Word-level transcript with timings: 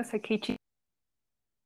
bienvenidos 0.00 0.14
a 0.14 0.18
Kichi 0.18 0.56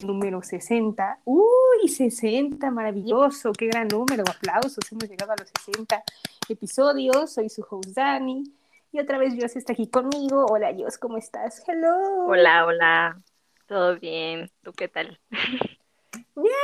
número 0.04 0.42
60. 0.42 1.20
¡Uy, 1.24 1.88
60! 1.88 2.68
Maravilloso, 2.70 3.52
qué 3.52 3.66
gran 3.66 3.86
número, 3.86 4.24
aplausos, 4.28 4.90
hemos 4.90 5.08
llegado 5.08 5.32
a 5.32 5.36
los 5.36 5.48
60 5.64 6.02
episodios. 6.48 7.32
Soy 7.32 7.48
su 7.48 7.64
host 7.68 7.90
Dani 7.94 8.42
y 8.90 8.98
otra 8.98 9.18
vez 9.18 9.34
Dios 9.34 9.54
está 9.54 9.72
aquí 9.72 9.88
conmigo. 9.88 10.46
Hola 10.46 10.72
Dios, 10.72 10.98
¿cómo 10.98 11.16
estás? 11.16 11.62
Hello. 11.68 12.26
Hola, 12.26 12.66
hola. 12.66 13.22
¿Todo 13.66 13.98
bien? 13.98 14.50
¿Tú 14.62 14.72
qué 14.72 14.88
tal? 14.88 15.20
Bien, 16.36 16.54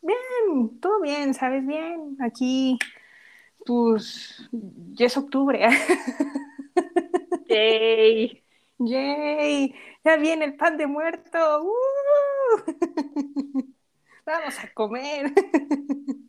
bien, 0.00 0.78
todo 0.80 1.00
bien, 1.00 1.34
¿sabes? 1.34 1.66
Bien. 1.66 2.16
Aquí, 2.20 2.78
pues, 3.66 4.48
ya 4.52 5.06
es 5.06 5.16
octubre. 5.16 5.68
Yay. 7.48 8.44
¡Yay! 8.78 9.74
Ya 10.04 10.16
viene 10.16 10.44
el 10.44 10.56
pan 10.56 10.76
de 10.76 10.86
muerto. 10.86 11.62
¡Uh! 11.62 11.72
Vamos 14.26 14.58
a 14.58 14.72
comer. 14.74 15.32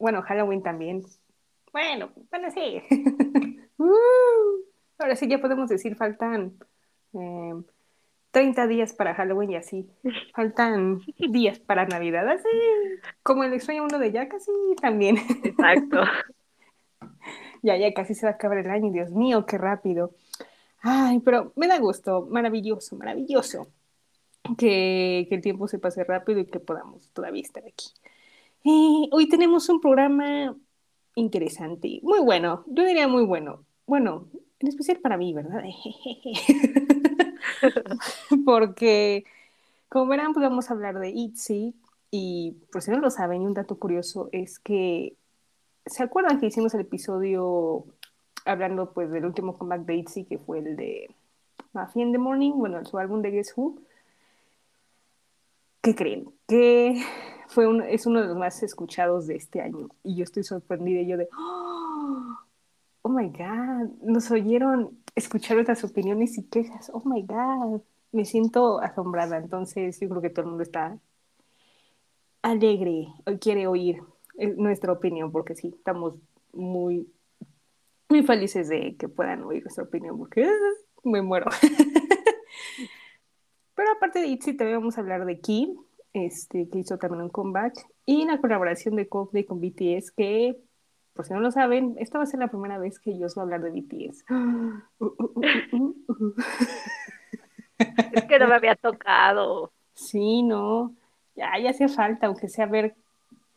Bueno, 0.00 0.20
Halloween 0.20 0.62
también. 0.62 1.02
Bueno, 1.72 2.10
bueno, 2.30 2.50
sí. 2.50 2.82
¡Uh! 3.78 4.64
Ahora 4.98 5.16
sí 5.16 5.26
ya 5.28 5.38
podemos 5.40 5.70
decir, 5.70 5.96
faltan 5.96 6.58
eh, 7.14 7.54
30 8.32 8.66
días 8.66 8.92
para 8.92 9.14
Halloween 9.14 9.52
y 9.52 9.56
así. 9.56 9.88
Faltan 10.34 11.00
días 11.30 11.58
para 11.58 11.86
Navidad, 11.86 12.28
así. 12.28 12.48
Como 13.22 13.44
el 13.44 13.58
sueño 13.62 13.84
uno 13.84 13.98
de 13.98 14.12
ya 14.12 14.28
casi 14.28 14.50
también. 14.80 15.16
Exacto. 15.44 16.02
Ya, 17.62 17.76
ya 17.76 17.92
casi 17.94 18.14
se 18.14 18.26
va 18.26 18.32
a 18.32 18.34
acabar 18.34 18.58
el 18.58 18.70
año, 18.70 18.92
Dios 18.92 19.10
mío, 19.10 19.46
qué 19.46 19.58
rápido. 19.58 20.12
Ay, 20.80 21.20
pero 21.20 21.52
me 21.56 21.66
da 21.66 21.78
gusto, 21.78 22.26
maravilloso, 22.30 22.96
maravilloso 22.96 23.68
que, 24.56 25.26
el 25.30 25.40
tiempo 25.40 25.68
se 25.68 25.78
pase 25.78 26.04
rápido 26.04 26.40
y 26.40 26.46
que 26.46 26.60
podamos 26.60 27.10
todavía 27.12 27.42
estar 27.42 27.64
aquí. 27.66 27.86
Hoy 28.64 29.28
tenemos 29.28 29.68
un 29.68 29.80
programa 29.80 30.54
interesante, 31.14 32.00
muy 32.02 32.20
bueno, 32.20 32.64
yo 32.66 32.84
diría 32.84 33.08
muy 33.08 33.24
bueno. 33.24 33.64
Bueno, 33.86 34.28
en 34.58 34.68
especial 34.68 34.98
para 34.98 35.16
mí, 35.16 35.32
¿verdad? 35.32 35.64
Porque, 38.44 39.24
como 39.88 40.06
verán, 40.06 40.34
pues 40.34 40.42
vamos 40.42 40.70
a 40.70 40.74
hablar 40.74 40.98
de 40.98 41.10
ITZY 41.10 41.74
y 42.10 42.56
por 42.70 42.82
si 42.82 42.90
no 42.90 42.98
lo 42.98 43.10
saben, 43.10 43.42
un 43.42 43.54
dato 43.54 43.78
curioso 43.78 44.28
es 44.32 44.58
que, 44.58 45.16
¿se 45.86 46.02
acuerdan 46.02 46.38
que 46.38 46.46
hicimos 46.46 46.74
el 46.74 46.82
episodio 46.82 47.86
hablando 48.48 48.92
pues 48.92 49.10
del 49.10 49.24
último 49.24 49.58
comeback 49.58 49.86
de 49.86 49.96
ITZY, 49.96 50.24
que 50.24 50.38
fue 50.38 50.58
el 50.58 50.76
de 50.76 51.14
Mafia 51.72 52.02
in 52.02 52.12
the 52.12 52.18
Morning, 52.18 52.52
bueno, 52.52 52.84
su 52.84 52.98
álbum 52.98 53.22
de 53.22 53.30
Guess 53.30 53.54
Who? 53.56 53.80
¿Qué 55.82 55.94
creen? 55.94 56.30
Que 56.46 57.02
fue 57.48 57.66
un, 57.66 57.82
es 57.82 58.06
uno 58.06 58.20
de 58.20 58.28
los 58.28 58.36
más 58.36 58.62
escuchados 58.62 59.26
de 59.26 59.36
este 59.36 59.60
año 59.60 59.88
y 60.02 60.16
yo 60.16 60.24
estoy 60.24 60.44
sorprendida 60.44 61.02
yo 61.02 61.16
de, 61.16 61.28
oh, 61.38 62.38
oh 63.02 63.08
my 63.08 63.28
god, 63.28 63.90
nos 64.02 64.30
oyeron 64.30 64.98
escuchar 65.14 65.56
nuestras 65.56 65.84
opiniones 65.84 66.38
y 66.38 66.44
quejas, 66.44 66.90
oh 66.92 67.02
my 67.04 67.22
god, 67.22 67.80
me 68.12 68.24
siento 68.24 68.80
asombrada, 68.80 69.36
entonces 69.36 69.98
yo 70.00 70.08
creo 70.08 70.22
que 70.22 70.30
todo 70.30 70.42
el 70.42 70.48
mundo 70.48 70.62
está 70.62 70.98
alegre, 72.42 73.08
quiere 73.40 73.66
oír 73.66 74.02
nuestra 74.56 74.92
opinión 74.92 75.32
porque 75.32 75.54
sí, 75.54 75.68
estamos 75.76 76.14
muy, 76.52 77.08
muy 78.08 78.22
felices 78.22 78.68
de 78.68 78.96
que 78.96 79.08
puedan 79.08 79.42
oír 79.44 79.62
nuestra 79.62 79.84
opinión 79.84 80.18
porque 80.18 80.48
me 81.04 81.22
muero. 81.22 81.46
Pero 83.74 83.92
aparte 83.92 84.20
de 84.20 84.26
ITZY 84.26 84.56
también 84.56 84.80
vamos 84.80 84.98
a 84.98 85.02
hablar 85.02 85.24
de 85.24 85.40
Kim, 85.40 85.76
este, 86.12 86.68
que 86.68 86.78
hizo 86.78 86.98
también 86.98 87.22
un 87.22 87.28
comeback, 87.28 87.74
y 88.06 88.24
la 88.24 88.40
colaboración 88.40 88.96
de 88.96 89.08
Coldplay 89.08 89.44
con 89.44 89.60
BTS, 89.60 90.10
que, 90.10 90.58
por 91.12 91.26
si 91.26 91.32
no 91.32 91.38
lo 91.40 91.52
saben, 91.52 91.94
esta 91.98 92.18
va 92.18 92.24
a 92.24 92.26
ser 92.26 92.40
la 92.40 92.48
primera 92.48 92.76
vez 92.78 92.98
que 92.98 93.16
yo 93.16 93.26
os 93.26 93.36
voy 93.36 93.42
a 93.42 93.44
hablar 93.44 93.62
de 93.62 93.70
BTS. 93.70 94.24
es 98.12 98.24
que 98.24 98.38
no 98.38 98.48
me 98.48 98.54
había 98.54 98.74
tocado. 98.74 99.72
Sí, 99.94 100.42
no, 100.42 100.96
ya, 101.36 101.56
ya 101.58 101.70
hacía 101.70 101.88
falta, 101.88 102.26
aunque 102.26 102.48
sea 102.48 102.66
ver 102.66 102.96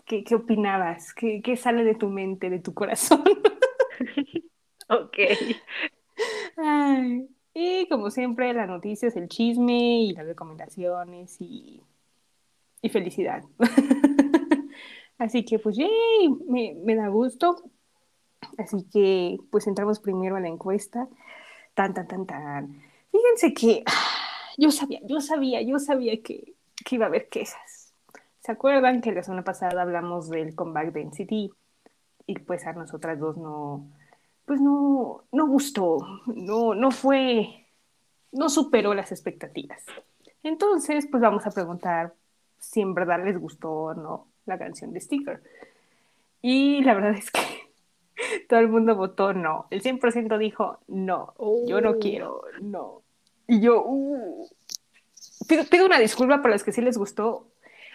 qué, 0.05 0.23
qué 0.23 0.35
opinabas, 0.35 1.13
qué, 1.13 1.41
qué 1.41 1.57
sale 1.57 1.83
de 1.83 1.95
tu 1.95 2.09
mente, 2.09 2.51
de 2.51 2.59
tu 2.59 2.73
corazón. 2.73 3.23
Ok. 4.91 5.17
Ay, 6.57 7.29
y 7.53 7.87
como 7.89 8.11
siempre, 8.11 8.53
las 8.53 8.67
noticias, 8.67 9.15
el 9.15 9.27
chisme 9.27 10.03
y 10.03 10.13
las 10.13 10.25
recomendaciones 10.25 11.37
y, 11.39 11.81
y 12.81 12.89
felicidad. 12.89 13.43
Así 15.17 15.45
que 15.45 15.59
pues, 15.59 15.75
yay, 15.77 16.29
me, 16.47 16.75
me, 16.83 16.95
da 16.95 17.07
gusto. 17.09 17.57
Así 18.57 18.85
que 18.91 19.37
pues 19.51 19.67
entramos 19.67 19.99
primero 19.99 20.35
a 20.35 20.39
la 20.39 20.47
encuesta. 20.47 21.07
Tan, 21.73 21.93
tan, 21.93 22.07
tan, 22.07 22.25
tan. 22.25 22.81
Fíjense 23.11 23.53
que 23.53 23.83
yo 24.57 24.71
sabía, 24.71 24.99
yo 25.03 25.21
sabía, 25.21 25.61
yo 25.61 25.79
sabía 25.79 26.21
que, 26.21 26.53
que 26.85 26.95
iba 26.95 27.05
a 27.05 27.09
haber 27.09 27.29
quejas. 27.29 27.93
¿Se 28.39 28.51
acuerdan 28.51 29.01
que 29.01 29.11
la 29.11 29.23
semana 29.23 29.43
pasada 29.43 29.81
hablamos 29.83 30.29
del 30.29 30.55
comeback 30.55 30.93
de 30.93 31.05
NCT? 31.05 31.55
Y 32.27 32.39
pues 32.39 32.65
a 32.65 32.73
nosotras 32.73 33.19
dos 33.19 33.37
no, 33.37 33.85
pues 34.51 34.59
no, 34.59 35.23
no 35.31 35.47
gustó, 35.47 36.05
no, 36.25 36.75
no 36.75 36.91
fue, 36.91 37.67
no 38.33 38.49
superó 38.49 38.93
las 38.93 39.13
expectativas. 39.13 39.81
Entonces, 40.43 41.07
pues 41.09 41.23
vamos 41.23 41.47
a 41.47 41.51
preguntar 41.51 42.13
si 42.59 42.81
en 42.81 42.93
verdad 42.93 43.23
les 43.23 43.39
gustó 43.39 43.71
o 43.71 43.93
no 43.93 44.27
la 44.45 44.57
canción 44.57 44.91
de 44.91 44.99
Sticker. 44.99 45.41
Y 46.41 46.83
la 46.83 46.95
verdad 46.95 47.13
es 47.13 47.31
que 47.31 47.39
todo 48.49 48.59
el 48.59 48.67
mundo 48.67 48.93
votó 48.93 49.31
no. 49.31 49.67
El 49.69 49.81
100% 49.81 50.37
dijo 50.37 50.79
no, 50.89 51.33
yo 51.65 51.79
no 51.79 51.97
quiero, 51.97 52.41
no. 52.61 53.03
Y 53.47 53.61
yo, 53.61 53.81
uh, 53.85 54.49
pido, 55.47 55.63
pido, 55.63 55.85
una 55.85 55.97
disculpa 55.97 56.41
para 56.41 56.55
los 56.55 56.63
que 56.65 56.73
sí 56.73 56.81
les 56.81 56.97
gustó, 56.97 57.47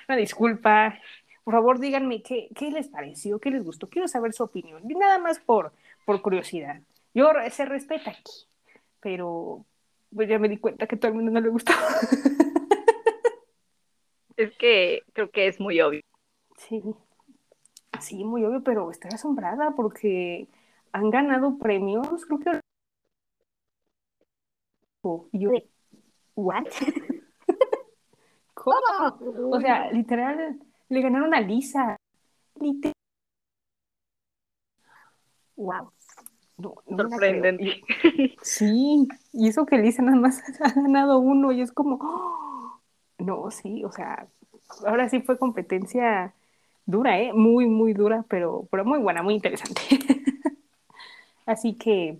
una 0.08 0.16
disculpa. 0.16 0.98
Por 1.44 1.52
favor, 1.52 1.80
díganme 1.80 2.22
qué, 2.22 2.48
qué 2.54 2.70
les 2.70 2.88
pareció, 2.88 3.40
qué 3.40 3.50
les 3.50 3.62
gustó. 3.62 3.90
Quiero 3.90 4.08
saber 4.08 4.32
su 4.32 4.42
opinión. 4.42 4.90
Y 4.90 4.94
nada 4.94 5.18
más 5.18 5.38
por, 5.38 5.74
por 6.06 6.22
curiosidad. 6.22 6.80
Yo 7.12 7.30
se 7.50 7.66
respeta 7.66 8.10
aquí, 8.12 8.48
pero 9.00 9.66
pues 10.14 10.28
ya 10.28 10.38
me 10.38 10.48
di 10.48 10.56
cuenta 10.56 10.86
que 10.86 10.94
a 10.94 10.98
todo 10.98 11.10
el 11.10 11.16
mundo 11.16 11.32
no 11.32 11.40
le 11.40 11.50
gustó. 11.50 11.72
Es 14.36 14.54
que 14.58 15.00
creo 15.14 15.30
que 15.30 15.48
es 15.48 15.58
muy 15.60 15.80
obvio. 15.80 16.02
Sí, 16.58 16.82
sí, 18.00 18.22
muy 18.24 18.44
obvio, 18.44 18.62
pero 18.62 18.90
estoy 18.90 19.10
asombrada 19.14 19.70
porque 19.74 20.46
han 20.92 21.10
ganado 21.10 21.58
premios, 21.58 22.26
creo 22.26 22.40
que... 22.40 22.60
Y 25.32 25.38
yo, 25.38 25.50
¿what? 26.34 26.66
¿Cómo? 28.54 29.52
O 29.52 29.60
sea, 29.60 29.90
literal, 29.92 30.58
le 30.88 31.00
ganaron 31.00 31.32
a 31.32 31.40
Lisa. 31.40 31.96
Literal. 32.60 32.92
Wow. 35.56 35.95
No, 36.58 36.74
no 36.86 37.08
Sorprendente. 37.08 37.82
Sí, 38.42 39.08
y 39.32 39.48
eso 39.48 39.66
que 39.66 39.78
Lisa 39.78 40.02
nada 40.02 40.16
más 40.16 40.42
ha 40.60 40.72
ganado 40.72 41.18
uno 41.18 41.52
y 41.52 41.60
es 41.60 41.72
como, 41.72 41.98
¡oh! 42.00 42.80
no, 43.18 43.50
sí, 43.50 43.84
o 43.84 43.92
sea, 43.92 44.26
ahora 44.86 45.08
sí 45.08 45.20
fue 45.20 45.38
competencia 45.38 46.34
dura, 46.86 47.18
¿eh? 47.20 47.32
Muy, 47.32 47.66
muy 47.66 47.92
dura, 47.92 48.24
pero, 48.28 48.68
pero 48.70 48.84
muy 48.84 48.98
buena, 48.98 49.22
muy 49.22 49.34
interesante. 49.34 49.82
Así 51.46 51.74
que, 51.74 52.18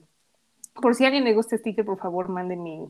por 0.74 0.94
si 0.94 1.04
a 1.04 1.08
alguien 1.08 1.24
le 1.24 1.34
gusta 1.34 1.56
sticker, 1.56 1.84
por 1.84 1.98
favor, 1.98 2.28
mándenme 2.28 2.88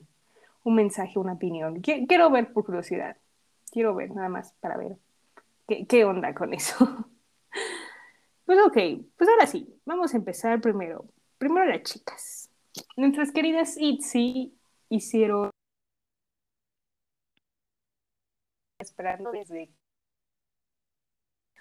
un 0.64 0.74
mensaje, 0.74 1.18
una 1.18 1.34
opinión. 1.34 1.80
Quiero 1.80 2.30
ver 2.30 2.52
por 2.52 2.64
curiosidad. 2.64 3.16
Quiero 3.70 3.94
ver 3.94 4.10
nada 4.10 4.28
más 4.28 4.52
para 4.60 4.76
ver 4.76 4.96
qué, 5.68 5.86
qué 5.86 6.04
onda 6.04 6.34
con 6.34 6.52
eso. 6.54 7.06
Pues 8.44 8.58
ok, 8.64 8.76
pues 9.16 9.28
ahora 9.28 9.46
sí, 9.46 9.68
vamos 9.84 10.14
a 10.14 10.16
empezar 10.16 10.60
primero. 10.60 11.04
Primero 11.38 11.66
las 11.66 11.82
chicas. 11.82 12.50
Nuestras 12.96 13.32
queridas 13.32 13.76
ITZY 13.78 14.54
hicieron 14.88 15.50
esperando 18.78 19.32
desde 19.32 19.70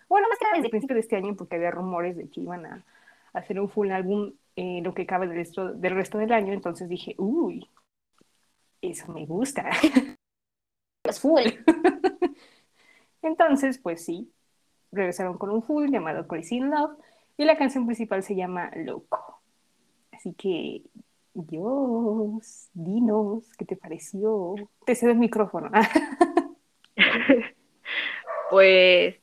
bueno, 0.08 0.28
más 0.30 0.38
que 0.38 0.46
desde 0.48 0.66
el 0.66 0.70
principio 0.70 0.94
de 0.96 1.00
este 1.02 1.16
año 1.16 1.36
porque 1.36 1.56
había 1.56 1.72
rumores 1.72 2.16
de 2.16 2.30
que 2.30 2.42
iban 2.42 2.66
a 2.66 2.86
hacer 3.34 3.60
un 3.60 3.70
full 3.70 3.92
álbum 3.92 4.34
eh, 4.56 4.82
lo 4.84 4.94
que 4.94 5.06
cabe 5.06 5.28
del 5.28 5.38
resto, 5.38 5.74
del 5.74 5.96
resto 5.96 6.18
del 6.18 6.32
año, 6.32 6.54
entonces 6.54 6.88
dije, 6.88 7.16
uy, 7.18 7.70
eso 8.82 9.12
me 9.12 9.26
gusta. 9.26 9.70
es 11.04 11.20
full. 11.20 11.44
entonces, 13.22 13.78
pues 13.80 14.06
sí, 14.06 14.32
regresaron 14.92 15.38
con 15.38 15.50
un 15.50 15.64
full 15.64 15.90
llamado 15.90 16.28
Crazy 16.28 16.58
in 16.58 16.72
Love 16.72 16.98
y 17.38 17.46
la 17.46 17.58
canción 17.58 17.86
principal 17.86 18.24
se 18.24 18.36
llama 18.36 18.72
Loco. 18.76 19.35
Así 20.26 20.34
que 20.34 20.82
Dios, 21.36 22.70
dinos, 22.74 23.44
¿qué 23.60 23.66
te 23.66 23.76
pareció? 23.76 24.56
Te 24.84 24.96
cedo 24.96 25.12
el 25.12 25.20
micrófono. 25.20 25.70
pues 28.50 29.22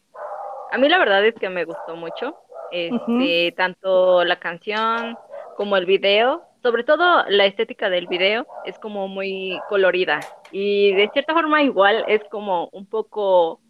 a 0.70 0.78
mí 0.78 0.88
la 0.88 0.98
verdad 0.98 1.26
es 1.26 1.34
que 1.34 1.48
me 1.48 1.64
gustó 1.64 1.96
mucho. 1.96 2.36
Este, 2.70 3.52
tanto 3.56 4.22
la 4.22 4.38
canción 4.38 5.18
como 5.56 5.76
el 5.76 5.86
video, 5.86 6.44
sobre 6.62 6.84
todo 6.84 7.24
la 7.28 7.46
estética 7.46 7.90
del 7.90 8.06
video 8.06 8.46
es 8.64 8.78
como 8.78 9.08
muy 9.08 9.58
colorida 9.68 10.20
y 10.52 10.94
de 10.94 11.10
cierta 11.12 11.34
forma 11.34 11.64
igual 11.64 12.04
es 12.06 12.22
como 12.30 12.68
un 12.70 12.86
poco, 12.86 13.60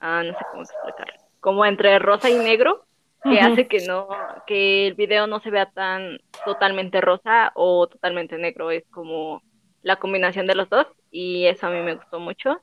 ah, 0.00 0.22
no 0.22 0.34
sé 0.34 0.44
cómo 0.50 0.62
explicarlo, 0.64 1.14
como 1.40 1.64
entre 1.64 1.98
rosa 1.98 2.28
y 2.28 2.34
negro, 2.34 2.84
que 3.22 3.40
hace 3.40 3.66
que 3.66 3.86
no, 3.86 4.08
que 4.46 4.86
el 4.86 4.94
video 4.94 5.26
no 5.26 5.40
se 5.40 5.50
vea 5.50 5.66
tan 5.66 6.18
totalmente 6.44 7.00
rosa 7.00 7.52
o 7.54 7.86
totalmente 7.86 8.38
negro, 8.38 8.70
es 8.70 8.84
como 8.90 9.42
la 9.82 9.96
combinación 9.96 10.46
de 10.46 10.54
los 10.54 10.68
dos 10.68 10.86
y 11.10 11.46
eso 11.46 11.66
a 11.66 11.70
mí 11.70 11.80
me 11.80 11.94
gustó 11.94 12.20
mucho. 12.20 12.60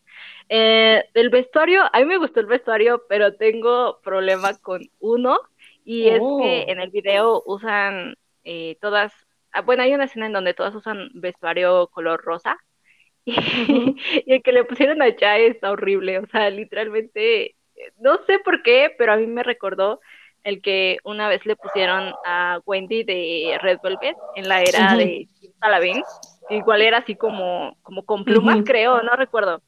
Eh, 0.49 1.03
del 1.13 1.29
vestuario, 1.29 1.83
a 1.91 1.99
mí 1.99 2.05
me 2.05 2.17
gustó 2.17 2.39
el 2.39 2.45
vestuario, 2.45 3.03
pero 3.09 3.35
tengo 3.35 3.99
problema 4.03 4.57
con 4.59 4.81
uno 4.99 5.39
y 5.83 6.07
es 6.07 6.19
que 6.19 6.21
oh. 6.21 6.41
en 6.43 6.79
el 6.79 6.89
video 6.89 7.43
usan 7.45 8.15
eh, 8.43 8.77
todas, 8.81 9.13
ah, 9.51 9.61
bueno, 9.61 9.83
hay 9.83 9.93
una 9.93 10.05
escena 10.05 10.27
en 10.27 10.33
donde 10.33 10.53
todas 10.53 10.75
usan 10.75 11.09
vestuario 11.13 11.87
color 11.87 12.21
rosa 12.23 12.57
y, 13.25 13.95
el 14.27 14.43
que 14.43 14.51
le 14.51 14.63
pusieron 14.65 15.01
a 15.01 15.15
Chai 15.15 15.45
está 15.45 15.71
horrible, 15.71 16.19
o 16.19 16.27
sea, 16.27 16.49
literalmente, 16.49 17.55
no 17.99 18.19
sé 18.25 18.39
por 18.39 18.61
qué, 18.61 18.93
pero 18.97 19.13
a 19.13 19.17
mí 19.17 19.25
me 19.27 19.43
recordó 19.43 19.99
el 20.45 20.61
que 20.61 20.99
una 21.03 21.27
vez 21.27 21.43
le 21.47 21.55
pusieron 21.55 22.13
a 22.23 22.59
Wendy 22.67 23.03
de 23.03 23.57
Red 23.61 23.79
Velvet 23.81 24.15
en 24.35 24.47
la 24.47 24.61
era 24.61 24.95
de 24.95 25.27
Talavin, 25.59 26.03
igual 26.51 26.83
era 26.83 26.99
así 26.99 27.15
como, 27.15 27.75
como 27.81 28.05
con 28.05 28.23
plumas, 28.23 28.59
creo, 28.63 29.01
no 29.01 29.15
recuerdo. 29.15 29.61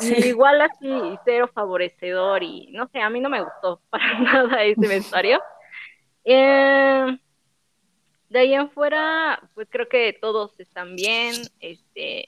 Igual 0.00 0.60
así, 0.60 0.88
cero 1.24 1.50
favorecedor 1.52 2.44
y 2.44 2.68
no 2.70 2.86
sé, 2.92 3.00
a 3.00 3.10
mí 3.10 3.18
no 3.18 3.28
me 3.28 3.42
gustó 3.42 3.80
para 3.90 4.20
nada 4.20 4.62
ese 4.62 4.86
vestuario. 4.86 5.42
Eh, 6.24 7.18
de 8.28 8.38
ahí 8.38 8.54
en 8.54 8.70
fuera, 8.70 9.42
pues 9.54 9.66
creo 9.68 9.88
que 9.88 10.12
todos 10.12 10.58
están 10.60 10.94
bien, 10.94 11.34
este, 11.58 12.26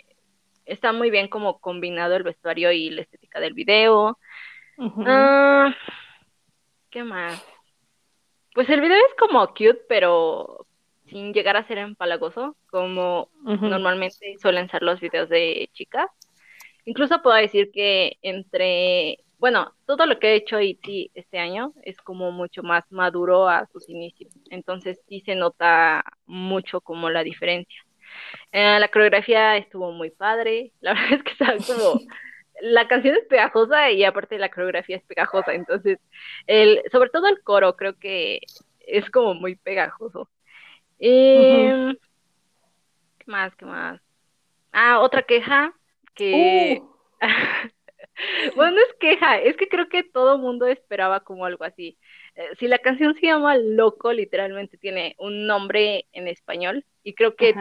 está 0.67 0.93
muy 0.93 1.11
bien 1.13 1.29
como 1.29 1.61
combinado 1.61 2.17
el 2.17 2.25
vestuario 2.25 2.73
y 2.73 2.91
la 2.91 3.03
estética 3.03 3.39
del 3.39 3.55
video. 3.55 4.19
Ah, 5.07 5.73
¿Qué 6.91 7.05
más? 7.05 7.52
Pues 8.55 8.69
el 8.69 8.81
video 8.81 8.97
es 8.97 9.15
como 9.19 9.47
cute, 9.49 9.83
pero 9.89 10.67
sin 11.07 11.33
llegar 11.33 11.57
a 11.57 11.67
ser 11.67 11.79
empalagoso, 11.79 12.57
como 12.71 13.29
normalmente 13.43 14.37
suelen 14.41 14.69
ser 14.71 14.83
los 14.83 15.01
videos 15.01 15.29
de 15.29 15.69
chicas. 15.73 16.11
Incluso 16.85 17.23
puedo 17.23 17.37
decir 17.37 17.71
que 17.71 18.19
entre, 18.23 19.19
bueno, 19.39 19.73
todo 19.87 20.07
lo 20.07 20.19
que 20.19 20.29
he 20.29 20.37
hecho 20.37 20.61
IT 20.61 21.11
este 21.15 21.39
año 21.39 21.73
es 21.83 21.97
como 21.99 22.33
mucho 22.33 22.63
más 22.63 22.91
maduro 22.91 23.49
a 23.49 23.67
sus 23.67 23.89
inicios. 23.89 24.33
Entonces 24.51 25.01
sí 25.09 25.21
se 25.21 25.35
nota 25.35 26.05
mucho 26.27 26.81
como 26.81 27.09
la 27.11 27.23
diferencia. 27.23 27.85
Eh, 28.51 28.79
la 28.79 28.89
coreografía 28.89 29.57
estuvo 29.57 29.93
muy 29.93 30.11
padre. 30.11 30.73
La 30.81 30.95
verdad 30.95 31.13
es 31.13 31.23
que 31.23 31.33
está 31.33 31.75
como 31.75 32.01
la 32.61 32.87
canción 32.89 33.17
es 33.17 33.25
pegajosa 33.27 33.91
y 33.91 34.05
aparte 34.05 34.39
la 34.39 34.51
coreografía 34.51 34.97
es 34.97 35.05
pegajosa, 35.05 35.55
entonces, 35.55 35.99
el, 36.47 36.83
sobre 36.91 37.11
todo 37.11 37.27
el 37.29 37.43
coro 37.43 37.77
creo 37.77 37.99
que 37.99 38.41
es 38.81 39.09
como 39.11 39.35
muy 39.35 39.57
pegajoso. 39.57 40.29
¿Qué 40.99 41.97
más? 43.27 43.55
¿Qué 43.57 43.65
más? 43.65 44.01
Ah, 44.73 45.01
otra 45.01 45.23
queja 45.23 45.75
que... 46.15 46.81
Uh. 46.81 46.93
bueno, 48.57 48.73
no 48.73 48.81
es 48.81 48.95
queja, 48.99 49.39
es 49.39 49.57
que 49.57 49.69
creo 49.69 49.89
que 49.89 50.03
todo 50.03 50.39
mundo 50.39 50.67
esperaba 50.67 51.21
como 51.21 51.45
algo 51.45 51.65
así. 51.65 51.99
Eh, 52.35 52.49
si 52.59 52.69
la 52.69 52.79
canción 52.79 53.15
se 53.15 53.27
llama 53.27 53.57
Loco, 53.57 54.13
literalmente 54.13 54.79
tiene 54.79 55.15
un 55.19 55.47
nombre 55.47 56.07
en 56.13 56.29
español 56.29 56.85
y 57.03 57.15
creo 57.15 57.37
que 57.37 57.55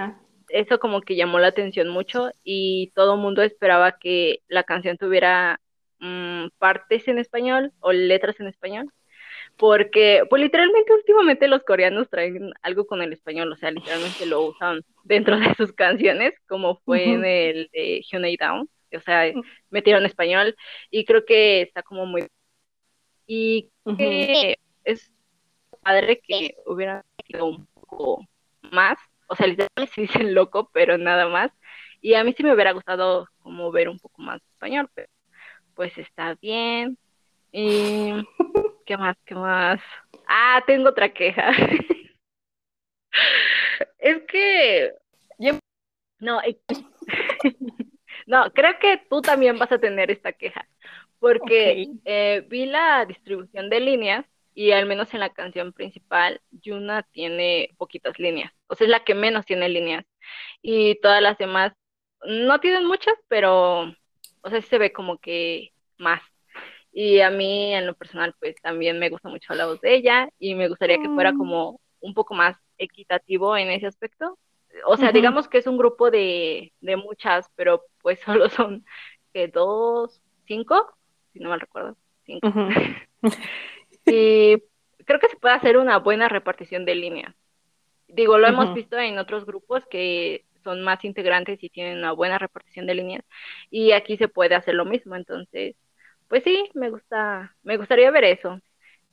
eso 0.51 0.79
como 0.79 1.01
que 1.01 1.15
llamó 1.15 1.39
la 1.39 1.47
atención 1.47 1.89
mucho 1.89 2.31
y 2.43 2.91
todo 2.95 3.15
el 3.15 3.21
mundo 3.21 3.41
esperaba 3.41 3.97
que 3.99 4.39
la 4.47 4.63
canción 4.63 4.97
tuviera 4.97 5.59
mm, 5.99 6.47
partes 6.57 7.07
en 7.07 7.19
español 7.19 7.71
o 7.79 7.91
letras 7.91 8.39
en 8.39 8.47
español. 8.47 8.91
Porque, 9.57 10.23
pues 10.29 10.41
literalmente 10.41 10.93
últimamente 10.93 11.47
los 11.47 11.63
coreanos 11.63 12.09
traen 12.09 12.53
algo 12.61 12.87
con 12.87 13.01
el 13.01 13.13
español, 13.13 13.51
o 13.51 13.55
sea, 13.57 13.71
literalmente 13.71 14.25
lo 14.25 14.41
usan 14.43 14.81
dentro 15.03 15.37
de 15.37 15.53
sus 15.55 15.73
canciones, 15.73 16.33
como 16.47 16.79
fue 16.85 17.03
en 17.03 17.25
el 17.25 17.69
de 17.73 18.01
Hyunei 18.01 18.37
Down, 18.37 18.69
o 18.95 18.99
sea, 19.01 19.31
metieron 19.69 20.05
español 20.05 20.55
y 20.89 21.05
creo 21.05 21.25
que 21.25 21.61
está 21.61 21.83
como 21.83 22.05
muy... 22.05 22.27
Y 23.27 23.69
que 23.97 24.57
es 24.83 25.11
padre 25.81 26.21
que 26.25 26.55
hubiera 26.65 27.05
sido 27.25 27.45
un 27.45 27.67
poco 27.67 28.25
más 28.61 28.97
o 29.31 29.35
sea, 29.35 29.47
literalmente 29.47 29.93
se 29.95 30.01
dicen 30.01 30.33
loco, 30.35 30.69
pero 30.73 30.97
nada 30.97 31.27
más. 31.29 31.51
Y 32.01 32.15
a 32.15 32.23
mí 32.23 32.33
sí 32.35 32.43
me 32.43 32.53
hubiera 32.53 32.73
gustado 32.73 33.27
como 33.39 33.71
ver 33.71 33.89
un 33.89 33.99
poco 33.99 34.21
más 34.21 34.41
español, 34.53 34.89
pero 34.93 35.07
pues 35.75 35.97
está 35.97 36.35
bien. 36.35 36.97
Y 37.51 38.11
qué 38.85 38.97
más, 38.97 39.17
qué 39.25 39.35
más. 39.35 39.79
Ah, 40.27 40.63
tengo 40.67 40.89
otra 40.89 41.13
queja. 41.13 41.51
es 43.99 44.23
que 44.27 44.93
no, 46.21 46.39
no, 48.27 48.51
creo 48.53 48.79
que 48.79 49.01
tú 49.09 49.21
también 49.21 49.57
vas 49.57 49.71
a 49.71 49.79
tener 49.79 50.11
esta 50.11 50.33
queja, 50.33 50.67
porque 51.19 51.87
eh, 52.05 52.45
vi 52.47 52.67
la 52.67 53.05
distribución 53.05 53.69
de 53.69 53.79
líneas 53.79 54.25
y 54.53 54.71
al 54.71 54.85
menos 54.85 55.13
en 55.13 55.21
la 55.21 55.29
canción 55.29 55.73
principal, 55.73 56.41
Yuna 56.51 57.03
tiene 57.11 57.69
poquitas 57.77 58.19
líneas, 58.19 58.51
o 58.67 58.75
sea, 58.75 58.85
es 58.85 58.91
la 58.91 59.03
que 59.03 59.15
menos 59.15 59.45
tiene 59.45 59.69
líneas. 59.69 60.05
Y 60.61 60.99
todas 61.01 61.21
las 61.21 61.37
demás 61.37 61.73
no 62.25 62.59
tienen 62.59 62.85
muchas, 62.85 63.15
pero, 63.27 63.93
o 64.41 64.49
sea, 64.49 64.61
se 64.61 64.77
ve 64.77 64.91
como 64.91 65.19
que 65.19 65.71
más. 65.97 66.21
Y 66.93 67.21
a 67.21 67.29
mí, 67.29 67.73
en 67.73 67.87
lo 67.87 67.95
personal, 67.95 68.35
pues 68.39 68.55
también 68.61 68.99
me 68.99 69.09
gusta 69.09 69.29
mucho 69.29 69.53
la 69.53 69.65
voz 69.65 69.79
de 69.81 69.95
ella 69.95 70.29
y 70.39 70.55
me 70.55 70.67
gustaría 70.67 70.97
que 70.97 71.09
fuera 71.09 71.31
mm. 71.31 71.37
como 71.37 71.79
un 72.01 72.13
poco 72.13 72.33
más 72.33 72.57
equitativo 72.77 73.55
en 73.55 73.69
ese 73.69 73.87
aspecto. 73.87 74.37
O 74.85 74.97
sea, 74.97 75.11
digamos 75.11 75.47
que 75.47 75.57
es 75.59 75.67
un 75.67 75.77
grupo 75.77 76.11
de, 76.11 76.73
de 76.81 76.95
muchas, 76.97 77.49
pero 77.55 77.83
pues 78.01 78.19
solo 78.25 78.49
son 78.49 78.85
dos, 79.53 80.21
cinco, 80.45 80.93
si 81.31 81.39
no 81.39 81.49
mal 81.49 81.61
recuerdo, 81.61 81.95
cinco. 82.25 82.49
Y 84.05 84.63
creo 85.05 85.19
que 85.19 85.29
se 85.29 85.37
puede 85.37 85.55
hacer 85.55 85.77
una 85.77 85.97
buena 85.97 86.29
repartición 86.29 86.85
de 86.85 86.95
líneas. 86.95 87.35
Digo, 88.07 88.37
lo 88.37 88.47
hemos 88.47 88.73
visto 88.73 88.97
en 88.97 89.17
otros 89.19 89.45
grupos 89.45 89.85
que 89.89 90.45
son 90.63 90.81
más 90.81 91.03
integrantes 91.05 91.63
y 91.63 91.69
tienen 91.69 91.97
una 91.99 92.11
buena 92.11 92.37
repartición 92.37 92.85
de 92.85 92.95
líneas 92.95 93.23
y 93.69 93.93
aquí 93.93 94.17
se 94.17 94.27
puede 94.27 94.55
hacer 94.55 94.75
lo 94.75 94.85
mismo. 94.85 95.15
Entonces, 95.15 95.75
pues 96.27 96.43
sí, 96.43 96.69
me 96.73 96.89
gusta, 96.89 97.55
me 97.63 97.77
gustaría 97.77 98.11
ver 98.11 98.25
eso. 98.25 98.59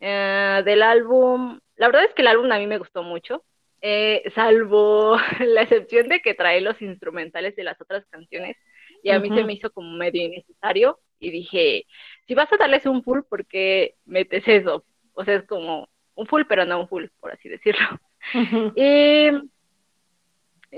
Eh, 0.01 0.63
del 0.65 0.83
álbum, 0.83 1.61
la 1.77 1.89
verdad 1.89 2.05
es 2.05 2.15
que 2.15 2.23
el 2.23 2.29
álbum 2.29 2.51
a 2.53 2.59
mí 2.59 2.67
me 2.67 2.79
gustó 2.79 3.03
mucho, 3.03 3.45
eh, 3.81 4.23
salvo 4.35 5.17
la 5.41 5.63
excepción 5.63 6.09
de 6.09 6.21
que 6.21 6.35
trae 6.35 6.61
los 6.61 6.81
instrumentales 6.83 7.57
de 7.57 7.65
las 7.65 7.81
otras 7.81 8.05
canciones 8.07 8.57
y 9.03 9.11
a 9.11 9.19
mí 9.21 9.29
se 9.29 9.45
me 9.45 9.53
hizo 9.53 9.71
como 9.71 9.97
medio 9.97 10.23
innecesario 10.23 10.99
y 11.19 11.31
dije, 11.31 11.87
si 12.27 12.35
vas 12.35 12.53
a 12.53 12.57
darles 12.57 12.87
un 12.87 13.03
full, 13.03 13.21
¿por 13.29 13.47
qué 13.47 13.97
metes 14.05 14.47
eso? 14.47 14.85
O 15.15 15.25
sea, 15.25 15.37
es 15.37 15.45
como 15.45 15.89
un 16.15 16.27
full, 16.27 16.43
pero 16.49 16.65
no 16.65 16.81
un 16.81 16.89
full, 16.89 17.07
por 17.21 17.33
así 17.33 17.49
decirlo. 17.49 17.87
Y 18.75 19.29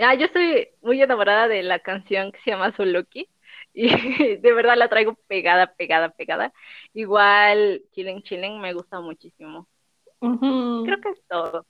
ah, 0.01 0.15
yo 0.15 0.27
estoy 0.27 0.69
muy 0.83 1.03
enamorada 1.03 1.49
de 1.49 1.63
la 1.63 1.81
canción 1.81 2.33
que 2.33 2.41
se 2.41 2.51
llama 2.51 2.75
Soloki. 2.77 3.29
Y 3.73 4.37
de 4.37 4.53
verdad 4.53 4.77
la 4.77 4.89
traigo 4.89 5.15
pegada, 5.29 5.73
pegada, 5.75 6.09
pegada. 6.09 6.53
Igual 6.93 7.83
Chilling 7.93 8.23
Chilling 8.23 8.61
me 8.61 8.73
gusta 8.73 9.01
muchísimo. 9.01 9.69
Creo 10.19 11.01
que 11.01 11.11
es 11.11 11.23
todo. 11.29 11.65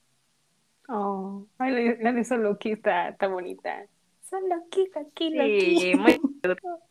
Oh, 0.89 1.47
la 1.59 2.13
de 2.13 2.25
Soloki 2.25 2.73
está, 2.73 3.11
está 3.11 3.29
bonita. 3.29 3.87
Soloki, 4.23 4.89
aquí, 4.97 5.31
Sí, 5.71 5.95
muy 5.95 6.19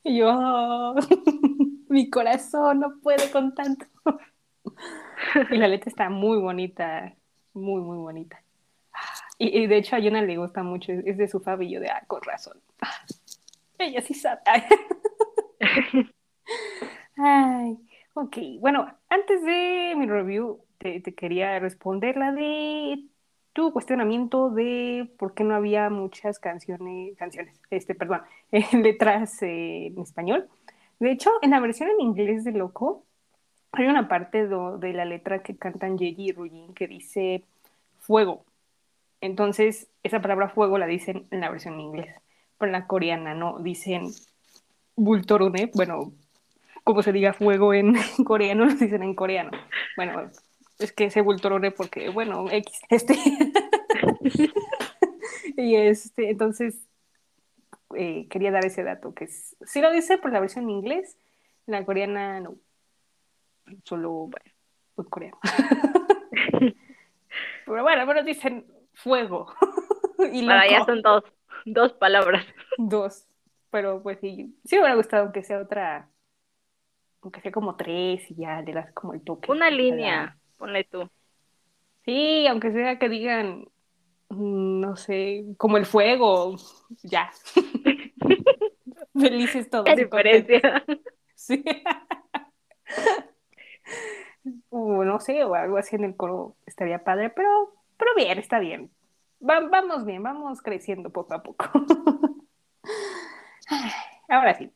Y 0.04 0.16
yo, 0.16 0.94
mi 1.90 2.08
corazón 2.08 2.80
no 2.80 3.00
puede 3.02 3.30
con 3.30 3.54
tanto. 3.54 3.84
y 5.50 5.56
la 5.58 5.68
letra 5.68 5.90
está 5.90 6.08
muy 6.08 6.38
bonita, 6.38 7.14
muy, 7.52 7.82
muy 7.82 7.98
bonita. 7.98 8.42
Y, 9.36 9.66
de 9.66 9.76
hecho 9.78 9.96
a 9.96 9.98
Yuna 9.98 10.22
le 10.22 10.36
gusta 10.36 10.62
mucho, 10.62 10.92
es 10.92 11.16
de 11.16 11.28
su 11.28 11.42
y 11.60 11.70
yo 11.70 11.80
de, 11.80 11.88
ah, 11.88 12.02
con 12.06 12.22
razón. 12.22 12.58
Ella 13.78 14.02
sí 14.02 14.14
sabe. 14.14 14.40
Ay, 17.16 17.78
ok. 18.14 18.36
Bueno, 18.60 18.86
antes 19.08 19.42
de 19.42 19.94
mi 19.96 20.06
review, 20.06 20.62
te, 20.78 21.02
quería 21.02 21.58
responder 21.58 22.16
la 22.16 22.32
de 22.32 23.04
tu 23.52 23.72
cuestionamiento 23.72 24.50
de 24.50 25.10
por 25.18 25.34
qué 25.34 25.44
no 25.44 25.54
había 25.54 25.90
muchas 25.90 26.38
canciones, 26.38 27.16
canciones, 27.16 27.60
este, 27.70 27.94
perdón, 27.94 28.22
letras 28.72 29.42
eh, 29.42 29.86
en 29.86 29.98
español. 29.98 30.48
De 30.98 31.10
hecho, 31.10 31.30
en 31.42 31.50
la 31.50 31.60
versión 31.60 31.88
en 31.88 32.00
inglés 32.00 32.44
de 32.44 32.52
Loco, 32.52 33.04
hay 33.72 33.86
una 33.86 34.08
parte 34.08 34.46
de 34.46 34.92
la 34.92 35.04
letra 35.04 35.42
que 35.42 35.56
cantan 35.56 35.96
Yeji 35.96 36.28
y 36.28 36.32
Rujin 36.32 36.74
que 36.74 36.88
dice 36.88 37.44
fuego. 37.98 38.44
Entonces, 39.20 39.88
esa 40.02 40.20
palabra 40.20 40.48
fuego 40.48 40.78
la 40.78 40.86
dicen 40.86 41.26
en 41.30 41.40
la 41.40 41.50
versión 41.50 41.74
en 41.74 41.80
inglés, 41.80 42.14
pero 42.58 42.68
en 42.68 42.72
la 42.72 42.86
coreana 42.86 43.34
no, 43.34 43.58
dicen 43.60 44.10
bultorone, 44.96 45.70
bueno, 45.74 46.12
como 46.84 47.02
se 47.02 47.12
diga 47.12 47.32
fuego 47.32 47.72
en 47.74 47.94
coreano, 48.24 48.64
lo 48.64 48.74
dicen 48.74 49.02
en 49.02 49.14
coreano. 49.14 49.50
Bueno, 49.96 50.30
es 50.80 50.92
que 50.92 51.04
ese 51.04 51.20
bultorone 51.20 51.70
porque, 51.70 52.08
bueno, 52.08 52.46
X, 52.50 52.80
este. 52.88 53.14
y 55.56 55.76
este, 55.76 56.30
entonces, 56.30 56.88
eh, 57.96 58.26
quería 58.28 58.50
dar 58.50 58.64
ese 58.64 58.82
dato, 58.82 59.14
que 59.14 59.24
es, 59.24 59.56
sí 59.62 59.80
lo 59.80 59.90
dice 59.92 60.18
por 60.18 60.32
la 60.32 60.40
versión 60.40 60.64
en 60.64 60.70
inglés, 60.70 61.18
la 61.66 61.84
coreana 61.84 62.40
no, 62.40 62.56
solo, 63.84 64.10
bueno, 64.10 64.50
pues 64.94 65.08
coreano. 65.08 65.38
Pero 67.66 67.82
bueno, 67.82 68.04
bueno, 68.04 68.24
dicen 68.24 68.66
fuego. 68.94 69.54
y 70.32 70.42
Ahora 70.42 70.68
ya 70.68 70.84
son 70.84 71.02
dos, 71.02 71.22
dos 71.64 71.92
palabras. 71.92 72.44
Dos, 72.78 73.28
pero 73.70 74.02
pues 74.02 74.18
sí, 74.20 74.56
sí 74.64 74.74
me 74.74 74.80
hubiera 74.80 74.96
gustado 74.96 75.30
que 75.32 75.44
sea 75.44 75.60
otra, 75.60 76.08
aunque 77.22 77.40
sea 77.40 77.52
como 77.52 77.76
tres 77.76 78.28
y 78.30 78.34
ya 78.34 78.60
le 78.62 78.72
das 78.72 78.92
como 78.92 79.14
el 79.14 79.22
toque. 79.22 79.52
Una 79.52 79.70
línea, 79.70 80.36
ponle 80.60 80.84
tú. 80.84 81.10
Sí, 82.04 82.46
aunque 82.46 82.70
sea 82.70 82.98
que 82.98 83.08
digan, 83.08 83.66
mm, 84.28 84.80
no 84.80 84.94
sé, 84.94 85.44
como 85.56 85.78
el 85.78 85.86
fuego, 85.86 86.56
ya. 87.02 87.30
Felices 89.18 89.68
todos. 89.68 89.86
La 89.86 89.96
diferencia. 89.96 90.84
Sí. 91.34 91.64
o 94.68 95.04
no 95.04 95.18
sé, 95.20 95.42
o 95.44 95.54
algo 95.54 95.78
así 95.78 95.96
en 95.96 96.04
el 96.04 96.14
coro 96.16 96.54
estaría 96.66 97.02
padre, 97.02 97.30
pero, 97.30 97.72
pero 97.96 98.14
bien, 98.14 98.38
está 98.38 98.58
bien. 98.58 98.90
vamos 99.40 100.04
bien, 100.04 100.22
vamos 100.22 100.60
creciendo 100.60 101.10
poco 101.10 101.34
a 101.34 101.42
poco. 101.42 101.64
Ahora 104.28 104.54
sí. 104.54 104.70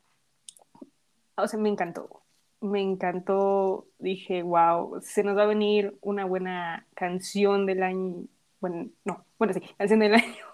O 1.37 1.47
sea, 1.47 1.59
me 1.59 1.69
encantó. 1.69 2.24
Me 2.65 2.81
encantó. 2.81 3.87
Dije, 3.99 4.43
wow, 4.43 4.99
se 5.01 5.23
nos 5.23 5.37
va 5.37 5.43
a 5.43 5.47
venir 5.47 5.97
una 6.01 6.25
buena 6.25 6.87
canción 6.95 7.65
del 7.65 7.83
año. 7.83 8.25
Bueno, 8.59 8.89
no, 9.03 9.25
bueno, 9.37 9.53
sí, 9.53 9.61
canción 9.77 9.99
del 9.99 10.13
año. 10.15 10.45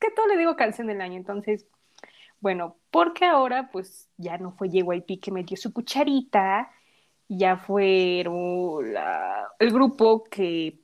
que 0.00 0.10
todo 0.10 0.26
le 0.28 0.36
digo 0.36 0.56
canción 0.56 0.86
del 0.86 1.00
año. 1.00 1.16
Entonces, 1.16 1.66
bueno, 2.40 2.76
porque 2.90 3.24
ahora, 3.26 3.70
pues 3.72 4.08
ya 4.16 4.38
no 4.38 4.52
fue 4.52 4.68
JYP 4.70 5.20
que 5.20 5.30
me 5.32 5.44
dio 5.44 5.56
su 5.56 5.72
cucharita 5.72 6.70
ya 7.28 7.56
fueron 7.56 8.94
el 9.58 9.72
grupo 9.72 10.24
que 10.24 10.80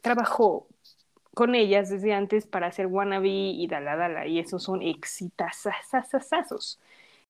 trabajó 0.00 0.68
con 1.34 1.54
ellas 1.54 1.88
desde 1.90 2.12
antes 2.12 2.46
para 2.46 2.66
hacer 2.68 2.86
Wannabe 2.86 3.28
y 3.28 3.66
Dala 3.66 3.96
Dala, 3.96 4.26
y 4.26 4.38
esos 4.38 4.62
son 4.62 4.82
exitazazazazazos. 4.82 6.78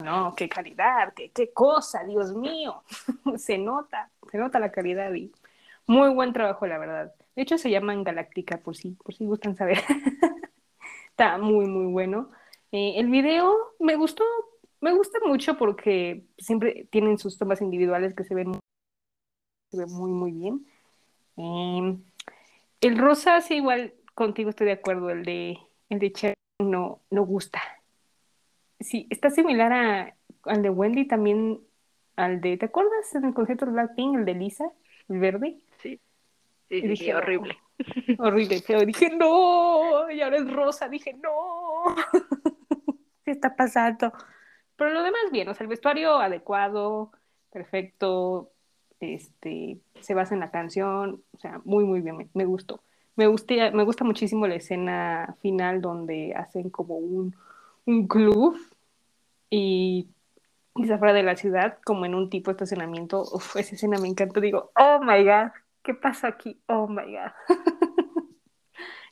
No, 0.02 0.34
qué 0.34 0.48
calidad, 0.48 1.14
qué, 1.14 1.30
qué 1.30 1.52
cosa, 1.52 2.04
Dios 2.04 2.34
mío. 2.34 2.82
se 3.36 3.58
nota, 3.58 4.10
se 4.30 4.38
nota 4.38 4.58
la 4.58 4.72
calidad 4.72 5.12
y 5.14 5.32
muy 5.86 6.10
buen 6.10 6.32
trabajo, 6.32 6.66
la 6.66 6.78
verdad. 6.78 7.14
De 7.34 7.42
hecho, 7.42 7.58
se 7.58 7.70
llaman 7.70 8.04
Galáctica, 8.04 8.58
por 8.58 8.76
si, 8.76 8.90
por 8.90 9.14
si 9.14 9.24
gustan 9.24 9.56
saber. 9.56 9.78
Está 11.10 11.38
muy, 11.38 11.66
muy 11.66 11.92
bueno. 11.92 12.30
Eh, 12.72 12.94
el 12.96 13.08
video 13.08 13.54
me 13.78 13.96
gustó 13.96 14.24
me 14.82 14.92
gusta 14.92 15.20
mucho 15.24 15.56
porque 15.56 16.24
siempre 16.36 16.88
tienen 16.90 17.16
sus 17.16 17.38
tomas 17.38 17.62
individuales 17.62 18.14
que 18.14 18.24
se 18.24 18.34
ven, 18.34 18.52
muy, 19.70 20.10
muy 20.10 20.32
bien. 20.32 20.66
Em, 21.36 22.02
el 22.80 22.98
rosa, 22.98 23.40
sí, 23.40 23.54
igual 23.54 23.94
contigo 24.14 24.50
estoy 24.50 24.66
de 24.66 24.72
acuerdo, 24.72 25.10
el 25.10 25.24
de, 25.24 25.56
el 25.88 25.98
de 26.00 26.12
Cher 26.12 26.34
no, 26.58 27.00
no 27.10 27.24
gusta. 27.24 27.62
Sí, 28.82 29.06
está 29.10 29.30
similar 29.30 29.72
a, 29.72 30.16
al 30.44 30.62
de 30.62 30.70
Wendy, 30.70 31.06
también 31.06 31.60
al 32.16 32.40
de, 32.40 32.56
¿te 32.56 32.66
acuerdas 32.66 33.14
en 33.14 33.24
el 33.24 33.34
concierto 33.34 33.66
de 33.66 33.72
Blackpink, 33.72 34.16
el 34.18 34.24
de 34.24 34.34
Lisa, 34.34 34.70
el 35.08 35.18
verde? 35.18 35.58
Sí, 35.78 36.00
sí, 36.68 36.80
sí, 36.80 36.88
dije, 36.88 37.14
horrible. 37.14 37.56
horrible, 38.18 38.62
pero 38.66 38.84
dije, 38.84 39.10
no, 39.16 40.10
y 40.10 40.20
ahora 40.20 40.38
es 40.38 40.50
rosa, 40.52 40.88
dije, 40.88 41.14
no, 41.14 41.94
¿qué 43.24 43.30
está 43.30 43.54
pasando? 43.54 44.12
Pero 44.76 44.90
lo 44.90 45.02
demás 45.02 45.22
bien, 45.30 45.48
o 45.48 45.54
sea, 45.54 45.64
el 45.64 45.68
vestuario 45.68 46.18
adecuado, 46.18 47.12
perfecto, 47.50 48.50
este, 49.00 49.78
se 50.00 50.14
basa 50.14 50.34
en 50.34 50.40
la 50.40 50.50
canción, 50.50 51.22
o 51.32 51.38
sea, 51.38 51.60
muy, 51.64 51.84
muy 51.84 52.00
bien, 52.00 52.30
me, 52.34 52.44
gustó. 52.44 52.82
Me, 53.16 53.26
gusta, 53.26 53.70
me 53.72 53.84
gusta 53.84 54.04
muchísimo 54.04 54.46
la 54.46 54.54
escena 54.54 55.36
final 55.40 55.80
donde 55.80 56.34
hacen 56.34 56.70
como 56.70 56.96
un, 56.96 57.36
un 57.84 58.06
club 58.06 58.56
y, 59.52 60.08
y 60.76 60.86
fuera 60.86 61.12
de 61.12 61.22
la 61.22 61.36
ciudad, 61.36 61.78
como 61.84 62.06
en 62.06 62.14
un 62.14 62.30
tipo 62.30 62.50
de 62.50 62.54
estacionamiento. 62.54 63.22
Uf, 63.22 63.56
esa 63.56 63.74
escena 63.74 63.98
me 63.98 64.08
encanta. 64.08 64.40
Digo, 64.40 64.72
oh 64.76 65.00
my 65.02 65.24
god, 65.24 65.52
¿qué 65.82 65.94
pasa 65.94 66.28
aquí? 66.28 66.60
Oh 66.66 66.88
my 66.88 67.04
god. 67.04 67.32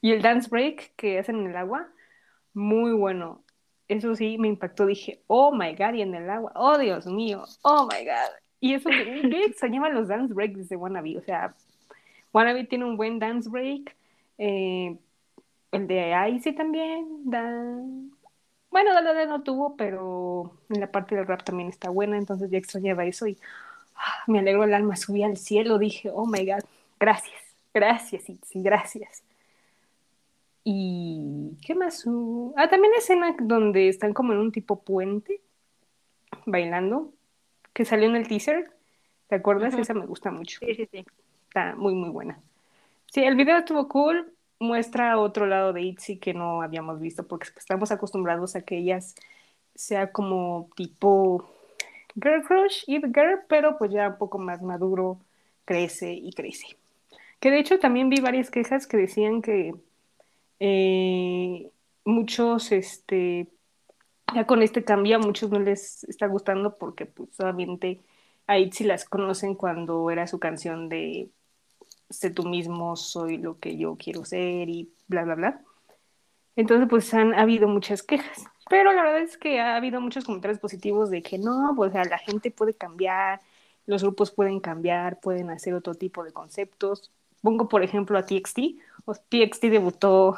y 0.01 0.13
el 0.13 0.23
dance 0.23 0.49
break 0.49 0.95
que 0.97 1.19
hacen 1.19 1.41
en 1.41 1.51
el 1.51 1.57
agua, 1.57 1.89
muy 2.55 2.93
bueno 2.93 3.45
eso 3.91 4.15
sí 4.15 4.39
me 4.39 4.49
impactó. 4.49 4.87
Dije, 4.87 5.21
oh 5.27 5.53
my 5.53 5.75
god, 5.75 5.95
y 5.95 6.03
en 6.03 6.15
el 6.15 6.31
agua, 6.31 6.53
oh 6.55 6.79
Dios 6.79 7.07
mío, 7.07 7.45
oh 7.63 7.89
my 7.91 8.05
god. 8.05 8.31
Y 8.61 8.75
eso 8.75 8.89
yo 8.89 9.39
extrañaba 9.39 9.89
los 9.89 10.09
dance 10.09 10.33
breaks 10.33 10.69
de 10.69 10.77
Wannabe. 10.77 11.19
O 11.19 11.23
sea, 11.23 11.55
Wannabe 12.33 12.65
tiene 12.65 12.85
un 12.85 12.97
buen 12.97 13.19
dance 13.19 13.51
break. 13.51 13.97
Eh, 14.39 14.97
el 15.73 15.87
de 15.89 16.31
Icy 16.35 16.53
también. 16.53 17.25
Bueno, 18.71 18.95
Dalada 18.95 19.27
no 19.27 19.43
tuvo, 19.43 19.77
pero 19.77 20.53
en 20.69 20.81
la 20.81 20.91
parte 20.91 21.17
del 21.17 21.27
rap 21.27 21.43
también 21.43 21.69
está 21.69 21.91
buena. 21.91 22.17
Entonces 22.17 22.51
ya 22.51 22.59
extrañaba 22.59 23.05
eso 23.05 23.27
y 23.27 23.39
ah, 23.97 24.23
me 24.27 24.39
alegro 24.39 24.65
el 24.65 24.75
alma. 24.75 24.97
Subí 24.97 25.23
al 25.23 25.37
cielo. 25.37 25.79
Dije, 25.79 26.11
oh 26.13 26.27
my 26.27 26.45
god, 26.47 26.65
gracias, 26.99 27.41
gracias, 27.75 28.25
sí, 28.25 28.63
gracias. 28.63 29.23
Y 30.63 31.57
¿qué 31.67 31.75
más? 31.75 32.05
Ah, 32.57 32.69
también 32.69 32.93
escena 32.97 33.35
donde 33.41 33.89
están 33.89 34.13
como 34.13 34.33
en 34.33 34.39
un 34.39 34.53
tipo 34.53 34.83
puente 34.83 35.41
bailando, 36.47 37.13
que 37.73 37.85
salió 37.85 38.09
en 38.09 38.17
el 38.17 38.29
teaser. 38.29 38.71
¿Te 39.29 39.37
acuerdas? 39.37 39.75
Esa 39.75 39.95
me 39.95 40.07
gusta 40.07 40.31
mucho. 40.31 40.59
Sí, 40.61 40.75
sí, 40.75 40.89
sí. 40.91 41.05
Está 41.49 41.75
muy, 41.77 41.95
muy 41.95 42.11
buena. 42.11 42.39
Sí, 43.07 43.23
el 43.25 43.37
video 43.37 43.59
estuvo 43.59 43.89
cool. 43.89 44.33
Muestra 44.61 45.19
otro 45.19 45.47
lado 45.47 45.73
de 45.73 45.83
Itzy 45.83 46.19
que 46.19 46.35
no 46.35 46.63
habíamos 46.63 47.01
visto, 47.01 47.27
porque 47.27 47.49
estamos 47.57 47.91
acostumbrados 47.91 48.55
a 48.57 48.63
que 48.63 48.79
ellas 48.79 49.15
sea 49.75 50.13
como 50.13 50.71
tipo 50.77 51.51
girl 52.15 52.43
crush, 52.43 52.85
y 52.87 53.01
girl, 53.01 53.41
pero 53.49 53.79
pues 53.79 53.91
ya 53.91 54.09
un 54.09 54.19
poco 54.19 54.39
más 54.39 54.63
maduro, 54.63 55.21
crece 55.65 56.13
y 56.13 56.33
crece. 56.33 56.77
Que 57.41 57.51
de 57.51 57.61
hecho 57.61 57.79
también 57.79 58.11
vi 58.11 58.21
varias 58.21 58.51
quejas 58.51 58.87
que 58.87 58.97
decían 58.97 59.43
que 59.43 59.75
eh, 60.61 61.71
muchos, 62.05 62.73
este, 62.73 63.49
ya 64.35 64.47
con 64.47 64.63
este 64.63 64.85
cambio 64.85 65.17
a 65.17 65.21
muchos 65.21 65.51
no 65.51 65.59
les 65.59 66.05
está 66.05 66.27
gustando 66.27 66.77
porque 66.79 67.07
pues 67.07 67.31
solamente 67.35 68.01
a 68.47 68.59
Itzy 68.59 68.85
las 68.85 69.05
conocen 69.05 69.55
cuando 69.55 70.11
era 70.11 70.27
su 70.27 70.39
canción 70.39 70.89
de 70.89 71.31
sé 72.11 72.31
tú 72.31 72.45
mismo, 72.45 72.97
soy 72.97 73.39
lo 73.39 73.59
que 73.59 73.77
yo 73.77 73.97
quiero 73.97 74.25
ser 74.25 74.69
y 74.69 74.93
bla, 75.09 75.25
bla, 75.25 75.35
bla. 75.37 75.63
Entonces, 76.57 76.89
pues 76.91 77.15
han 77.15 77.33
habido 77.35 77.69
muchas 77.69 78.03
quejas, 78.03 78.45
pero 78.69 78.93
la 78.93 79.03
verdad 79.03 79.21
es 79.21 79.39
que 79.39 79.61
ha 79.61 79.77
habido 79.77 80.01
muchos 80.01 80.25
comentarios 80.25 80.61
positivos 80.61 81.11
de 81.11 81.23
que 81.23 81.39
no, 81.39 81.73
pues 81.77 81.95
la 81.95 82.19
gente 82.19 82.51
puede 82.51 82.75
cambiar, 82.75 83.41
los 83.87 84.03
grupos 84.03 84.31
pueden 84.31 84.61
cambiar, 84.61 85.21
pueden 85.21 85.51
hacer 85.51 85.75
otro 85.75 85.95
tipo 85.95 86.23
de 86.25 86.33
conceptos. 86.33 87.11
Pongo, 87.43 87.69
por 87.69 87.83
ejemplo, 87.83 88.19
a 88.19 88.27
TXT. 88.27 88.59
O 89.07 89.15
TXT 89.15 89.65
debutó 89.65 90.37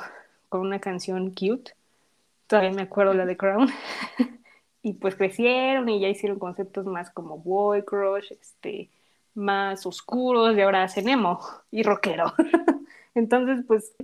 con 0.48 0.60
una 0.60 0.78
canción 0.78 1.30
cute. 1.30 1.72
Todavía 2.46 2.70
me 2.72 2.82
acuerdo 2.82 3.14
la 3.14 3.26
de 3.26 3.36
Crown. 3.36 3.68
y 4.82 4.94
pues 4.94 5.14
crecieron 5.16 5.88
y 5.88 6.00
ya 6.00 6.08
hicieron 6.08 6.38
conceptos 6.38 6.86
más 6.86 7.10
como 7.10 7.38
boy 7.38 7.82
crush, 7.84 8.32
este, 8.32 8.88
más 9.34 9.86
oscuros 9.86 10.56
y 10.56 10.60
ahora 10.60 10.84
hacen 10.84 11.08
emo 11.08 11.40
y 11.70 11.82
rockero. 11.82 12.32
Entonces, 13.14 13.64
pues 13.66 13.94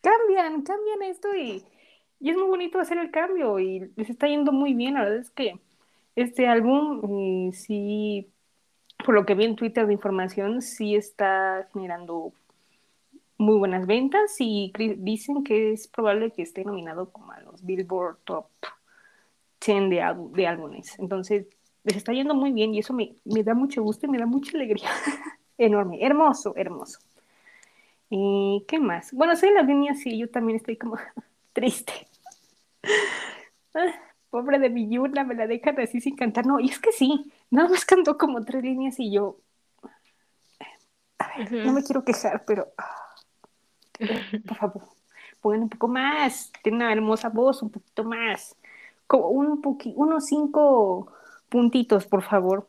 cambian, 0.00 0.62
cambian 0.62 1.02
esto 1.02 1.34
y, 1.34 1.64
y, 2.20 2.30
es 2.30 2.36
muy 2.36 2.46
bonito 2.48 2.78
hacer 2.78 2.98
el 2.98 3.10
cambio 3.10 3.58
y 3.58 3.90
les 3.96 4.10
está 4.10 4.28
yendo 4.28 4.52
muy 4.52 4.74
bien. 4.74 4.94
La 4.94 5.04
verdad 5.04 5.18
es 5.18 5.30
que 5.30 5.58
este 6.16 6.46
álbum, 6.46 7.48
eh, 7.48 7.52
sí, 7.52 8.30
por 9.04 9.14
lo 9.14 9.26
que 9.26 9.34
vi 9.34 9.44
en 9.44 9.56
Twitter 9.56 9.86
de 9.86 9.92
información, 9.92 10.62
sí 10.62 10.94
está 10.94 11.68
generando 11.72 12.32
muy 13.36 13.58
buenas 13.58 13.86
ventas 13.86 14.36
y 14.38 14.72
dicen 14.98 15.42
que 15.44 15.72
es 15.72 15.88
probable 15.88 16.30
que 16.30 16.42
esté 16.42 16.64
nominado 16.64 17.10
como 17.10 17.32
a 17.32 17.40
los 17.40 17.64
Billboard 17.64 18.18
Top 18.24 18.46
10 19.64 19.90
de, 19.90 20.14
de 20.32 20.46
álbumes. 20.46 20.98
Entonces, 20.98 21.46
les 21.84 21.96
está 21.96 22.12
yendo 22.12 22.34
muy 22.34 22.52
bien 22.52 22.74
y 22.74 22.78
eso 22.80 22.92
me, 22.92 23.14
me 23.24 23.42
da 23.42 23.54
mucho 23.54 23.82
gusto 23.82 24.06
y 24.06 24.08
me 24.08 24.18
da 24.18 24.26
mucha 24.26 24.56
alegría. 24.56 24.88
Enorme, 25.58 26.04
hermoso, 26.04 26.54
hermoso. 26.56 26.98
¿Y 28.10 28.64
qué 28.66 28.78
más? 28.78 29.12
Bueno, 29.12 29.36
soy 29.36 29.52
la 29.52 29.62
línea, 29.62 29.94
sí, 29.94 30.18
yo 30.18 30.28
también 30.30 30.56
estoy 30.56 30.76
como 30.76 30.96
triste. 31.52 31.92
Ah, 33.76 33.92
pobre 34.30 34.60
de 34.60 34.70
mi 34.70 34.88
Yuna, 34.88 35.24
me 35.24 35.34
la 35.34 35.48
dejan 35.48 35.80
así 35.80 36.00
sin 36.00 36.14
cantar. 36.14 36.46
No, 36.46 36.60
y 36.60 36.68
es 36.68 36.78
que 36.78 36.92
sí, 36.92 37.32
nada 37.50 37.68
más 37.68 37.84
cantó 37.84 38.16
como 38.16 38.44
tres 38.44 38.62
líneas 38.62 39.00
y 39.00 39.10
yo. 39.10 39.40
A 41.18 41.36
ver, 41.36 41.50
no 41.66 41.72
me 41.72 41.82
quiero 41.82 42.04
quejar, 42.04 42.44
pero. 42.44 42.68
Por 44.46 44.56
favor, 44.56 44.82
pongan 45.40 45.62
un 45.62 45.68
poco 45.70 45.88
más. 45.88 46.52
Tiene 46.62 46.76
una 46.76 46.92
hermosa 46.92 47.30
voz, 47.30 47.64
un 47.64 47.70
poquito 47.70 48.04
más. 48.04 48.56
Como 49.08 49.30
un 49.30 49.60
poquito, 49.60 49.98
unos 49.98 50.26
cinco 50.26 51.12
puntitos, 51.54 52.04
por 52.08 52.24
favor. 52.24 52.68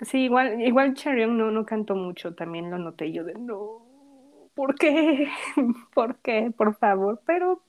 Sí, 0.00 0.20
igual, 0.20 0.58
igual 0.62 0.94
Charion 0.94 1.36
no, 1.36 1.50
no 1.50 1.66
cantó 1.66 1.94
mucho, 1.94 2.34
también 2.34 2.70
lo 2.70 2.78
noté 2.78 3.12
yo 3.12 3.24
de 3.24 3.34
no, 3.34 3.82
¿por 4.54 4.74
qué? 4.74 5.28
¿Por 5.94 6.16
qué? 6.20 6.50
Por 6.56 6.76
favor, 6.76 7.20
pero 7.26 7.60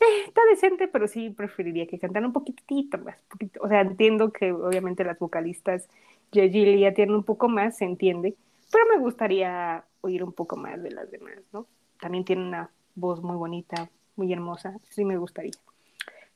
eh, 0.00 0.24
está 0.26 0.40
decente, 0.50 0.88
pero 0.88 1.06
sí 1.06 1.30
preferiría 1.30 1.86
que 1.86 2.00
cantara 2.00 2.26
un 2.26 2.32
poquitito 2.32 2.98
más. 2.98 3.14
Poquito. 3.30 3.60
O 3.62 3.68
sea, 3.68 3.82
entiendo 3.82 4.32
que 4.32 4.50
obviamente 4.50 5.04
las 5.04 5.20
vocalistas 5.20 5.88
ya 6.32 6.50
tienen 6.50 7.14
un 7.14 7.22
poco 7.22 7.48
más, 7.48 7.76
se 7.76 7.84
entiende, 7.84 8.34
pero 8.72 8.86
me 8.92 8.98
gustaría 8.98 9.84
oír 10.00 10.24
un 10.24 10.32
poco 10.32 10.56
más 10.56 10.82
de 10.82 10.90
las 10.90 11.08
demás, 11.12 11.38
¿no? 11.52 11.68
También 12.00 12.24
tiene 12.24 12.42
una 12.42 12.70
voz 12.96 13.22
muy 13.22 13.36
bonita, 13.36 13.88
muy 14.16 14.32
hermosa, 14.32 14.80
sí 14.88 15.04
me 15.04 15.16
gustaría. 15.16 15.52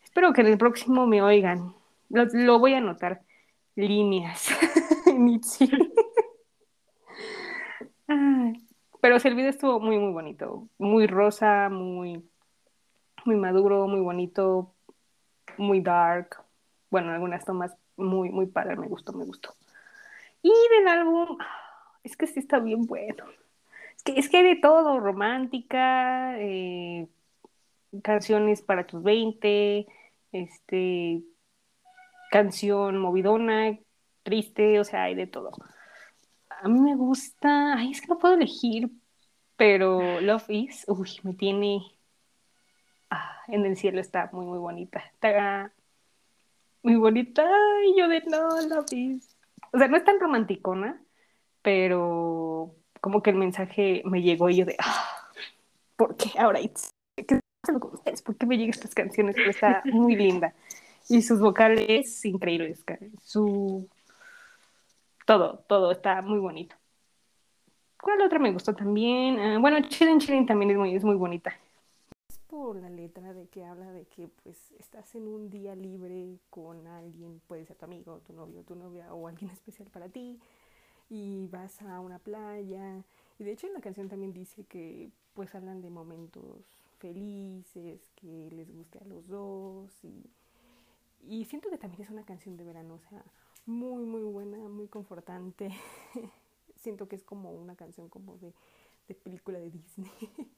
Espero 0.05 0.33
que 0.33 0.43
en 0.43 0.47
el 0.47 0.59
próximo 0.59 1.05
me 1.09 1.21
oigan. 1.21 1.82
Lo, 2.13 2.59
voy 2.59 2.75
a 2.75 2.79
anotar. 2.79 3.23
Líneas. 3.75 4.49
pero 9.01 9.17
el 9.17 9.35
video 9.35 9.49
estuvo 9.49 9.81
muy, 9.81 9.99
muy 9.99 10.13
bonito. 10.13 10.69
Muy 10.77 11.07
rosa, 11.07 11.71
muy, 11.71 12.23
muy 13.25 13.37
maduro, 13.37 13.89
muy 13.89 14.01
bonito, 14.01 14.75
muy 15.57 15.81
dark. 15.81 16.45
Bueno, 16.91 17.13
algunas 17.13 17.47
tomas 17.47 17.75
muy, 17.97 18.29
muy 18.29 18.47
padres. 18.47 18.79
Me 18.79 18.89
gustó, 18.89 19.15
me 19.15 19.25
gustó. 19.25 19.55
Y 20.43 20.53
del 20.77 20.89
álbum, 20.89 21.39
es 22.05 22.15
que 22.17 22.27
sí 22.27 22.41
está 22.41 22.59
bien 22.59 22.87
bueno. 22.87 23.25
Es 23.97 24.03
que, 24.03 24.19
es 24.19 24.29
que 24.29 24.37
hay 24.37 24.45
de 24.55 24.57
todo, 24.57 25.01
romántica, 25.01 26.39
eh, 26.39 27.09
canciones 28.03 28.61
para 28.61 28.87
tus 28.87 29.03
20, 29.03 29.87
este, 30.33 31.23
canción 32.33 32.97
movidona, 32.97 33.79
triste, 34.23 34.81
o 34.81 34.85
sea, 34.85 35.05
hay 35.05 35.15
de 35.15 35.27
todo. 35.27 35.53
A 36.49 36.67
mí 36.67 36.81
me 36.81 36.97
gusta, 36.97 37.75
ay, 37.75 37.91
es 37.91 38.01
que 38.01 38.07
no 38.09 38.19
puedo 38.19 38.35
elegir, 38.35 38.91
pero 39.57 40.19
Love 40.23 40.49
Is, 40.49 40.85
uy, 40.89 41.11
me 41.25 41.35
tiene 41.35 41.83
ah, 43.11 43.43
en 43.49 43.67
el 43.67 43.77
cielo 43.77 44.01
está 44.01 44.31
muy, 44.33 44.47
muy 44.47 44.59
bonita. 44.59 45.01
Está 45.13 45.75
muy 46.83 46.97
bonita, 46.97 47.47
y 47.87 47.99
yo 47.99 48.09
de 48.09 48.23
no, 48.23 48.49
Love 48.63 48.93
Is. 48.93 49.37
O 49.71 49.79
sea, 49.79 49.89
no 49.89 49.99
es 49.99 50.05
tan 50.05 50.19
romanticona, 50.19 51.03
pero 51.61 52.75
como 53.03 53.23
que 53.23 53.29
el 53.29 53.37
mensaje 53.37 54.01
me 54.07 54.23
llegó 54.23 54.49
y 54.49 54.57
yo 54.57 54.65
de, 54.65 54.77
ah, 54.79 55.29
¿por 55.97 56.17
qué 56.17 56.31
ahora? 56.39 56.61
¿Qué 57.15 57.41
con 57.63 57.93
ustedes? 57.93 58.23
¿Por 58.23 58.37
qué 58.37 58.47
me 58.47 58.57
llegan 58.57 58.71
estas 58.71 58.95
canciones? 58.95 59.37
Pero 59.37 59.51
está 59.51 59.83
muy 59.85 60.17
linda. 60.17 60.55
Y 61.13 61.21
sus 61.21 61.41
vocales 61.41 62.25
increíbles. 62.25 62.83
Su. 63.23 63.87
Todo, 65.27 65.59
todo 65.69 65.93
está 65.93 66.23
muy 66.23 66.39
bonito. 66.39 66.75
¿Cuál 68.01 68.23
otra 68.23 68.39
me 68.39 68.51
gustó 68.51 68.75
también? 68.75 69.39
Ah, 69.39 69.59
bueno, 69.59 69.79
Chilling 69.89 70.21
Chilling 70.21 70.47
también 70.47 70.71
es 70.71 70.79
muy, 70.79 70.95
es 70.97 71.05
muy 71.05 71.17
bonita. 71.17 71.53
Es 72.31 72.39
por 72.39 72.77
la 72.77 72.89
letra 72.89 73.35
de 73.35 73.47
que 73.47 73.63
habla 73.63 73.93
de 73.93 74.07
que 74.07 74.29
pues 74.43 74.73
estás 74.79 75.15
en 75.15 75.29
un 75.29 75.51
día 75.51 75.77
libre 75.77 76.39
con 76.49 76.87
alguien, 76.87 77.43
puede 77.47 77.67
ser 77.67 77.77
tu 77.77 77.85
amigo, 77.85 78.23
tu 78.27 78.33
novio, 78.33 78.63
tu 78.63 78.75
novia 78.75 79.13
o 79.13 79.29
alguien 79.29 79.51
especial 79.51 79.91
para 79.91 80.09
ti 80.09 80.41
y 81.11 81.47
vas 81.49 81.83
a 81.83 82.01
una 82.01 82.19
playa 82.19 83.05
y 83.39 83.45
de 83.45 83.53
hecho 83.53 83.67
en 83.67 83.75
la 83.75 83.81
canción 83.81 84.09
también 84.09 84.33
dice 84.33 84.65
que 84.65 85.11
pues 85.35 85.55
hablan 85.55 85.83
de 85.83 85.91
momentos 85.91 86.65
felices, 86.99 88.11
que 88.17 88.49
les 88.51 88.73
guste 88.73 88.99
a 88.99 89.05
los 89.05 89.29
dos 89.29 89.93
y 90.03 90.25
y 91.23 91.45
siento 91.45 91.71
que 91.71 91.79
también 91.79 92.03
es 92.03 92.11
una 92.11 92.25
canción 92.25 92.57
de 92.57 92.65
verano, 92.65 92.95
o 92.95 93.01
sea, 93.09 93.23
muy, 93.67 94.05
muy 94.05 94.23
buena, 94.23 94.59
muy 94.69 94.89
confortante. 94.89 95.71
siento 96.77 97.09
que 97.09 97.17
es 97.17 97.25
como 97.25 97.53
una 97.53 97.77
canción 97.77 98.09
como 98.09 98.37
de, 98.39 98.53
de 99.09 99.15
película 99.15 99.59
de 99.59 99.71
Disney. 99.71 100.11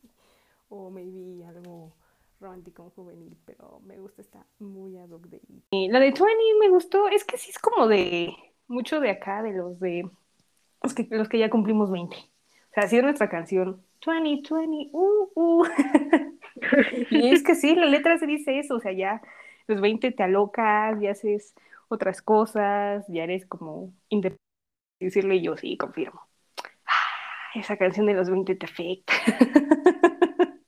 o 0.68 0.90
maybe 0.90 1.44
algo 1.44 1.92
romántico 2.40 2.90
juvenil, 2.96 3.36
pero 3.44 3.80
me 3.84 3.98
gusta, 3.98 4.22
está 4.22 4.46
muy 4.58 4.96
ad 4.96 5.10
hoc 5.10 5.26
de 5.28 5.40
ahí. 5.70 5.88
La 5.88 6.00
de 6.00 6.06
20 6.06 6.24
me 6.60 6.68
gustó, 6.68 7.08
es 7.08 7.24
que 7.24 7.38
sí 7.38 7.50
es 7.50 7.58
como 7.58 7.86
de 7.86 8.34
mucho 8.66 9.00
de 9.00 9.10
acá, 9.10 9.42
de 9.42 9.52
los 9.52 9.78
de 9.80 10.08
los 10.82 10.94
que, 10.94 11.06
los 11.10 11.28
que 11.28 11.38
ya 11.38 11.50
cumplimos 11.50 11.90
20. 11.90 12.16
O 12.16 12.20
sea, 12.74 12.84
ha 12.84 12.88
sido 12.88 13.02
nuestra 13.02 13.28
canción 13.28 13.82
20, 14.04 14.54
20, 14.54 14.90
uh, 14.92 15.30
uh. 15.34 15.64
y 17.10 17.30
es 17.30 17.42
que 17.42 17.54
sí, 17.54 17.74
la 17.74 17.86
letra 17.86 18.18
se 18.18 18.26
dice 18.26 18.58
eso, 18.58 18.76
o 18.76 18.80
sea, 18.80 18.92
ya 18.92 19.22
los 19.66 19.80
20 19.80 20.12
te 20.12 20.22
alocas 20.22 21.00
y 21.02 21.06
haces 21.08 21.54
otras 21.88 22.22
cosas, 22.22 23.04
ya 23.08 23.24
eres 23.24 23.46
como 23.46 23.92
independiente. 24.08 24.42
Decirle 25.00 25.42
yo, 25.42 25.56
sí, 25.56 25.76
confirmo. 25.76 26.22
Ah, 26.86 26.92
esa 27.60 27.76
canción 27.76 28.06
de 28.06 28.14
los 28.14 28.30
20 28.30 28.54
te 28.56 28.66
afecta. 28.66 29.14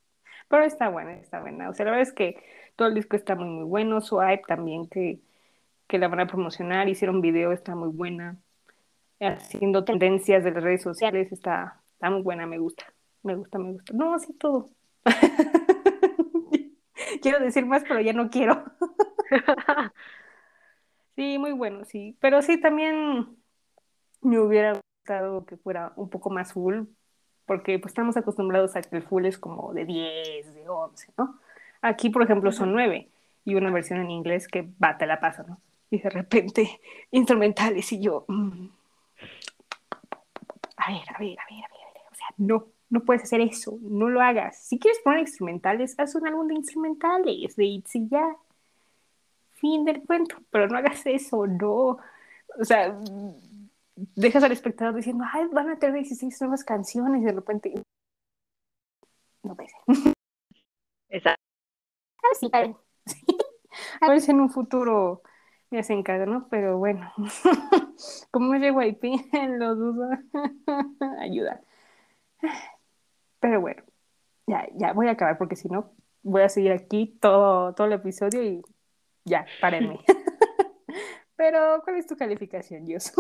Pero 0.48 0.64
está 0.64 0.88
buena, 0.88 1.14
está 1.14 1.40
buena. 1.40 1.70
O 1.70 1.74
sea, 1.74 1.84
la 1.86 1.92
verdad 1.92 2.08
es 2.08 2.14
que 2.14 2.42
todo 2.76 2.88
el 2.88 2.94
disco 2.94 3.16
está 3.16 3.34
muy, 3.34 3.46
muy 3.48 3.64
bueno. 3.64 4.00
Su 4.00 4.20
hype 4.20 4.44
también, 4.46 4.88
que, 4.88 5.20
que 5.88 5.98
la 5.98 6.08
van 6.08 6.20
a 6.20 6.26
promocionar, 6.26 6.88
hicieron 6.88 7.20
video, 7.20 7.52
está 7.52 7.74
muy 7.74 7.88
buena. 7.90 8.38
Haciendo 9.20 9.84
tendencias 9.84 10.44
de 10.44 10.52
las 10.52 10.62
redes 10.62 10.82
sociales, 10.82 11.32
está, 11.32 11.82
está 11.94 12.10
muy 12.10 12.22
buena, 12.22 12.46
me 12.46 12.58
gusta. 12.58 12.84
Me 13.22 13.34
gusta, 13.36 13.58
me 13.58 13.72
gusta. 13.72 13.92
No, 13.94 14.14
así 14.14 14.32
todo. 14.34 14.70
quiero 17.26 17.44
decir 17.44 17.66
más, 17.66 17.82
pero 17.82 18.00
ya 18.00 18.12
no 18.12 18.30
quiero. 18.30 18.62
sí, 21.16 21.38
muy 21.38 21.50
bueno, 21.50 21.84
sí. 21.84 22.16
Pero 22.20 22.40
sí, 22.40 22.60
también 22.60 23.36
me 24.20 24.38
hubiera 24.38 24.74
gustado 24.74 25.44
que 25.44 25.56
fuera 25.56 25.92
un 25.96 26.08
poco 26.08 26.30
más 26.30 26.52
full, 26.52 26.84
porque 27.44 27.80
pues 27.80 27.90
estamos 27.90 28.16
acostumbrados 28.16 28.76
a 28.76 28.82
que 28.82 28.96
el 28.96 29.02
full 29.02 29.26
es 29.26 29.38
como 29.38 29.72
de 29.74 29.84
10, 29.86 30.54
de 30.54 30.68
11, 30.68 31.14
¿no? 31.18 31.40
Aquí, 31.82 32.10
por 32.10 32.22
ejemplo, 32.22 32.52
son 32.52 32.72
9 32.72 33.10
y 33.44 33.56
una 33.56 33.72
versión 33.72 34.00
en 34.00 34.10
inglés 34.12 34.46
que 34.46 34.68
va, 34.82 34.96
te 34.96 35.06
la 35.06 35.18
pasa, 35.18 35.42
¿no? 35.48 35.60
Y 35.90 35.98
de 35.98 36.10
repente, 36.10 36.80
instrumentales 37.10 37.90
y 37.92 38.00
yo... 38.00 38.24
Mm, 38.28 38.68
a 40.76 40.92
ver, 40.92 41.02
a 41.12 41.18
ver, 41.18 41.36
a 41.40 41.46
ver, 41.50 41.64
a 41.64 41.68
ver, 41.68 42.02
o 42.12 42.14
sea, 42.14 42.28
no 42.36 42.75
no 42.88 43.00
puedes 43.00 43.24
hacer 43.24 43.40
eso, 43.40 43.78
no 43.82 44.08
lo 44.08 44.20
hagas. 44.20 44.58
Si 44.58 44.78
quieres 44.78 45.00
poner 45.02 45.20
instrumentales, 45.20 45.94
haz 45.98 46.14
un 46.14 46.26
álbum 46.26 46.46
de 46.48 46.54
instrumentales, 46.54 47.56
de 47.56 47.64
Itzy 47.64 48.08
ya. 48.08 48.36
Fin 49.54 49.84
del 49.84 50.02
cuento, 50.02 50.36
pero 50.50 50.68
no 50.68 50.76
hagas 50.78 51.04
eso, 51.06 51.46
no. 51.46 51.98
O 52.58 52.64
sea, 52.64 52.96
dejas 54.14 54.42
al 54.44 54.52
espectador 54.52 54.94
diciendo, 54.94 55.24
ay, 55.32 55.46
van 55.52 55.70
a 55.70 55.78
tener 55.78 55.96
16 55.96 56.40
nuevas 56.42 56.64
canciones 56.64 57.22
y 57.22 57.24
de 57.24 57.32
repente. 57.32 57.74
No 59.42 59.54
puede 59.56 59.70
ser. 59.70 60.14
Exacto. 61.08 61.42
A 64.00 64.08
ver 64.08 64.20
si 64.20 64.30
en 64.30 64.40
un 64.40 64.50
futuro 64.50 65.22
me 65.70 65.78
hacen 65.78 66.02
caso, 66.02 66.26
¿no? 66.26 66.48
Pero 66.48 66.78
bueno, 66.78 67.12
como 68.30 68.54
es 68.54 68.62
JYP, 68.74 69.04
lo 69.58 69.74
dudo. 69.74 70.10
Ayuda. 71.20 71.60
Pero 73.40 73.60
bueno, 73.60 73.82
ya, 74.46 74.66
ya 74.74 74.92
voy 74.92 75.08
a 75.08 75.12
acabar 75.12 75.38
porque 75.38 75.56
si 75.56 75.68
no, 75.68 75.94
voy 76.22 76.42
a 76.42 76.48
seguir 76.48 76.72
aquí 76.72 77.16
todo, 77.20 77.74
todo 77.74 77.86
el 77.86 77.94
episodio 77.94 78.42
y 78.42 78.62
ya, 79.24 79.46
párenme. 79.60 80.00
Pero, 81.36 81.82
¿cuál 81.84 81.96
es 81.96 82.06
tu 82.06 82.16
calificación, 82.16 82.84
Dios? 82.84 83.12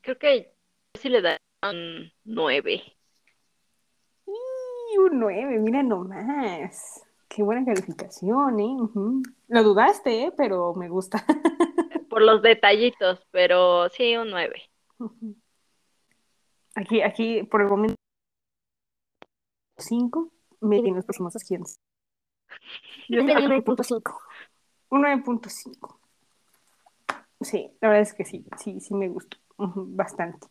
Creo 0.00 0.18
que 0.18 0.54
sí 0.94 1.08
le 1.08 1.20
da 1.20 1.36
un 1.62 2.10
9. 2.24 2.82
un 4.98 5.18
9, 5.18 5.58
mira 5.58 5.82
nomás. 5.82 7.02
Qué 7.28 7.42
buena 7.42 7.64
calificación, 7.64 8.60
¿eh? 8.60 8.76
Lo 9.48 9.62
dudaste, 9.62 10.24
¿eh? 10.24 10.32
Pero 10.36 10.74
me 10.74 10.88
gusta. 10.88 11.24
Por 12.08 12.22
los 12.22 12.42
detallitos, 12.42 13.26
pero 13.32 13.88
sí, 13.88 14.16
un 14.16 14.30
9. 14.30 14.62
Aquí, 16.74 17.02
aquí, 17.02 17.42
por 17.44 17.62
el 17.62 17.68
momento, 17.68 17.96
5, 19.78 20.30
me 20.60 20.78
en 20.78 20.94
los 20.94 21.04
próximos 21.04 21.34
15. 21.34 21.76
Yo 23.08 23.24
tengo 23.24 23.40
9.5. 23.40 24.18
Un 24.90 25.02
9.5. 25.02 25.98
Sí, 27.40 27.70
la 27.80 27.88
verdad 27.88 28.02
es 28.02 28.14
que 28.14 28.24
sí, 28.24 28.44
sí, 28.56 28.80
sí 28.80 28.94
me 28.94 29.08
gustó 29.08 29.36
bastante. 29.56 30.46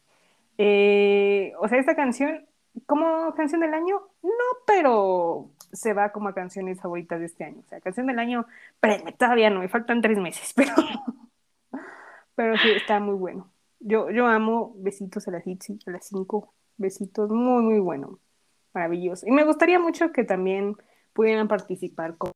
Eh, 0.57 1.53
o 1.59 1.67
sea, 1.67 1.79
esta 1.79 1.95
canción, 1.95 2.45
como 2.85 3.33
canción 3.33 3.61
del 3.61 3.73
año, 3.73 4.01
no, 4.21 4.31
pero 4.67 5.51
se 5.71 5.93
va 5.93 6.11
como 6.11 6.29
a 6.29 6.35
canciones 6.35 6.79
favoritas 6.79 7.19
de 7.19 7.25
este 7.25 7.43
año. 7.45 7.61
O 7.65 7.69
sea, 7.69 7.81
canción 7.81 8.07
del 8.07 8.19
año, 8.19 8.45
pero 8.79 9.03
todavía 9.17 9.49
no, 9.49 9.59
me 9.59 9.69
faltan 9.69 10.01
tres 10.01 10.19
meses, 10.19 10.53
pero, 10.55 10.73
pero 12.35 12.57
sí, 12.57 12.69
está 12.71 12.99
muy 12.99 13.15
bueno. 13.15 13.52
Yo, 13.85 14.09
yo 14.11 14.25
amo 14.27 14.73
besitos 14.77 15.27
a 15.27 15.31
las 15.31 15.45
Itzy, 15.45 15.77
a 15.85 15.91
las 15.91 16.07
cinco, 16.07 16.53
besitos, 16.77 17.29
muy, 17.29 17.61
muy 17.63 17.79
bueno, 17.79 18.19
maravilloso. 18.73 19.27
Y 19.27 19.31
me 19.31 19.43
gustaría 19.43 19.77
mucho 19.77 20.13
que 20.13 20.23
también 20.23 20.77
pudieran 21.11 21.49
participar 21.49 22.15
con 22.17 22.31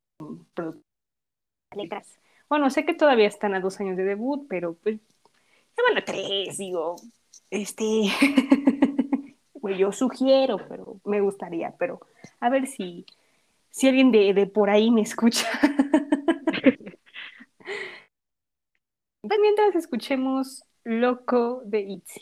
letras. 1.74 2.20
Bueno, 2.50 2.70
sé 2.70 2.86
que 2.86 2.94
todavía 2.94 3.28
están 3.28 3.56
a 3.56 3.62
dos 3.62 3.80
años 3.80 3.96
de 3.96 4.04
debut, 4.04 4.46
pero 4.50 4.76
pues, 4.76 5.00
ya 5.00 5.84
van 5.88 5.98
a 5.98 6.06
tres, 6.06 6.58
digo, 6.58 6.98
este, 7.50 7.86
pues 9.62 9.78
yo 9.78 9.94
sugiero, 9.94 10.58
pero 10.68 11.00
me 11.06 11.22
gustaría, 11.22 11.72
pero 11.78 12.02
a 12.42 12.50
ver 12.50 12.68
si, 12.68 13.06
si 13.70 13.88
alguien 13.88 14.12
de, 14.12 14.34
de 14.34 14.48
por 14.48 14.70
ahí 14.70 14.92
me 14.92 15.02
escucha. 15.02 15.48
pues 19.22 19.40
mientras 19.42 19.76
escuchemos 19.76 20.66
Loco 20.88 21.62
de 21.66 21.80
Itzy. 21.82 22.22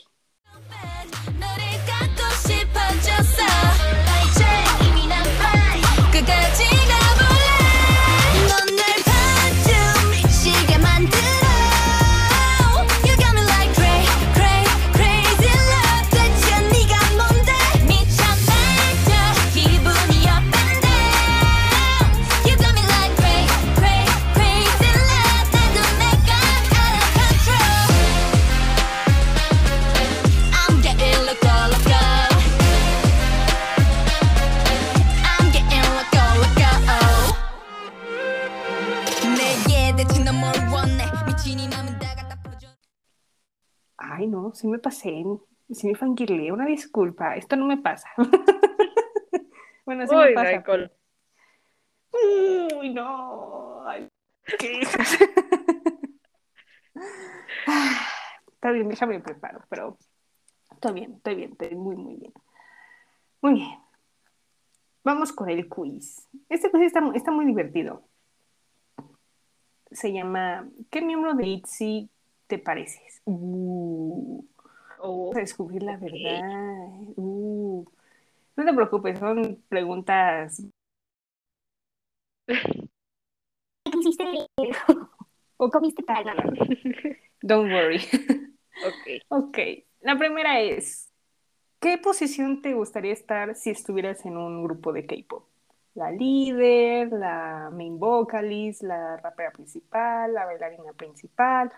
No, 44.46 44.54
sí 44.54 44.66
me 44.66 44.78
pasé, 44.78 45.24
sí 45.70 45.86
me 45.86 45.94
fangirleé, 45.94 46.52
una 46.52 46.66
disculpa, 46.66 47.36
esto 47.36 47.56
no 47.56 47.66
me 47.66 47.78
pasa. 47.78 48.08
bueno, 49.84 50.06
sí 50.06 50.14
me 50.14 50.32
pasa. 50.32 50.64
Uy, 52.78 52.94
no. 52.94 53.86
Ay, 53.86 54.08
qué 54.58 54.80
Está 58.48 58.70
bien, 58.70 58.88
déjame 58.88 59.20
preparo, 59.20 59.60
pero 59.68 59.98
estoy 60.72 60.92
bien, 60.94 61.14
estoy 61.14 61.34
bien, 61.34 61.52
estoy 61.52 61.76
muy, 61.76 61.96
muy 61.96 62.16
bien. 62.16 62.32
Muy 63.42 63.54
bien. 63.54 63.78
Vamos 65.04 65.32
con 65.32 65.48
el 65.50 65.68
quiz. 65.68 66.28
Este 66.48 66.70
quiz 66.70 66.82
está, 66.82 67.00
está 67.14 67.30
muy 67.30 67.44
divertido 67.44 68.08
se 69.90 70.12
llama 70.12 70.68
¿Qué 70.90 71.00
miembro 71.00 71.34
de 71.34 71.46
ITZY 71.46 72.10
te 72.46 72.58
pareces? 72.58 73.22
Uh, 73.24 74.44
oh, 74.98 75.32
a 75.34 75.40
descubrir 75.40 75.82
la 75.82 75.96
verdad. 75.96 76.90
Uh. 77.16 77.84
No 78.56 78.64
te 78.64 78.72
preocupes, 78.72 79.18
son 79.18 79.62
preguntas. 79.68 80.62
¿Qué 82.46 82.56
hiciste? 84.00 84.24
¿O 85.58 85.70
comiste 85.70 86.02
tal? 86.02 86.24
Don't 87.42 87.72
worry. 87.72 88.00
Ok. 88.84 89.22
Ok. 89.28 89.58
La 90.00 90.18
primera 90.18 90.60
es: 90.60 91.12
¿Qué 91.80 91.98
posición 91.98 92.62
te 92.62 92.74
gustaría 92.74 93.12
estar 93.12 93.54
si 93.54 93.70
estuvieras 93.70 94.24
en 94.26 94.36
un 94.36 94.62
grupo 94.62 94.92
de 94.92 95.06
K-pop? 95.06 95.46
la 95.96 96.10
líder, 96.10 97.10
la 97.10 97.70
main 97.72 97.98
vocalist, 97.98 98.82
la 98.82 99.16
rapera 99.16 99.50
principal, 99.50 100.32
la 100.32 100.44
bailarina 100.44 100.92
principal, 100.92 101.72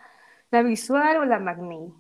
la 0.51 0.63
visual 0.63 1.19
o 1.19 1.25
la 1.25 1.39
magni. 1.39 1.93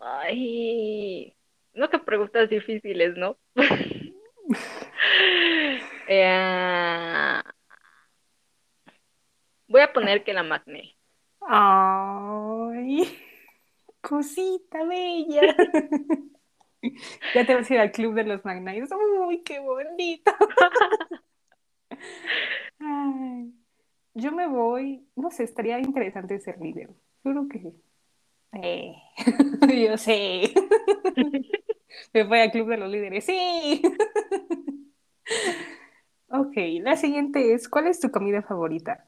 Ay, 0.00 1.36
no 1.74 1.88
que 1.88 1.98
preguntas 1.98 2.48
difíciles, 2.48 3.16
¿no? 3.16 3.38
Eh, 6.08 7.40
voy 9.68 9.80
a 9.80 9.92
poner 9.92 10.24
que 10.24 10.32
la 10.34 10.42
magni. 10.42 10.94
Ay, 11.40 13.18
cosita 14.00 14.84
bella. 14.84 15.56
ya 17.34 17.46
te 17.46 17.54
vas 17.54 17.70
a 17.70 17.74
ir 17.74 17.80
al 17.80 17.92
club 17.92 18.14
de 18.14 18.24
los 18.24 18.44
Magnites. 18.44 18.90
¡Uy, 18.92 19.42
qué 19.42 19.60
bonito! 19.60 20.32
yo 24.14 24.32
me 24.32 24.46
voy, 24.46 25.06
no 25.16 25.30
sé, 25.30 25.44
estaría 25.44 25.78
interesante 25.78 26.38
ser 26.40 26.58
líder. 26.60 26.90
Creo 27.22 27.48
que 27.48 27.72
eh, 28.52 28.94
yo 29.88 29.96
sé. 29.96 30.52
me 32.12 32.24
voy 32.24 32.38
al 32.40 32.50
club 32.50 32.68
de 32.68 32.76
los 32.76 32.90
líderes. 32.90 33.24
Sí. 33.24 33.82
ok, 36.28 36.52
la 36.82 36.96
siguiente 36.96 37.54
es, 37.54 37.68
¿cuál 37.68 37.86
es 37.86 38.00
tu 38.00 38.10
comida 38.10 38.42
favorita? 38.42 39.04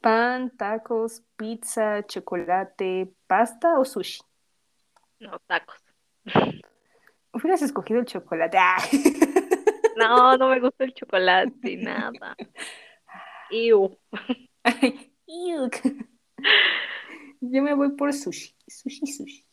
¿Pan, 0.00 0.50
tacos, 0.56 1.22
pizza, 1.36 2.04
chocolate, 2.06 3.12
pasta 3.26 3.78
o 3.78 3.84
sushi? 3.84 4.20
No, 5.20 5.38
tacos. 5.46 5.76
Hubieras 7.32 7.62
escogido 7.62 8.00
el 8.00 8.06
chocolate. 8.06 8.58
No, 9.96 10.36
no 10.36 10.48
me 10.48 10.58
gusta 10.58 10.84
el 10.84 10.94
chocolate, 10.94 11.76
nada. 11.76 12.36
Iu. 13.52 13.98
Yo 17.40 17.62
me 17.62 17.74
voy 17.74 17.90
por 17.90 18.12
sushi. 18.14 18.54
Sushi, 18.66 19.06
sushi. 19.06 19.44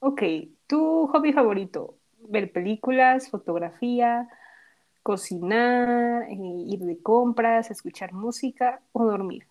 Ok, 0.00 0.22
¿tu 0.66 1.06
hobby 1.06 1.32
favorito? 1.32 1.98
¿Ver 2.28 2.52
películas, 2.52 3.30
fotografía, 3.30 4.28
cocinar, 5.02 6.24
eh, 6.28 6.36
ir 6.66 6.80
de 6.80 7.02
compras, 7.02 7.70
escuchar 7.70 8.12
música 8.12 8.82
o 8.92 9.06
dormir? 9.06 9.46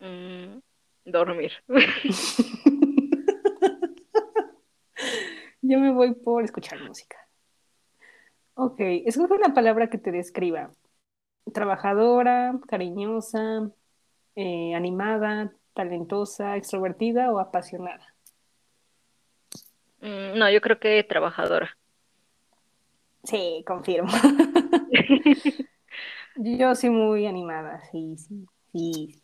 Mm, 0.00 0.58
dormir. 1.04 1.52
Yo 5.62 5.78
me 5.78 5.92
voy 5.92 6.14
por 6.14 6.42
escuchar 6.44 6.80
música. 6.80 7.16
Ok, 8.54 8.80
escoge 9.06 9.34
una 9.34 9.54
palabra 9.54 9.88
que 9.88 9.98
te 9.98 10.10
describa. 10.10 10.72
Trabajadora, 11.52 12.58
cariñosa, 12.68 13.70
eh, 14.34 14.74
animada, 14.74 15.52
talentosa, 15.74 16.56
extrovertida 16.56 17.32
o 17.32 17.38
apasionada. 17.38 18.14
Mm, 20.00 20.38
no, 20.38 20.50
yo 20.50 20.60
creo 20.60 20.78
que 20.78 21.02
trabajadora. 21.04 21.76
Sí, 23.24 23.64
confirmo. 23.66 24.10
yo 26.36 26.74
soy 26.74 26.90
muy 26.90 27.26
animada, 27.26 27.80
sí, 27.90 28.16
sí, 28.18 28.46
sí. 28.72 29.22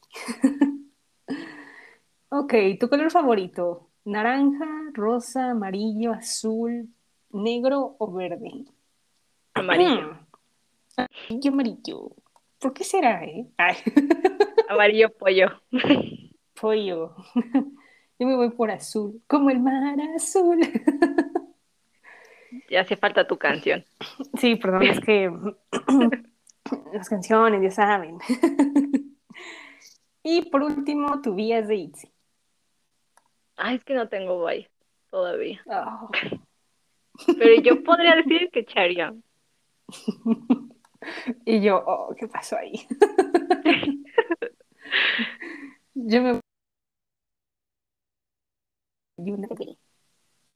ok, 2.31 2.55
¿tu 2.79 2.89
color 2.89 3.11
favorito? 3.11 3.91
naranja, 4.05 4.67
rosa, 4.95 5.51
amarillo, 5.51 6.13
azul, 6.13 6.89
negro 7.31 7.97
o 7.99 8.13
verde. 8.13 8.65
Amarillo. 9.55 10.19
Amarillo, 11.29 11.53
amarillo. 11.53 12.11
¿Por 12.59 12.73
qué 12.73 12.85
será, 12.85 13.25
eh? 13.25 13.47
Amarillo 14.69 15.11
pollo. 15.17 15.49
Pollo. 16.61 17.15
Yo 18.19 18.27
me 18.27 18.37
voy 18.37 18.51
por 18.51 18.71
azul, 18.71 19.23
como 19.27 19.51
el 19.51 19.61
mar 19.61 19.99
azul. 20.15 20.61
Ya 22.69 22.83
hace 22.83 22.97
falta 22.97 23.27
tu 23.27 23.39
canción. 23.39 23.85
Sí, 24.39 24.57
perdón, 24.57 24.83
es 24.83 25.01
que 25.01 25.31
las 26.93 27.09
canciones, 27.09 27.63
ya 27.63 27.71
saben. 27.71 28.19
Y 30.23 30.51
por 30.51 30.63
último, 30.63 31.23
tu 31.23 31.35
vías 31.35 31.67
de 31.67 31.77
Itzy. 31.77 32.07
Ay, 33.57 33.77
es 33.77 33.85
que 33.85 33.95
no 33.95 34.07
tengo 34.11 34.47
Vice 34.47 34.69
todavía. 35.11 35.63
Oh. 35.65 36.11
Pero 37.39 37.63
yo 37.63 37.83
podría 37.83 38.17
decir 38.17 38.51
que 38.53 38.67
Chaeryeon. 38.67 39.25
Y 41.45 41.61
yo, 41.61 41.83
oh, 41.87 42.15
¿qué 42.17 42.27
pasó 42.29 42.57
ahí? 42.57 42.87
yo 45.95 46.23
me... 46.23 46.41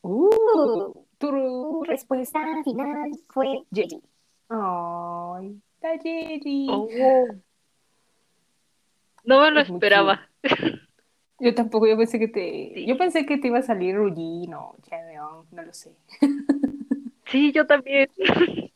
Uh, 0.02 1.04
tu 1.18 1.84
respuesta 1.84 2.40
final 2.64 3.10
fue 3.28 3.64
Yeji. 3.70 4.02
Ay, 4.48 5.60
está 5.74 5.94
Yeji. 5.96 6.66
Oh. 6.70 6.88
No 9.24 9.40
me 9.40 9.50
lo 9.50 9.60
Es 9.60 9.70
esperaba. 9.70 10.28
Yo 11.40 11.54
tampoco, 11.54 11.86
yo 11.86 11.96
pensé 11.96 12.18
que 12.18 12.28
te, 12.28 12.86
yo 12.86 12.96
pensé 12.96 13.26
que 13.26 13.38
te 13.38 13.48
iba 13.48 13.58
a 13.58 13.62
salir 13.62 13.96
Rugin 13.96 14.54
o 14.54 14.76
Chaeyeon, 14.82 15.46
no 15.50 15.62
lo 15.62 15.72
sé. 15.72 15.92
Sí, 17.26 17.52
yo 17.52 17.66
también. 17.66 18.08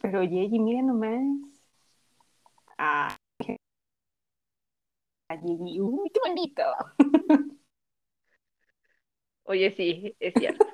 Pero 0.00 0.22
Yeji, 0.22 0.58
mira 0.58 0.82
nomás. 0.82 1.22
Ah, 2.78 3.16
Yeji, 5.30 5.80
uy, 5.80 6.10
qué 6.10 6.20
bonito. 6.24 6.62
Oye, 9.44 9.70
sí, 9.72 10.14
es 10.20 10.34
cierto. 10.34 10.66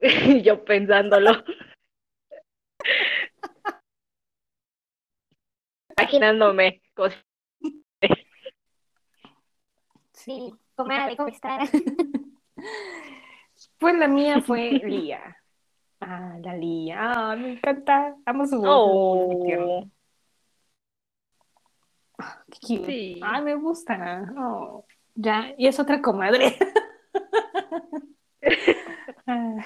Yo 0.44 0.64
pensándolo. 0.64 1.30
Imaginándome 5.98 6.82
cosas. 6.94 7.24
Sí, 10.12 10.52
comadre, 10.74 11.16
¿cómo 11.16 11.28
estás? 11.28 11.70
Pues 13.78 13.94
la 13.96 14.08
mía 14.08 14.40
fue 14.42 14.80
Lía. 14.84 15.39
Ah, 16.00 16.38
la 16.42 16.56
Lía. 16.56 16.96
Ah, 16.98 17.36
me 17.36 17.52
encanta. 17.52 18.16
Amo 18.24 18.46
su 18.46 18.60
voz. 18.60 18.68
Oh, 18.68 19.90
Qué 22.50 22.58
cute. 22.60 22.86
Sí. 22.86 23.20
Ay, 23.22 23.42
me 23.42 23.54
gusta. 23.54 24.32
Oh, 24.36 24.84
ya, 25.14 25.54
y 25.58 25.66
es 25.66 25.78
otra 25.78 26.00
comadre. 26.00 26.56
Ay. 29.26 29.62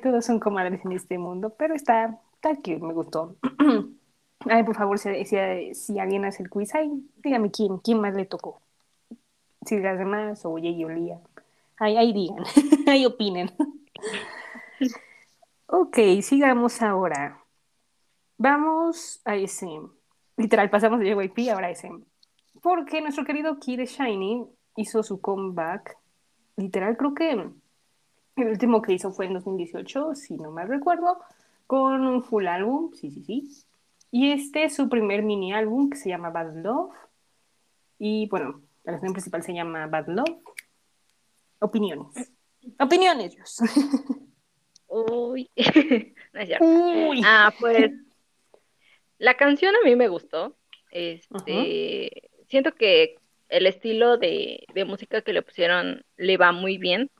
Todos 0.00 0.24
son 0.24 0.40
comadres 0.40 0.84
en 0.84 0.92
este 0.92 1.18
mundo, 1.18 1.54
pero 1.58 1.74
está, 1.74 2.20
está 2.34 2.54
cute, 2.56 2.78
me 2.78 2.94
gustó. 2.94 3.36
Ay, 4.48 4.62
por 4.62 4.76
favor, 4.76 4.98
si, 4.98 5.24
si, 5.24 5.36
si 5.74 5.98
alguien 5.98 6.24
hace 6.24 6.42
el 6.42 6.50
quiz, 6.50 6.74
ay, 6.74 6.90
dígame 7.16 7.50
quién, 7.50 7.78
quién 7.78 8.00
más 8.00 8.14
le 8.14 8.24
tocó. 8.24 8.60
Si 9.66 9.78
las 9.78 9.98
demás 9.98 10.44
o 10.44 10.58
Yeyi 10.58 10.84
o 10.84 10.88
Lía. 10.88 11.20
Ay, 11.76 11.96
ahí 11.96 12.12
digan, 12.12 12.44
ahí 12.86 13.04
opinen. 13.04 13.50
Ok, 15.66 15.98
sigamos 16.22 16.80
ahora. 16.82 17.42
Vamos 18.36 19.20
a 19.24 19.36
ese. 19.36 19.68
Literal, 20.36 20.70
pasamos 20.70 21.00
de 21.00 21.14
JYP 21.14 21.50
ahora 21.50 21.66
a 21.66 21.70
ese. 21.70 21.90
Porque 22.62 23.00
nuestro 23.00 23.24
querido 23.24 23.58
Kid 23.58 23.80
Shiny 23.80 24.46
hizo 24.76 25.02
su 25.02 25.20
comeback. 25.20 25.96
Literal, 26.56 26.96
creo 26.96 27.14
que 27.14 27.32
el 27.32 28.48
último 28.48 28.80
que 28.80 28.94
hizo 28.94 29.12
fue 29.12 29.26
en 29.26 29.34
2018, 29.34 30.14
si 30.14 30.36
no 30.36 30.50
mal 30.52 30.68
recuerdo, 30.68 31.18
con 31.66 32.06
un 32.06 32.22
full 32.22 32.46
álbum, 32.46 32.92
sí, 32.94 33.10
sí, 33.10 33.22
sí. 33.24 33.64
Y 34.10 34.32
este 34.32 34.64
es 34.64 34.74
su 34.74 34.88
primer 34.88 35.22
mini 35.22 35.52
álbum 35.52 35.90
que 35.90 35.96
se 35.96 36.08
llama 36.08 36.30
Bad 36.30 36.54
Love. 36.56 36.94
Y 37.98 38.28
bueno, 38.28 38.62
la 38.84 38.92
canción 38.92 39.12
principal 39.12 39.42
se 39.42 39.52
llama 39.52 39.86
Bad 39.86 40.06
Love. 40.08 40.38
Opiniones. 41.60 42.32
Opiniones, 42.78 43.34
Dios. 43.34 43.58
Uy. 44.88 45.50
No 46.32 46.40
es 46.40 46.46
cierto. 46.48 46.64
Uy. 46.66 47.22
Ah, 47.24 47.52
pues 47.58 47.90
la 49.18 49.34
canción 49.34 49.74
a 49.74 49.84
mí 49.84 49.96
me 49.96 50.08
gustó. 50.08 50.56
Este, 50.90 52.30
siento 52.46 52.74
que 52.74 53.16
el 53.48 53.66
estilo 53.66 54.16
de, 54.16 54.64
de 54.74 54.84
música 54.84 55.22
que 55.22 55.32
le 55.32 55.42
pusieron 55.42 56.04
le 56.16 56.36
va 56.36 56.52
muy 56.52 56.78
bien. 56.78 57.10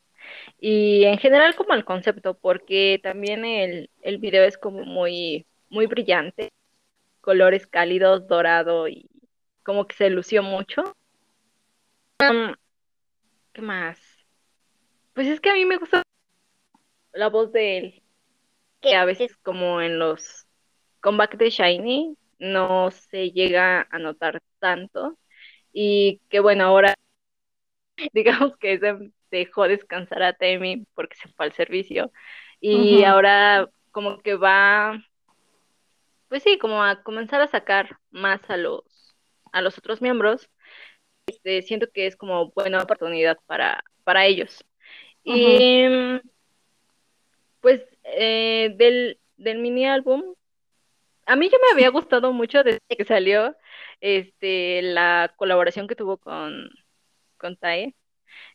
Y 0.61 1.05
en 1.05 1.19
general 1.19 1.55
como 1.57 1.75
el 1.75 1.85
concepto, 1.85 2.35
porque 2.35 3.01
también 3.03 3.45
el, 3.45 3.91
el 4.03 4.19
video 4.19 4.45
es 4.45 4.59
como 4.59 4.85
muy, 4.85 5.47
muy 5.71 5.87
brillante, 5.87 6.51
colores 7.21 7.67
cálidos, 7.67 8.27
dorado 8.29 8.89
y 8.89 9.09
como 9.63 9.87
que 9.87 9.97
se 9.97 10.11
lució 10.11 10.43
mucho. 10.43 10.83
Um, 12.21 12.55
¿qué 13.53 13.63
más? 13.63 13.99
Pues 15.19 15.27
es 15.27 15.41
que 15.41 15.51
a 15.51 15.55
mí 15.55 15.65
me 15.65 15.79
gusta 15.79 16.05
la 17.13 17.29
voz 17.29 17.51
de 17.51 17.77
él, 17.77 18.03
que 18.81 18.95
a 18.95 19.05
veces 19.05 19.37
como 19.39 19.83
en 19.83 19.99
los 19.99 20.47
comebacks 21.01 21.37
de 21.39 21.51
Shiny 21.51 22.17
no 22.39 22.93
se 22.93 23.33
llega 23.33 23.89
a 23.91 23.99
notar 23.99 24.41
tanto. 24.61 25.19
Y 25.73 26.21
que 26.29 26.39
bueno, 26.39 26.67
ahora 26.67 26.95
digamos 28.13 28.57
que 28.59 28.79
se 28.79 29.11
dejó 29.33 29.67
descansar 29.67 30.23
a 30.23 30.35
Temi 30.35 30.87
porque 30.95 31.17
se 31.17 31.29
fue 31.31 31.47
al 31.47 31.53
servicio. 31.53 32.13
Y 32.61 33.03
ahora 33.03 33.69
como 33.91 34.21
que 34.21 34.37
va, 34.37 35.03
pues 36.29 36.45
sí, 36.45 36.59
como 36.59 36.85
a 36.85 37.03
comenzar 37.03 37.41
a 37.41 37.49
sacar 37.49 37.99
más 38.13 38.41
a 38.49 38.57
los, 38.57 39.17
a 39.51 39.63
los 39.63 39.79
otros 39.79 40.01
miembros, 40.01 40.49
este, 41.27 41.63
siento 41.63 41.89
que 41.93 42.07
es 42.07 42.15
como 42.15 42.53
buena 42.53 42.81
oportunidad 42.81 43.37
para, 43.49 43.83
para 44.05 44.25
ellos. 44.25 44.65
Y 45.25 45.87
mm, 45.89 46.21
pues 47.61 47.83
eh, 48.05 48.75
del, 48.77 49.19
del 49.37 49.59
mini 49.59 49.87
álbum, 49.87 50.23
a 51.27 51.37
mí 51.37 51.49
ya 51.49 51.59
me 51.59 51.73
había 51.73 51.91
gustado 51.91 52.33
mucho 52.33 52.63
desde 52.63 52.81
que 52.89 53.05
salió 53.05 53.55
este, 54.01 54.81
la 54.83 55.33
colaboración 55.37 55.87
que 55.87 55.95
tuvo 55.95 56.17
con, 56.17 56.71
con 57.37 57.57
Tae, 57.57 57.95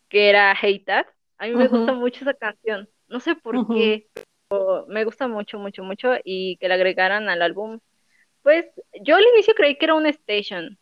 que 0.10 0.30
era 0.30 0.56
Hey 0.60 0.80
Tag. 0.80 1.08
A 1.38 1.47
mí 1.47 1.54
me 1.54 1.67
gusta 1.67 1.93
mucho 1.93 2.21
esa 2.21 2.34
canción. 2.34 2.89
No 3.08 3.19
sé 3.19 3.36
por 3.36 3.67
qué, 3.67 4.08
pero 4.47 4.86
me 4.88 5.04
gusta 5.04 5.28
mucho, 5.28 5.60
mucho, 5.60 5.84
mucho. 5.84 6.13
Y 6.23 6.58
que 6.58 6.67
la 6.67 6.76
agregaran 6.76 7.30
al 7.30 7.41
álbum. 7.41 7.80
Pues 8.41 8.65
yo 9.02 9.15
al 9.15 9.26
inicio 9.34 9.54
creí 9.54 9.78
que 9.78 9.86
era 9.86 9.95
una 9.95 10.10
station. 10.10 10.78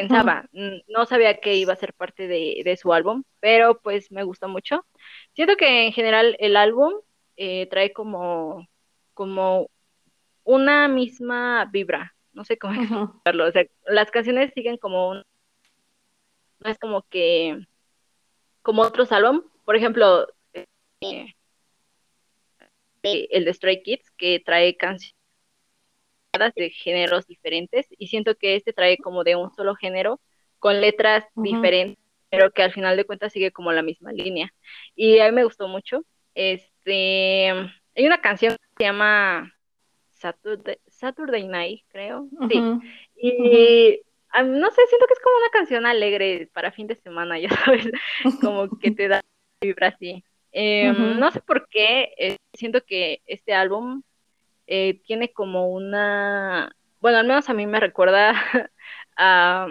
Pensaba, 0.00 0.48
no 0.52 1.06
sabía 1.06 1.38
que 1.38 1.54
iba 1.56 1.72
a 1.72 1.76
ser 1.76 1.94
parte 1.94 2.26
de, 2.26 2.62
de 2.64 2.76
su 2.76 2.92
álbum, 2.92 3.24
pero 3.40 3.80
pues 3.80 4.10
me 4.10 4.22
gusta 4.24 4.46
mucho. 4.46 4.84
Siento 5.34 5.56
que 5.56 5.86
en 5.86 5.92
general 5.92 6.36
el 6.38 6.56
álbum 6.56 6.94
eh, 7.36 7.66
trae 7.68 7.92
como, 7.92 8.68
como 9.14 9.70
una 10.44 10.88
misma 10.88 11.64
vibra. 11.72 12.14
No 12.32 12.44
sé 12.44 12.58
cómo 12.58 12.74
explicarlo. 13.22 13.46
O 13.46 13.52
sea, 13.52 13.64
las 13.86 14.10
canciones 14.10 14.52
siguen 14.54 14.76
como 14.76 15.10
un, 15.10 15.24
no 16.60 16.70
es 16.70 16.78
como 16.78 17.02
que, 17.02 17.58
como 18.62 18.82
otros 18.82 19.12
álbum. 19.12 19.42
Por 19.64 19.76
ejemplo, 19.76 20.26
eh, 21.00 21.34
el 23.02 23.44
de 23.44 23.54
Stray 23.54 23.82
Kids, 23.82 24.10
que 24.12 24.40
trae 24.44 24.76
canciones 24.76 25.14
de 26.54 26.70
géneros 26.70 27.26
diferentes, 27.26 27.86
y 27.98 28.08
siento 28.08 28.34
que 28.36 28.56
este 28.56 28.72
trae 28.72 28.98
como 28.98 29.24
de 29.24 29.36
un 29.36 29.50
solo 29.50 29.74
género, 29.74 30.20
con 30.58 30.80
letras 30.80 31.24
Ujú. 31.34 31.44
diferentes, 31.44 31.98
pero 32.30 32.50
que 32.50 32.62
al 32.62 32.72
final 32.72 32.96
de 32.96 33.04
cuentas 33.04 33.32
sigue 33.32 33.52
como 33.52 33.72
la 33.72 33.82
misma 33.82 34.12
línea. 34.12 34.52
Y 34.94 35.18
a 35.18 35.26
mí 35.26 35.32
me 35.32 35.44
gustó 35.44 35.68
mucho. 35.68 36.04
Este, 36.34 37.50
hay 37.50 38.06
una 38.06 38.20
canción 38.20 38.56
que 38.56 38.68
se 38.78 38.84
llama 38.84 39.54
Saturday, 40.10 40.78
Saturday 40.86 41.46
Night, 41.46 41.82
creo. 41.88 42.28
Sí. 42.48 42.58
Ujú. 42.58 42.80
Y 43.16 44.00
a 44.30 44.42
mí, 44.42 44.58
no 44.58 44.70
sé, 44.70 44.82
siento 44.88 45.06
que 45.06 45.14
es 45.14 45.20
como 45.20 45.36
una 45.36 45.50
canción 45.50 45.86
alegre 45.86 46.48
para 46.52 46.72
fin 46.72 46.86
de 46.86 46.96
semana, 46.96 47.38
ya 47.40 47.50
sabes, 47.50 47.88
como 48.40 48.68
que 48.78 48.90
te 48.90 49.08
da 49.08 49.20
vibra 49.60 49.88
así. 49.88 50.24
Eh, 50.50 50.92
no 50.92 51.30
sé 51.32 51.40
por 51.40 51.68
qué, 51.68 52.14
eh, 52.16 52.36
siento 52.52 52.84
que 52.84 53.22
este 53.26 53.54
álbum 53.54 54.02
eh, 54.66 55.00
tiene 55.04 55.32
como 55.32 55.68
una, 55.68 56.74
bueno, 57.00 57.18
al 57.18 57.26
menos 57.26 57.48
a 57.48 57.54
mí 57.54 57.66
me 57.66 57.80
recuerda 57.80 58.34
a, 59.16 59.66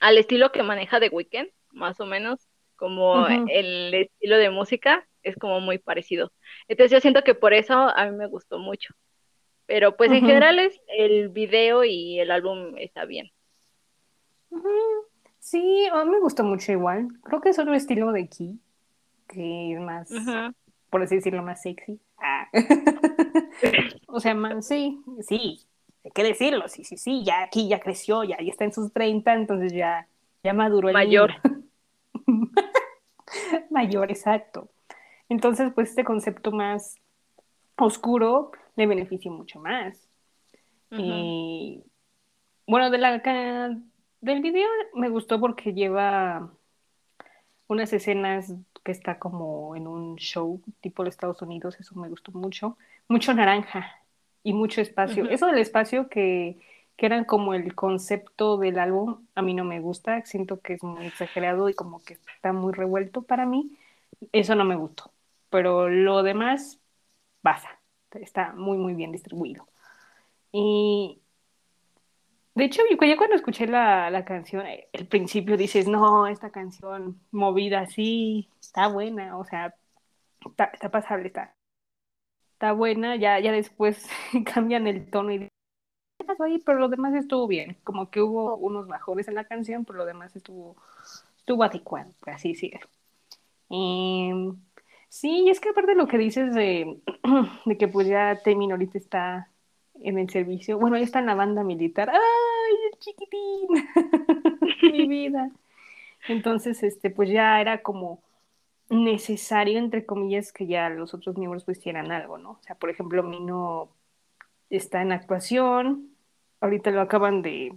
al 0.00 0.18
estilo 0.18 0.52
que 0.52 0.62
maneja 0.62 1.00
The 1.00 1.08
Weeknd, 1.08 1.48
más 1.72 2.00
o 2.00 2.06
menos, 2.06 2.48
como 2.76 3.26
el 3.26 3.94
estilo 3.94 4.36
de 4.36 4.50
música 4.50 5.06
es 5.22 5.36
como 5.36 5.60
muy 5.60 5.78
parecido. 5.78 6.32
Entonces 6.68 6.92
yo 6.92 7.00
siento 7.00 7.22
que 7.22 7.34
por 7.34 7.54
eso 7.54 7.74
a 7.74 8.06
mí 8.06 8.16
me 8.16 8.26
gustó 8.26 8.58
mucho. 8.58 8.94
Pero 9.66 9.96
pues 9.96 10.10
en 10.12 10.20
general 10.20 10.58
es 10.58 10.78
el 10.88 11.30
video 11.30 11.84
y 11.84 12.20
el 12.20 12.30
álbum 12.30 12.76
está 12.76 13.06
bien. 13.06 13.30
Sí, 15.40 15.86
a 15.90 16.04
mí 16.04 16.10
me 16.10 16.20
gustó 16.20 16.44
mucho 16.44 16.72
igual. 16.72 17.08
Creo 17.22 17.40
que 17.40 17.48
es 17.48 17.58
otro 17.58 17.74
estilo 17.74 18.12
de 18.12 18.28
Ki, 18.28 18.58
que 19.28 19.72
es 19.72 19.80
más, 19.80 20.10
por 20.90 21.02
así 21.02 21.16
decirlo, 21.16 21.42
más 21.42 21.62
sexy. 21.62 21.98
Ah. 22.18 22.48
O 24.08 24.20
sea, 24.20 24.34
más, 24.34 24.66
sí, 24.66 25.00
sí, 25.26 25.60
hay 26.04 26.10
que 26.12 26.22
decirlo, 26.22 26.68
sí, 26.68 26.84
sí, 26.84 26.96
sí, 26.96 27.24
ya 27.24 27.42
aquí 27.42 27.66
ya 27.68 27.80
creció, 27.80 28.22
ya, 28.22 28.36
ya 28.40 28.50
está 28.50 28.64
en 28.64 28.72
sus 28.72 28.92
30, 28.92 29.34
entonces 29.34 29.72
ya, 29.72 30.06
Ya 30.44 30.52
maduró 30.52 30.88
el 30.88 30.94
Mayor. 30.94 31.32
Mayor, 33.70 34.10
exacto. 34.10 34.68
Entonces, 35.28 35.72
pues 35.74 35.90
este 35.90 36.04
concepto 36.04 36.52
más 36.52 36.96
oscuro 37.76 38.52
le 38.76 38.86
beneficia 38.86 39.30
mucho 39.30 39.58
más. 39.58 40.08
Y 40.90 41.82
bueno, 42.68 42.88
de 42.90 42.98
la 42.98 43.18
del 44.20 44.40
video 44.40 44.68
me 44.94 45.08
gustó 45.08 45.40
porque 45.40 45.74
lleva 45.74 46.52
unas 47.66 47.92
escenas 47.92 48.54
que 48.84 48.92
está 48.92 49.18
como 49.18 49.74
en 49.76 49.86
un 49.88 50.16
show 50.16 50.60
tipo 50.80 51.02
de 51.02 51.10
Estados 51.10 51.42
Unidos, 51.42 51.76
eso 51.80 51.94
me 51.96 52.08
gustó 52.08 52.32
mucho. 52.32 52.76
Mucho 53.08 53.34
naranja 53.34 53.90
y 54.42 54.52
mucho 54.52 54.80
espacio. 54.80 55.28
Eso 55.28 55.46
del 55.46 55.58
espacio 55.58 56.08
que, 56.08 56.58
que 56.96 57.06
eran 57.06 57.24
como 57.24 57.54
el 57.54 57.74
concepto 57.74 58.58
del 58.58 58.78
álbum, 58.78 59.26
a 59.34 59.42
mí 59.42 59.54
no 59.54 59.64
me 59.64 59.80
gusta, 59.80 60.24
siento 60.26 60.60
que 60.60 60.74
es 60.74 60.82
muy 60.82 61.06
exagerado 61.06 61.68
y 61.68 61.74
como 61.74 62.02
que 62.02 62.14
está 62.14 62.52
muy 62.52 62.72
revuelto 62.72 63.22
para 63.22 63.46
mí. 63.46 63.76
Eso 64.32 64.54
no 64.54 64.64
me 64.64 64.76
gustó, 64.76 65.12
pero 65.50 65.88
lo 65.88 66.22
demás 66.22 66.80
pasa, 67.42 67.80
está 68.12 68.52
muy, 68.52 68.78
muy 68.78 68.94
bien 68.94 69.12
distribuido. 69.12 69.66
Y 70.52 71.20
de 72.54 72.64
hecho, 72.64 72.82
yo 72.88 73.16
cuando 73.16 73.34
escuché 73.36 73.66
la, 73.66 74.10
la 74.10 74.24
canción, 74.24 74.66
eh, 74.66 74.88
el 74.92 75.08
principio 75.08 75.56
dices, 75.56 75.88
no, 75.88 76.26
esta 76.28 76.50
canción 76.50 77.20
movida 77.32 77.80
así, 77.80 78.48
está 78.60 78.86
buena, 78.88 79.36
o 79.38 79.44
sea, 79.44 79.74
está, 80.72 80.90
pasable, 80.90 81.28
está, 81.28 81.54
está 82.52 82.72
buena, 82.72 83.16
ya, 83.16 83.40
ya 83.40 83.52
después 83.52 84.08
cambian 84.54 84.86
el 84.86 85.10
tono 85.10 85.32
y 85.32 85.48
¿qué 86.18 86.24
pasó 86.26 86.44
ahí? 86.44 86.58
Pero 86.64 86.78
lo 86.78 86.88
demás 86.88 87.14
estuvo 87.14 87.46
bien, 87.48 87.76
como 87.84 88.10
que 88.10 88.20
hubo 88.22 88.56
unos 88.56 88.86
bajones 88.86 89.28
en 89.28 89.34
la 89.34 89.44
canción, 89.44 89.84
pero 89.84 89.98
lo 89.98 90.06
demás 90.06 90.36
estuvo, 90.36 90.76
estuvo 91.38 91.64
adecuado, 91.64 92.12
así 92.26 92.50
decirlo. 92.52 92.86
Em, 93.70 94.56
sí, 95.08 95.48
es 95.50 95.60
que 95.60 95.70
aparte 95.70 95.92
de 95.92 95.96
lo 95.98 96.06
que 96.08 96.18
dices 96.18 96.54
de, 96.54 97.00
de 97.66 97.78
que 97.78 97.88
pues 97.88 98.06
ya 98.08 98.40
Temin 98.42 98.72
ahorita 98.72 98.98
está 98.98 99.50
en 100.00 100.18
el 100.18 100.30
servicio. 100.30 100.78
Bueno, 100.78 100.96
ya 100.96 101.04
está 101.04 101.18
en 101.20 101.26
la 101.26 101.34
banda 101.34 101.64
militar. 101.64 102.10
¡Ay, 102.10 102.74
el 102.92 102.98
chiquitín! 102.98 103.68
Mi 104.92 105.08
vida. 105.08 105.50
Entonces, 106.28 106.82
este, 106.82 107.10
pues 107.10 107.30
ya 107.30 107.60
era 107.60 107.82
como 107.82 108.22
necesario, 108.90 109.78
entre 109.78 110.06
comillas, 110.06 110.52
que 110.52 110.66
ya 110.66 110.88
los 110.90 111.14
otros 111.14 111.36
miembros 111.36 111.64
pues 111.64 111.78
hicieran 111.78 112.12
algo, 112.12 112.38
¿no? 112.38 112.52
O 112.52 112.62
sea, 112.62 112.76
por 112.76 112.90
ejemplo, 112.90 113.22
Mino 113.22 113.90
está 114.70 115.02
en 115.02 115.12
actuación, 115.12 116.10
ahorita 116.60 116.90
lo 116.90 117.00
acaban 117.00 117.42
de, 117.42 117.74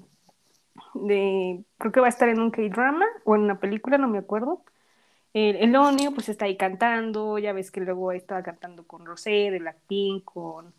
de, 0.96 1.64
creo 1.78 1.92
que 1.92 2.00
va 2.00 2.08
a 2.08 2.10
estar 2.10 2.30
en 2.30 2.40
un 2.42 2.52
K-drama 2.52 3.06
o 3.26 3.36
en 3.36 3.42
una 3.44 3.60
película, 3.60 3.98
no 3.98 4.08
me 4.08 4.20
acuerdo. 4.20 4.64
El, 5.34 5.58
el 5.58 5.76
Onio 5.76 6.14
pues 6.14 6.30
está 6.30 6.46
ahí 6.46 6.58
cantando, 6.58 7.38
ya 7.40 7.54
ves 7.54 7.72
que 7.72 7.82
luego 7.82 8.12
estaba 8.12 8.44
cantando 8.44 8.88
con 8.88 9.06
Rosé 9.06 9.52
de 9.52 9.60
Blackpink, 9.60 10.24
con 10.26 10.74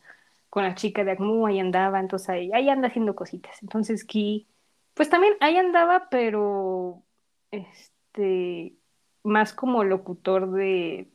con 0.50 0.64
la 0.64 0.74
chica 0.74 1.04
de 1.04 1.12
Acmu, 1.12 1.46
ahí 1.46 1.60
andaba, 1.60 2.00
entonces 2.00 2.28
ahí, 2.30 2.50
ahí 2.52 2.68
anda 2.68 2.88
haciendo 2.88 3.14
cositas. 3.14 3.62
Entonces 3.62 4.04
Ki, 4.04 4.48
pues 4.94 5.10
también 5.10 5.34
ahí 5.40 5.56
andaba, 5.56 6.08
pero 6.10 7.02
este, 7.50 8.74
más 9.22 9.52
como 9.52 9.84
locutor 9.84 10.50
de, 10.52 11.08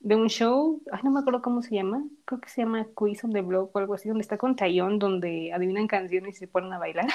de 0.00 0.14
un 0.14 0.28
show, 0.28 0.82
ay, 0.92 1.00
no 1.02 1.10
me 1.10 1.20
acuerdo 1.20 1.42
cómo 1.42 1.62
se 1.62 1.74
llama, 1.74 2.04
creo 2.24 2.40
que 2.40 2.48
se 2.48 2.62
llama 2.62 2.86
Quiz 2.94 3.24
on 3.24 3.32
the 3.32 3.40
Blog 3.40 3.70
o 3.72 3.78
algo 3.78 3.94
así, 3.94 4.08
donde 4.08 4.22
está 4.22 4.38
con 4.38 4.56
Tayón, 4.56 4.98
donde 4.98 5.52
adivinan 5.52 5.86
canciones 5.88 6.36
y 6.36 6.38
se 6.38 6.48
ponen 6.48 6.72
a 6.72 6.78
bailar. 6.78 7.06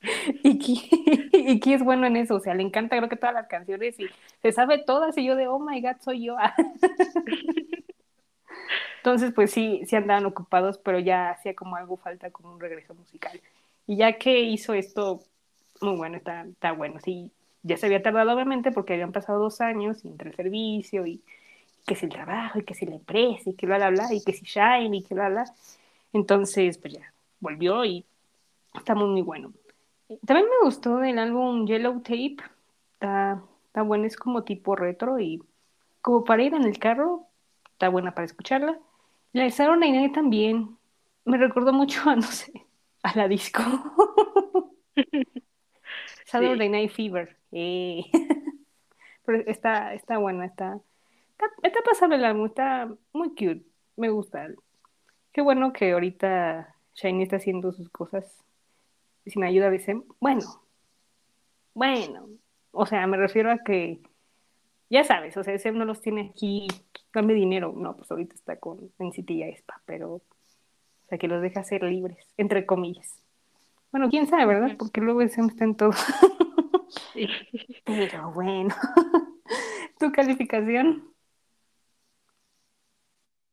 y, 0.44 0.58
Ki, 0.58 1.30
y 1.32 1.60
Ki 1.60 1.74
es 1.74 1.82
bueno 1.82 2.06
en 2.06 2.16
eso, 2.16 2.36
o 2.36 2.40
sea, 2.40 2.54
le 2.54 2.62
encanta 2.62 2.96
creo 2.96 3.08
que 3.08 3.16
todas 3.16 3.34
las 3.34 3.48
canciones 3.48 3.98
y 3.98 4.06
se 4.42 4.52
sabe 4.52 4.78
todas 4.78 5.16
y 5.18 5.24
yo 5.24 5.34
de, 5.34 5.48
oh 5.48 5.58
my 5.58 5.80
god, 5.80 5.96
soy 6.00 6.24
yo. 6.24 6.36
Entonces, 8.98 9.32
pues 9.34 9.50
sí, 9.50 9.82
sí 9.86 9.96
andaban 9.96 10.26
ocupados, 10.26 10.78
pero 10.78 10.98
ya 10.98 11.30
hacía 11.30 11.54
como 11.54 11.76
algo 11.76 11.96
falta 11.96 12.30
como 12.30 12.52
un 12.52 12.60
regreso 12.60 12.94
musical. 12.94 13.40
Y 13.86 13.96
ya 13.96 14.18
que 14.18 14.40
hizo 14.40 14.74
esto, 14.74 15.22
muy 15.80 15.96
bueno, 15.96 16.16
está, 16.16 16.42
está 16.44 16.72
bueno. 16.72 17.00
Sí, 17.00 17.30
ya 17.62 17.76
se 17.76 17.86
había 17.86 18.02
tardado 18.02 18.32
obviamente 18.32 18.72
porque 18.72 18.94
habían 18.94 19.12
pasado 19.12 19.38
dos 19.40 19.60
años 19.60 20.04
entre 20.04 20.30
el 20.30 20.36
servicio 20.36 21.06
y, 21.06 21.22
que 21.88 21.96
si 21.96 22.04
el 22.06 22.12
trabajo 22.12 22.58
y 22.60 22.64
que 22.64 22.74
si 22.74 22.86
la 22.86 22.96
empresa 22.96 23.50
y 23.50 23.54
que 23.54 23.66
bla, 23.66 23.78
bla, 23.78 23.90
bla, 23.90 24.14
y 24.14 24.22
que 24.22 24.32
si 24.32 24.44
Shine 24.44 24.98
y 24.98 25.02
que 25.02 25.14
bla, 25.14 25.30
bla. 25.30 25.44
Entonces, 26.12 26.78
pues 26.78 26.94
ya, 26.94 27.12
volvió 27.40 27.84
y 27.84 28.04
está 28.74 28.94
muy, 28.94 29.08
muy 29.08 29.22
bueno. 29.22 29.52
También 30.24 30.48
me 30.48 30.66
gustó 30.66 30.98
del 30.98 31.18
álbum 31.18 31.66
Yellow 31.66 32.00
Tape. 32.00 32.36
Está, 32.94 33.42
está 33.66 33.82
bueno, 33.82 34.04
es 34.04 34.16
como 34.16 34.44
tipo 34.44 34.76
retro 34.76 35.18
y 35.18 35.42
como 36.02 36.24
para 36.24 36.42
ir 36.42 36.54
en 36.54 36.64
el 36.64 36.78
carro, 36.78 37.26
está 37.78 37.88
buena 37.90 38.12
para 38.12 38.24
escucharla. 38.24 38.76
La 39.32 39.44
de 39.44 39.52
Saturday 39.52 39.92
Night 39.92 40.12
también 40.12 40.76
me 41.24 41.38
recordó 41.38 41.72
mucho 41.72 42.10
a, 42.10 42.16
no 42.16 42.22
sé, 42.22 42.66
a 43.04 43.16
la 43.16 43.28
disco. 43.28 43.62
Saturday 46.26 46.68
Night 46.68 46.90
Fever. 46.90 47.36
Eh. 47.52 48.02
Pero 49.24 49.44
está, 49.46 49.94
está 49.94 50.18
buena, 50.18 50.44
está, 50.46 50.80
está, 51.62 51.80
pasable 51.82 52.16
el 52.16 52.24
álbum, 52.24 52.46
está 52.46 52.90
muy 53.12 53.28
cute, 53.28 53.62
me 53.94 54.08
gusta. 54.10 54.48
Qué 55.30 55.40
bueno 55.40 55.72
que 55.72 55.92
ahorita 55.92 56.74
Shiny 56.94 57.22
está 57.22 57.36
haciendo 57.36 57.70
sus 57.72 57.90
cosas 57.90 58.24
sin 59.24 59.44
ayuda 59.44 59.70
de 59.70 59.78
Sem. 59.78 60.02
Bueno, 60.18 60.62
bueno, 61.74 62.28
o 62.72 62.86
sea, 62.86 63.06
me 63.06 63.18
refiero 63.18 63.52
a 63.52 63.58
que, 63.58 64.00
ya 64.90 65.04
sabes, 65.04 65.36
o 65.36 65.44
sea, 65.44 65.58
Sem 65.58 65.76
no 65.76 65.84
los 65.84 66.00
tiene 66.00 66.30
aquí 66.30 66.68
dame 67.12 67.34
dinero. 67.34 67.72
No, 67.76 67.96
pues 67.96 68.10
ahorita 68.10 68.34
está 68.34 68.56
con 68.56 68.90
en 68.98 69.12
City 69.12 69.42
Spa, 69.42 69.80
pero 69.84 70.14
o 70.14 70.22
sea, 71.08 71.18
que 71.18 71.28
los 71.28 71.42
deja 71.42 71.62
ser 71.64 71.82
libres, 71.82 72.26
entre 72.36 72.66
comillas. 72.66 73.22
Bueno, 73.90 74.10
quién 74.10 74.26
sabe, 74.26 74.46
¿verdad? 74.46 74.76
Porque 74.78 75.00
luego 75.00 75.22
ese 75.22 75.40
está 75.40 75.64
en 75.64 75.74
todo. 75.74 75.92
Pero 77.84 78.30
bueno. 78.32 78.74
¿Tu 79.98 80.12
calificación? 80.12 81.14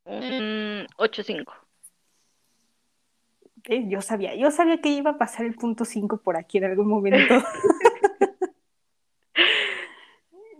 8.5. 0.04 1.44
Mm, 1.44 1.62
eh, 3.64 3.84
yo 3.88 4.02
sabía, 4.02 4.36
yo 4.36 4.50
sabía 4.50 4.80
que 4.80 4.90
iba 4.90 5.12
a 5.12 5.18
pasar 5.18 5.46
el 5.46 5.54
punto 5.54 5.86
5 5.86 6.18
por 6.18 6.36
aquí 6.36 6.58
en 6.58 6.64
algún 6.64 6.88
momento. 6.88 7.34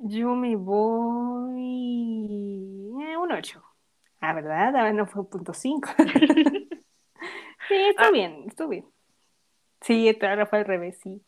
yo 0.08 0.34
me 0.34 0.56
voy 0.56 1.96
un 3.16 3.32
8. 3.32 3.62
Ah, 4.20 4.32
¿verdad? 4.32 4.74
A 4.76 4.84
ver, 4.84 4.94
no 4.94 5.06
fue 5.06 5.22
un 5.22 5.28
punto 5.28 5.52
5. 5.52 5.88
sí, 7.68 7.74
está 7.74 8.08
ah. 8.08 8.10
bien, 8.10 8.44
estuvo 8.46 8.68
bien. 8.68 8.86
Sí, 9.80 10.08
ahora 10.22 10.46
fue 10.46 10.60
al 10.60 10.64
revés, 10.64 10.98
sí. 11.02 11.22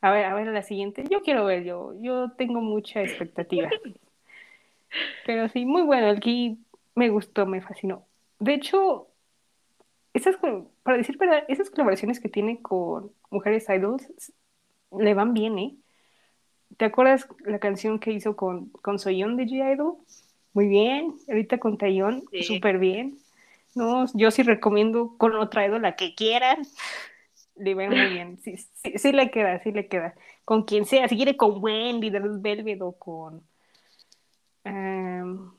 A 0.00 0.10
ver, 0.10 0.26
a 0.26 0.34
ver, 0.34 0.46
la 0.48 0.62
siguiente. 0.62 1.04
Yo 1.10 1.22
quiero 1.22 1.44
ver, 1.44 1.64
yo, 1.64 1.94
yo 2.00 2.30
tengo 2.32 2.60
mucha 2.60 3.02
expectativa. 3.02 3.70
Pero 5.26 5.48
sí, 5.48 5.64
muy 5.64 5.82
bueno. 5.82 6.08
El 6.08 6.20
key 6.20 6.58
me 6.94 7.08
gustó, 7.08 7.46
me 7.46 7.60
fascinó. 7.60 8.06
De 8.38 8.54
hecho, 8.54 9.08
esas, 10.12 10.36
para 10.82 10.96
decir 10.98 11.16
verdad, 11.18 11.44
esas 11.48 11.70
colaboraciones 11.70 12.20
que 12.20 12.28
tiene 12.28 12.60
con 12.60 13.12
mujeres 13.30 13.66
idols 13.68 14.32
le 14.96 15.14
van 15.14 15.34
bien, 15.34 15.58
¿eh? 15.58 15.76
¿Te 16.76 16.86
acuerdas 16.86 17.28
la 17.44 17.58
canción 17.58 17.98
que 17.98 18.12
hizo 18.12 18.36
con, 18.36 18.68
con 18.70 18.98
Soyeon 18.98 19.36
de 19.36 19.44
G-Idol? 19.44 19.96
Muy 20.52 20.68
bien, 20.68 21.14
ahorita 21.28 21.58
con 21.58 21.78
Tayón, 21.78 22.24
súper 22.42 22.78
bien. 22.78 23.18
No, 23.74 24.06
yo 24.14 24.30
sí 24.30 24.42
recomiendo 24.42 25.16
con 25.18 25.34
otra 25.34 25.66
la 25.66 25.96
que 25.96 26.14
quieran. 26.14 26.64
Le 27.56 27.74
ven 27.74 27.90
muy 27.90 28.08
bien. 28.10 28.38
Sí, 28.38 28.56
sí, 28.96 29.12
le 29.12 29.30
queda, 29.30 29.60
sí 29.62 29.72
le 29.72 29.88
queda. 29.88 30.14
Con 30.44 30.64
quien 30.64 30.86
sea, 30.86 31.08
si 31.08 31.16
quiere 31.16 31.36
con 31.36 31.62
Wendy 31.62 32.10
de 32.10 32.20
los 32.20 32.40
Velvet 32.40 32.80
o 32.82 32.92
con. 32.92 33.42
Em, 34.64 35.50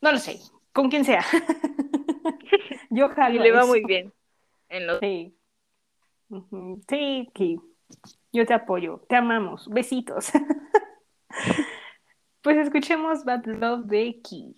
no 0.00 0.12
lo 0.12 0.18
sé, 0.18 0.40
con 0.72 0.90
quien 0.90 1.04
sea. 1.04 1.24
yo 2.90 3.08
jalo. 3.10 3.36
Y 3.36 3.38
le 3.38 3.52
va 3.52 3.66
muy 3.66 3.84
bien. 3.84 4.12
Sí. 5.00 5.34
Sí, 6.88 7.30
Yo 8.32 8.46
te 8.46 8.54
apoyo. 8.54 9.02
Te 9.08 9.16
amamos. 9.16 9.68
Besitos. 9.68 10.30
Pues 12.40 12.56
escuchemos 12.56 13.24
Bad 13.24 13.44
Love 13.46 13.84
de 13.86 14.20
Key. 14.22 14.56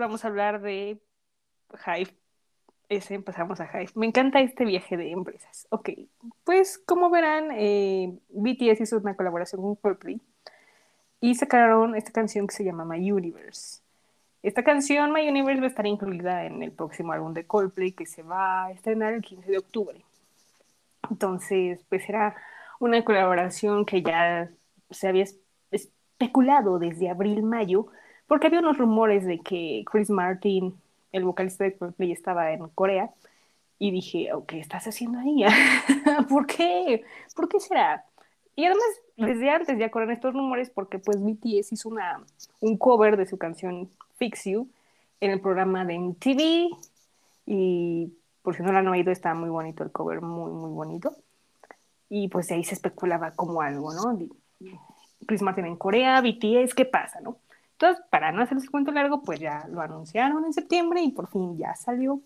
Vamos 0.00 0.24
a 0.24 0.28
hablar 0.28 0.60
de 0.60 0.98
Hive. 1.86 2.16
Ese 2.88 3.14
empezamos 3.14 3.60
a 3.60 3.66
Hive. 3.66 3.92
Me 3.94 4.06
encanta 4.06 4.40
este 4.40 4.64
viaje 4.64 4.96
de 4.96 5.12
empresas. 5.12 5.68
Ok, 5.70 5.90
pues 6.42 6.78
como 6.78 7.10
verán, 7.10 7.50
eh, 7.52 8.18
BTS 8.30 8.80
hizo 8.80 8.96
una 8.96 9.14
colaboración 9.14 9.62
con 9.62 9.76
Coldplay 9.76 10.20
y 11.20 11.34
sacaron 11.36 11.94
esta 11.94 12.10
canción 12.10 12.48
que 12.48 12.54
se 12.54 12.64
llama 12.64 12.84
My 12.84 13.12
Universe. 13.12 13.80
Esta 14.42 14.64
canción, 14.64 15.12
My 15.12 15.28
Universe, 15.28 15.60
va 15.60 15.66
a 15.66 15.68
estar 15.68 15.86
incluida 15.86 16.46
en 16.46 16.62
el 16.62 16.72
próximo 16.72 17.12
álbum 17.12 17.34
de 17.34 17.46
Coldplay 17.46 17.92
que 17.92 18.06
se 18.06 18.22
va 18.22 18.64
a 18.64 18.72
estrenar 18.72 19.12
el 19.12 19.20
15 19.20 19.50
de 19.50 19.58
octubre. 19.58 20.04
Entonces, 21.10 21.84
pues 21.88 22.08
era 22.08 22.34
una 22.78 23.04
colaboración 23.04 23.84
que 23.84 24.02
ya 24.02 24.50
se 24.90 25.08
había 25.08 25.26
especulado 25.70 26.78
desde 26.78 27.10
abril-mayo, 27.10 27.88
porque 28.30 28.46
había 28.46 28.60
unos 28.60 28.78
rumores 28.78 29.26
de 29.26 29.40
que 29.40 29.82
Chris 29.90 30.08
Martin, 30.08 30.72
el 31.10 31.24
vocalista 31.24 31.64
de 31.64 31.76
Coldplay, 31.76 32.12
estaba 32.12 32.52
en 32.52 32.68
Corea. 32.68 33.10
Y 33.76 33.90
dije, 33.90 34.32
oh, 34.32 34.46
¿qué 34.46 34.60
estás 34.60 34.86
haciendo 34.86 35.18
ahí? 35.18 35.42
¿Por 36.28 36.46
qué? 36.46 37.02
¿Por 37.34 37.48
qué 37.48 37.58
será? 37.58 38.04
Y 38.54 38.66
además, 38.66 38.86
desde 39.16 39.50
antes 39.50 39.76
ya 39.80 39.90
corren 39.90 40.12
estos 40.12 40.32
rumores 40.32 40.70
porque 40.70 41.00
pues 41.00 41.20
BTS 41.20 41.72
hizo 41.72 41.88
una, 41.88 42.22
un 42.60 42.78
cover 42.78 43.16
de 43.16 43.26
su 43.26 43.36
canción 43.36 43.90
Fix 44.16 44.44
You 44.44 44.68
en 45.20 45.32
el 45.32 45.40
programa 45.40 45.84
de 45.84 45.98
MTV 45.98 46.70
y 47.46 48.12
por 48.42 48.54
si 48.54 48.62
no 48.62 48.70
lo 48.70 48.78
han 48.78 48.86
oído 48.86 49.10
está 49.10 49.34
muy 49.34 49.50
bonito 49.50 49.82
el 49.82 49.90
cover, 49.90 50.20
muy 50.20 50.52
muy 50.52 50.70
bonito. 50.70 51.16
Y 52.08 52.28
pues 52.28 52.46
de 52.46 52.54
ahí 52.54 52.62
se 52.62 52.76
especulaba 52.76 53.32
como 53.32 53.60
algo, 53.60 53.92
¿no? 53.92 54.16
Chris 55.26 55.42
Martin 55.42 55.66
en 55.66 55.74
Corea, 55.74 56.20
BTS, 56.20 56.76
¿qué 56.76 56.84
pasa, 56.84 57.20
no? 57.22 57.38
Entonces, 57.80 58.04
para 58.10 58.30
no 58.30 58.42
hacerles 58.42 58.68
cuento 58.68 58.92
largo, 58.92 59.22
pues 59.22 59.40
ya 59.40 59.66
lo 59.70 59.80
anunciaron 59.80 60.44
en 60.44 60.52
septiembre 60.52 61.00
y 61.00 61.12
por 61.12 61.30
fin 61.30 61.56
ya 61.56 61.74
salió 61.74 62.20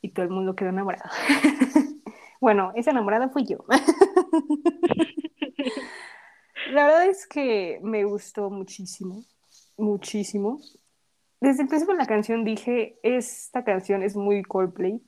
y 0.00 0.08
todo 0.08 0.24
el 0.24 0.30
mundo 0.30 0.56
quedó 0.56 0.70
enamorado. 0.70 1.10
bueno, 2.40 2.72
esa 2.74 2.92
enamorada 2.92 3.28
fui 3.28 3.44
yo. 3.44 3.58
La 6.72 6.86
verdad 6.86 7.08
es 7.08 7.26
que 7.26 7.78
me 7.82 8.04
gustó 8.04 8.48
muchísimo, 8.48 9.22
muchísimo. 9.76 10.62
Desde 11.42 11.64
el 11.64 11.68
principio 11.68 11.92
de 11.92 12.00
la 12.00 12.06
canción 12.06 12.42
dije, 12.42 12.98
esta 13.02 13.64
canción 13.64 14.02
es 14.02 14.16
muy 14.16 14.42
Coldplay, 14.44 15.02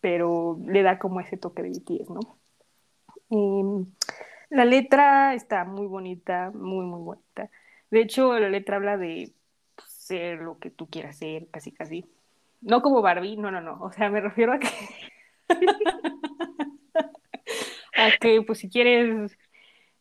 pero 0.00 0.58
le 0.64 0.82
da 0.82 0.98
como 0.98 1.20
ese 1.20 1.36
toque 1.36 1.62
de 1.62 1.68
BTS, 1.68 2.08
¿no? 2.08 2.38
Em, 3.28 3.84
la 4.48 4.64
letra 4.64 5.34
está 5.34 5.66
muy 5.66 5.86
bonita, 5.86 6.50
muy, 6.54 6.86
muy 6.86 7.02
bonita. 7.02 7.50
De 7.90 8.00
hecho, 8.00 8.38
la 8.38 8.48
letra 8.48 8.76
habla 8.76 8.96
de 8.96 9.32
ser 9.86 10.40
lo 10.40 10.58
que 10.58 10.70
tú 10.70 10.88
quieras 10.88 11.18
ser, 11.18 11.48
casi, 11.50 11.72
casi. 11.72 12.06
No 12.60 12.82
como 12.82 13.02
Barbie, 13.02 13.36
no, 13.36 13.50
no, 13.50 13.60
no. 13.60 13.80
O 13.82 13.92
sea, 13.92 14.10
me 14.10 14.20
refiero 14.20 14.52
a 14.52 14.58
que... 14.58 14.68
a 17.96 18.10
que, 18.20 18.42
pues, 18.42 18.58
si 18.58 18.68
quieres 18.68 19.36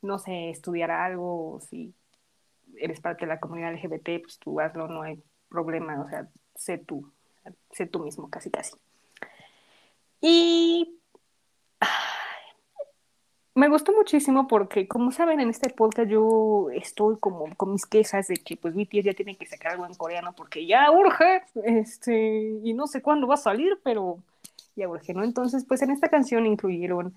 no 0.04 0.20
sé, 0.20 0.50
estudiar 0.50 0.92
algo, 0.92 1.60
si 1.62 1.96
eres 2.78 3.00
parte 3.00 3.26
de 3.26 3.30
la 3.30 3.40
comunidad 3.40 3.74
LGBT, 3.74 4.22
pues 4.22 4.38
tú 4.38 4.60
hazlo, 4.60 4.88
no 4.88 5.02
hay 5.02 5.24
problema, 5.50 6.00
o 6.02 6.10
sea, 6.10 6.28
sé 6.56 6.78
tú, 6.78 7.12
sé 7.72 7.88
tú 7.88 8.04
mismo, 8.04 8.30
casi, 8.30 8.52
casi. 8.52 8.76
Y 10.22 11.00
me 13.56 13.70
gustó 13.70 13.94
muchísimo 13.94 14.48
porque, 14.48 14.88
como 14.88 15.12
saben, 15.12 15.40
en 15.40 15.50
este 15.50 15.70
podcast 15.70 16.10
yo 16.10 16.70
estoy 16.74 17.18
como 17.20 17.56
con 17.56 17.74
mis 17.74 17.86
quejas 17.86 18.28
de 18.28 18.36
que 18.38 18.58
pues 18.58 18.74
BTS 18.76 19.04
ya 19.06 19.14
tiene 19.14 19.38
que 19.38 19.46
sacar 19.46 19.74
algo 19.74 19.86
en 19.86 19.94
coreano 19.94 20.34
porque 20.36 20.66
ya 20.66 20.92
urge, 20.92 21.44
este, 21.64 22.60
y 22.64 22.74
no 22.74 22.88
sé 22.88 23.02
cuándo 23.02 23.28
va 23.28 23.36
a 23.36 23.38
salir, 23.38 23.80
pero 23.84 24.20
ya 24.76 24.90
urge, 24.90 25.14
¿no? 25.14 25.24
Entonces, 25.24 25.66
pues 25.66 25.82
en 25.84 25.92
esta 25.92 26.10
canción 26.10 26.46
incluyeron 26.46 27.16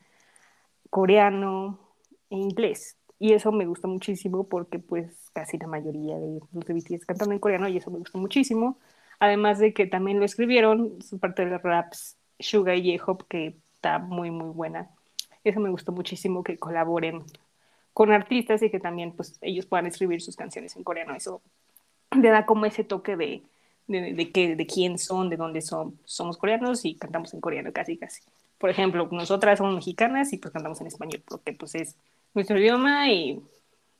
coreano, 0.90 1.78
en 2.30 2.40
inglés. 2.40 2.98
Y 3.18 3.32
eso 3.32 3.52
me 3.52 3.66
gusta 3.66 3.88
muchísimo 3.88 4.48
porque 4.48 4.78
pues 4.78 5.30
casi 5.32 5.58
la 5.58 5.66
mayoría 5.66 6.18
de 6.18 6.40
los 6.52 6.64
de 6.66 6.74
BTS 6.74 7.06
cantan 7.06 7.32
en 7.32 7.38
coreano 7.38 7.68
y 7.68 7.78
eso 7.78 7.90
me 7.90 7.98
gusta 7.98 8.18
muchísimo. 8.18 8.78
Además 9.20 9.58
de 9.58 9.72
que 9.74 9.86
también 9.86 10.18
lo 10.18 10.26
escribieron, 10.26 11.00
su 11.02 11.18
parte 11.18 11.44
de 11.44 11.52
los 11.52 11.62
raps, 11.62 12.18
Suga 12.38 12.74
y 12.74 12.98
J-Hope, 12.98 13.24
que 13.28 13.60
está 13.76 13.98
muy, 13.98 14.30
muy 14.30 14.50
buena. 14.50 14.90
Eso 15.46 15.60
me 15.60 15.70
gustó 15.70 15.92
muchísimo 15.92 16.42
que 16.42 16.58
colaboren 16.58 17.22
con 17.92 18.10
artistas 18.12 18.62
y 18.62 18.70
que 18.70 18.80
también 18.80 19.12
pues 19.12 19.38
ellos 19.40 19.64
puedan 19.64 19.86
escribir 19.86 20.20
sus 20.20 20.34
canciones 20.34 20.74
en 20.74 20.82
coreano. 20.82 21.14
Eso 21.14 21.40
le 22.20 22.30
da 22.30 22.44
como 22.46 22.66
ese 22.66 22.82
toque 22.82 23.16
de, 23.16 23.42
de, 23.86 24.12
de, 24.12 24.56
de 24.56 24.66
quién 24.66 24.98
son, 24.98 25.30
de 25.30 25.36
dónde 25.36 25.62
son. 25.62 25.96
Somos 26.04 26.36
coreanos 26.36 26.84
y 26.84 26.96
cantamos 26.96 27.32
en 27.32 27.40
coreano 27.40 27.72
casi, 27.72 27.96
casi. 27.96 28.22
Por 28.58 28.70
ejemplo, 28.70 29.08
nosotras 29.12 29.58
somos 29.58 29.74
mexicanas 29.74 30.32
y 30.32 30.38
pues 30.38 30.52
cantamos 30.52 30.80
en 30.80 30.88
español, 30.88 31.22
porque 31.28 31.52
pues 31.52 31.76
es 31.76 31.94
nuestro 32.34 32.58
idioma 32.58 33.08
y 33.10 33.40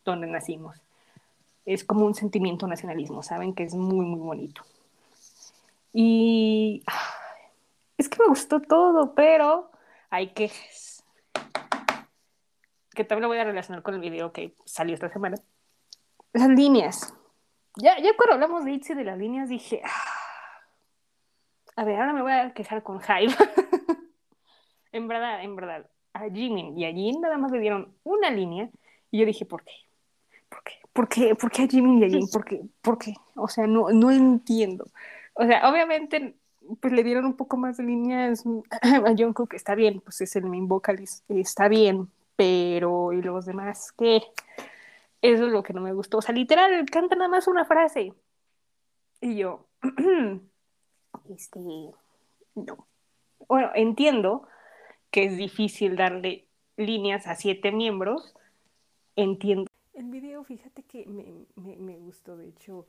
donde 0.05 0.27
nacimos. 0.27 0.77
Es 1.65 1.85
como 1.85 2.07
un 2.07 2.15
sentimiento 2.15 2.67
nacionalismo, 2.67 3.23
¿saben? 3.23 3.55
Que 3.55 3.63
es 3.63 3.75
muy, 3.75 4.05
muy 4.05 4.19
bonito. 4.19 4.63
Y 5.93 6.83
es 7.99 8.09
que 8.09 8.19
me 8.19 8.29
gustó 8.29 8.61
todo, 8.61 9.15
pero 9.15 9.71
hay 10.11 10.29
quejas. 10.31 10.96
Que 12.97 13.05
también 13.05 13.23
lo 13.23 13.29
voy 13.29 13.39
a 13.39 13.45
relacionar 13.45 13.83
con 13.83 13.95
el 13.95 14.01
video 14.01 14.33
que 14.33 14.57
salió 14.65 14.95
esta 14.95 15.09
semana. 15.09 15.37
Las 16.33 16.49
líneas. 16.49 17.15
Ya, 17.77 17.99
ya 18.01 18.17
cuando 18.17 18.35
hablamos 18.35 18.65
de 18.65 18.73
Itzy 18.73 18.95
de 18.95 19.05
las 19.05 19.19
líneas 19.19 19.49
dije, 19.49 19.83
ah, 19.85 20.17
a 21.77 21.85
ver, 21.85 22.01
ahora 22.01 22.13
me 22.13 22.23
voy 22.23 22.33
a 22.33 22.53
quejar 22.55 22.83
con 22.83 23.01
Hype. 23.01 23.33
en 24.93 25.07
verdad, 25.07 25.45
en 25.45 25.55
verdad 25.55 25.87
a 26.17 26.31
Jimin 26.31 26.79
y 26.79 26.85
a 26.85 26.93
Jin 26.93 27.21
nada 27.21 27.39
más 27.39 27.53
le 27.53 27.61
dieron 27.61 27.95
una 28.05 28.31
línea 28.31 28.71
y 29.11 29.19
yo 29.19 29.27
dije, 29.27 29.45
¿por 29.45 29.63
qué? 29.63 29.73
¿Por 30.49 30.63
qué? 30.63 30.73
¿Por 30.93 31.09
qué, 31.09 31.35
¿Por 31.35 31.51
qué 31.51 31.63
a 31.63 31.69
Jimin 31.69 32.03
y 32.03 32.05
a 32.05 32.09
Jin? 32.09 32.29
¿Por 32.31 32.45
qué? 32.45 32.63
¿Por 32.81 32.99
qué? 32.99 33.15
O 33.35 33.49
sea, 33.49 33.67
no, 33.67 33.91
no 33.91 34.11
entiendo. 34.11 34.87
O 35.35 35.45
sea, 35.45 35.69
obviamente, 35.71 36.35
pues 36.81 36.93
le 36.93 37.05
dieron 37.05 37.27
un 37.27 37.37
poco 37.37 37.57
más 37.57 37.77
de 37.77 37.85
líneas 37.85 38.45
a 38.81 39.15
Jungkook, 39.17 39.55
está 39.55 39.75
bien, 39.75 40.01
pues 40.01 40.21
es 40.21 40.35
el 40.37 40.45
main 40.45 40.67
vocalist, 40.67 41.29
está 41.31 41.69
bien, 41.69 42.09
pero 42.37 43.12
¿y 43.12 43.22
los 43.22 43.47
demás 43.47 43.93
qué? 43.93 44.22
Eso 45.22 45.47
es 45.47 45.53
lo 45.53 45.62
que 45.62 45.72
no 45.72 45.80
me 45.80 45.93
gustó. 45.93 46.18
O 46.18 46.22
sea, 46.22 46.34
literal, 46.34 46.84
canta 46.91 47.16
nada 47.16 47.28
más 47.28 47.49
una 47.49 47.64
frase. 47.64 48.12
Y 49.20 49.37
yo, 49.37 49.66
este, 51.30 51.61
no. 52.55 52.87
Bueno, 53.49 53.70
entiendo 53.74 54.47
que 55.11 55.24
es 55.24 55.37
difícil 55.37 55.97
darle 55.97 56.47
líneas 56.76 57.26
a 57.26 57.34
siete 57.34 57.72
miembros, 57.72 58.34
entiendo. 59.16 59.70
El 59.95 60.11
video, 60.11 60.45
fíjate 60.45 60.82
que 60.82 61.07
me, 61.07 61.47
me, 61.55 61.76
me 61.76 61.99
gustó, 61.99 62.37
de 62.37 62.49
hecho, 62.49 62.87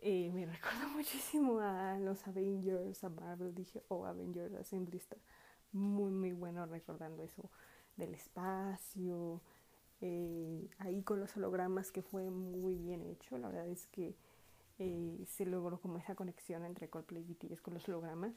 eh, 0.00 0.30
me 0.32 0.46
recuerda 0.52 0.88
muchísimo 0.88 1.60
a 1.60 1.96
los 1.98 2.26
Avengers, 2.26 3.04
a 3.04 3.08
Marvel, 3.08 3.54
dije, 3.54 3.82
oh, 3.88 4.04
Avengers 4.04 4.54
Assembly 4.54 4.98
está 4.98 5.16
muy, 5.72 6.10
muy 6.10 6.32
bueno 6.32 6.66
recordando 6.66 7.22
eso 7.22 7.48
del 7.96 8.14
espacio, 8.14 9.40
eh, 10.00 10.68
ahí 10.78 11.02
con 11.02 11.20
los 11.20 11.36
hologramas 11.36 11.92
que 11.92 12.02
fue 12.02 12.30
muy 12.30 12.74
bien 12.74 13.02
hecho, 13.02 13.36
la 13.38 13.48
verdad 13.48 13.68
es 13.68 13.86
que 13.88 14.14
eh, 14.78 15.24
se 15.26 15.44
logró 15.44 15.78
como 15.78 15.98
esa 15.98 16.14
conexión 16.14 16.64
entre 16.64 16.88
Coldplay 16.88 17.22
y 17.22 17.34
BTS 17.34 17.60
con 17.60 17.74
los 17.74 17.86
hologramas 17.88 18.32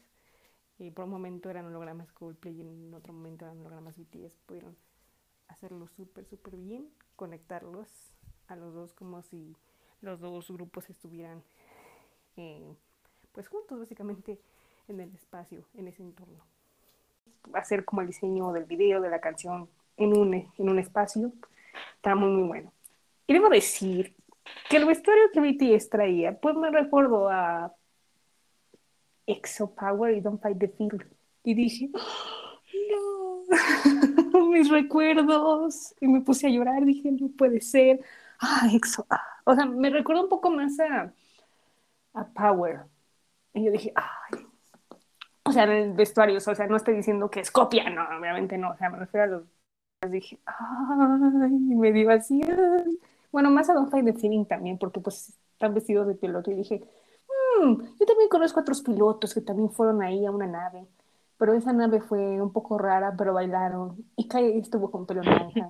y 0.77 0.91
por 0.91 1.05
un 1.05 1.11
momento 1.11 1.49
eran 1.49 1.65
hologramas 1.65 2.11
Coldplay 2.11 2.55
y 2.57 2.61
en 2.61 2.93
otro 2.93 3.13
momento 3.13 3.45
eran 3.45 3.59
hologramas 3.59 3.95
BTS. 3.95 4.33
Pudieron 4.45 4.75
hacerlo 5.47 5.87
súper, 5.87 6.25
súper 6.25 6.57
bien, 6.57 6.89
conectarlos 7.15 7.87
a 8.47 8.55
los 8.55 8.73
dos 8.73 8.93
como 8.93 9.21
si 9.21 9.55
los 10.01 10.19
dos 10.19 10.51
grupos 10.51 10.89
estuvieran 10.89 11.43
eh, 12.35 12.75
pues 13.31 13.47
juntos 13.47 13.79
básicamente 13.79 14.41
en 14.87 14.99
el 14.99 15.13
espacio, 15.15 15.65
en 15.75 15.87
ese 15.87 16.03
entorno. 16.03 16.52
Hacer 17.53 17.85
como 17.85 18.01
el 18.01 18.07
diseño 18.07 18.51
del 18.51 18.65
video, 18.65 19.01
de 19.01 19.09
la 19.09 19.19
canción 19.19 19.69
en 19.97 20.17
un, 20.17 20.33
en 20.33 20.69
un 20.69 20.79
espacio, 20.79 21.31
está 21.95 22.15
muy, 22.15 22.29
muy 22.29 22.47
bueno. 22.47 22.73
Y 23.27 23.33
debo 23.33 23.49
decir 23.49 24.15
que 24.69 24.77
el 24.77 24.85
vestuario 24.85 25.31
que 25.31 25.39
BTS 25.39 25.89
traía, 25.89 26.39
pues 26.39 26.55
me 26.55 26.69
recuerdo 26.69 27.29
a 27.29 27.73
Exo 29.25 29.73
Power 29.73 30.15
y 30.15 30.21
Don't 30.21 30.41
Fight 30.41 30.57
the 30.57 30.67
Field. 30.67 31.05
Y 31.43 31.53
dije, 31.53 31.89
no, 32.91 33.43
mis 34.49 34.69
recuerdos. 34.69 35.93
Y 35.99 36.07
me 36.07 36.21
puse 36.21 36.47
a 36.47 36.49
llorar, 36.49 36.85
dije, 36.85 37.11
no 37.11 37.29
puede 37.29 37.61
ser. 37.61 38.01
Ah, 38.39 38.67
Exo. 38.73 39.05
Ah. 39.09 39.21
O 39.45 39.55
sea, 39.55 39.65
me 39.65 39.89
recuerda 39.89 40.23
un 40.23 40.29
poco 40.29 40.49
más 40.49 40.79
a, 40.79 41.13
a 42.13 42.25
Power. 42.27 42.81
Y 43.53 43.65
yo 43.65 43.71
dije, 43.71 43.93
ay. 43.95 44.42
O 45.45 45.51
sea, 45.51 45.63
en 45.63 45.71
el 45.71 45.93
vestuario, 45.93 46.37
o 46.37 46.39
sea, 46.39 46.67
no 46.67 46.77
estoy 46.77 46.95
diciendo 46.95 47.29
que 47.29 47.41
es 47.41 47.51
copia, 47.51 47.89
no, 47.89 48.03
obviamente 48.17 48.57
no. 48.57 48.71
O 48.71 48.77
sea, 48.77 48.89
me 48.89 48.97
refiero 48.97 49.23
a 49.23 49.27
los. 49.27 49.43
Dije, 50.09 50.39
ay, 50.45 51.49
me 51.51 51.91
dio 51.91 52.11
así. 52.11 52.41
Bueno, 53.31 53.49
más 53.49 53.69
a 53.69 53.73
Don't 53.73 53.89
Fight 53.89 54.05
the 54.05 54.13
Feeling 54.13 54.45
también, 54.45 54.77
porque 54.77 54.99
pues 54.99 55.33
están 55.53 55.73
vestidos 55.73 56.07
de 56.07 56.15
piloto 56.15 56.51
y 56.51 56.55
dije, 56.55 56.83
hmm, 57.59 57.73
yo 57.99 58.05
también 58.05 58.29
conozco 58.29 58.59
a 58.59 58.63
otros 58.63 58.81
pilotos 58.81 59.33
que 59.33 59.41
también 59.41 59.71
fueron 59.71 60.01
ahí 60.01 60.25
a 60.25 60.31
una 60.31 60.45
nave, 60.45 60.85
pero 61.37 61.53
esa 61.53 61.73
nave 61.73 62.01
fue 62.01 62.41
un 62.41 62.51
poco 62.51 62.77
rara, 62.77 63.15
pero 63.17 63.33
bailaron 63.33 63.95
y 64.17 64.27
Kai 64.27 64.59
estuvo 64.59 64.91
con 64.91 65.05
pelo 65.05 65.23
naranja. 65.23 65.67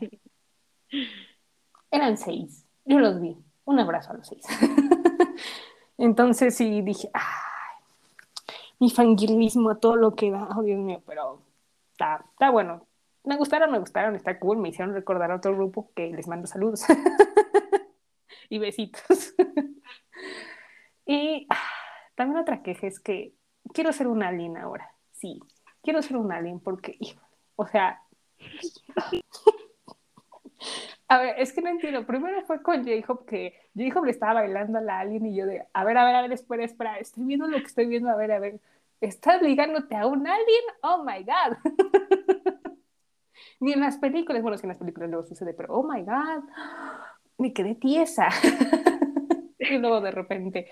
Eran 1.91 2.17
seis, 2.17 2.65
yo 2.85 2.99
los 2.99 3.21
vi. 3.21 3.37
Un 3.65 3.79
abrazo 3.79 4.11
a 4.11 4.15
los 4.15 4.27
seis. 4.27 4.43
Entonces 5.97 6.55
sí 6.55 6.81
dije, 6.81 7.09
ay, 7.13 7.52
mi 8.79 8.89
fangirlismo 8.89 9.69
a 9.69 9.79
todo 9.79 9.95
lo 9.95 10.15
que 10.15 10.31
da, 10.31 10.49
oh 10.57 10.63
Dios 10.63 10.79
mío, 10.79 11.01
pero 11.05 11.41
está, 11.91 12.25
está 12.31 12.49
bueno. 12.49 12.87
Me 13.23 13.37
gustaron, 13.37 13.71
me 13.71 13.79
gustaron, 13.79 14.15
está 14.15 14.37
cool, 14.39 14.57
me 14.57 14.69
hicieron 14.69 14.93
recordar 14.93 15.31
a 15.31 15.35
otro 15.35 15.55
grupo 15.55 15.91
que 15.95 16.11
les 16.11 16.27
mando 16.27 16.47
saludos 16.47 16.83
y 18.49 18.57
besitos. 18.59 19.33
y 21.05 21.47
ah, 21.49 21.57
también 22.15 22.41
otra 22.41 22.61
queja 22.61 22.87
es 22.87 22.99
que 22.99 23.33
quiero 23.73 23.93
ser 23.93 24.07
un 24.07 24.23
alien 24.23 24.57
ahora, 24.57 24.93
sí, 25.11 25.39
quiero 25.81 26.01
ser 26.01 26.17
un 26.17 26.31
alien 26.31 26.59
porque, 26.59 26.97
o 27.55 27.65
sea, 27.67 28.01
a 31.07 31.17
ver, 31.19 31.35
es 31.37 31.53
que 31.53 31.61
no 31.61 31.69
entiendo. 31.69 32.05
Primero 32.05 32.41
fue 32.45 32.61
con 32.61 32.83
J-Hope 32.83 33.25
que 33.25 33.53
J-Hope 33.75 34.07
le 34.07 34.11
estaba 34.11 34.35
bailando 34.35 34.77
a 34.77 34.81
la 34.81 34.99
alien 34.99 35.25
y 35.25 35.35
yo 35.35 35.45
de, 35.45 35.65
a 35.73 35.83
ver, 35.83 35.97
a 35.97 36.05
ver, 36.05 36.15
a 36.15 36.21
ver, 36.21 36.31
espera, 36.31 36.63
espera, 36.63 36.97
estoy 36.97 37.23
viendo 37.25 37.47
lo 37.47 37.57
que 37.57 37.65
estoy 37.65 37.85
viendo, 37.87 38.09
a 38.09 38.15
ver, 38.15 38.31
a 38.31 38.39
ver, 38.39 38.59
¿estás 39.01 39.41
ligándote 39.41 39.95
a 39.95 40.07
un 40.07 40.25
alien? 40.27 40.63
Oh 40.81 41.03
my 41.03 41.23
god. 41.23 41.57
Ni 43.59 43.73
en 43.73 43.81
las 43.81 43.97
películas, 43.97 44.41
bueno, 44.41 44.55
es 44.55 44.61
que 44.61 44.67
en 44.67 44.69
las 44.69 44.77
películas 44.77 45.09
luego 45.09 45.25
sucede, 45.25 45.53
pero 45.53 45.73
oh 45.73 45.83
my 45.83 46.01
god, 46.01 46.43
me 47.37 47.53
quedé 47.53 47.75
tiesa. 47.75 48.29
y 49.59 49.77
luego 49.77 50.01
de 50.01 50.11
repente, 50.11 50.69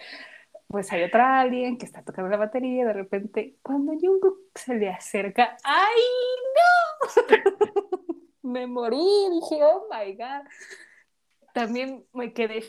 pues 0.67 0.91
hay 0.91 1.03
otra 1.03 1.41
alien 1.41 1.77
que 1.77 1.85
está 1.85 2.03
tocando 2.03 2.29
la 2.29 2.37
batería 2.37 2.81
y 2.81 2.85
de 2.85 2.93
repente, 2.93 3.57
cuando 3.61 3.93
Jungkook 3.93 4.39
se 4.55 4.75
le 4.75 4.89
acerca, 4.89 5.57
¡ay, 5.63 6.01
no! 6.55 7.97
me 8.43 8.67
morí, 8.67 8.97
dije, 8.97 9.63
oh 9.63 9.87
my 9.91 10.15
god. 10.15 10.45
También 11.53 12.05
me 12.13 12.33
quedé. 12.33 12.63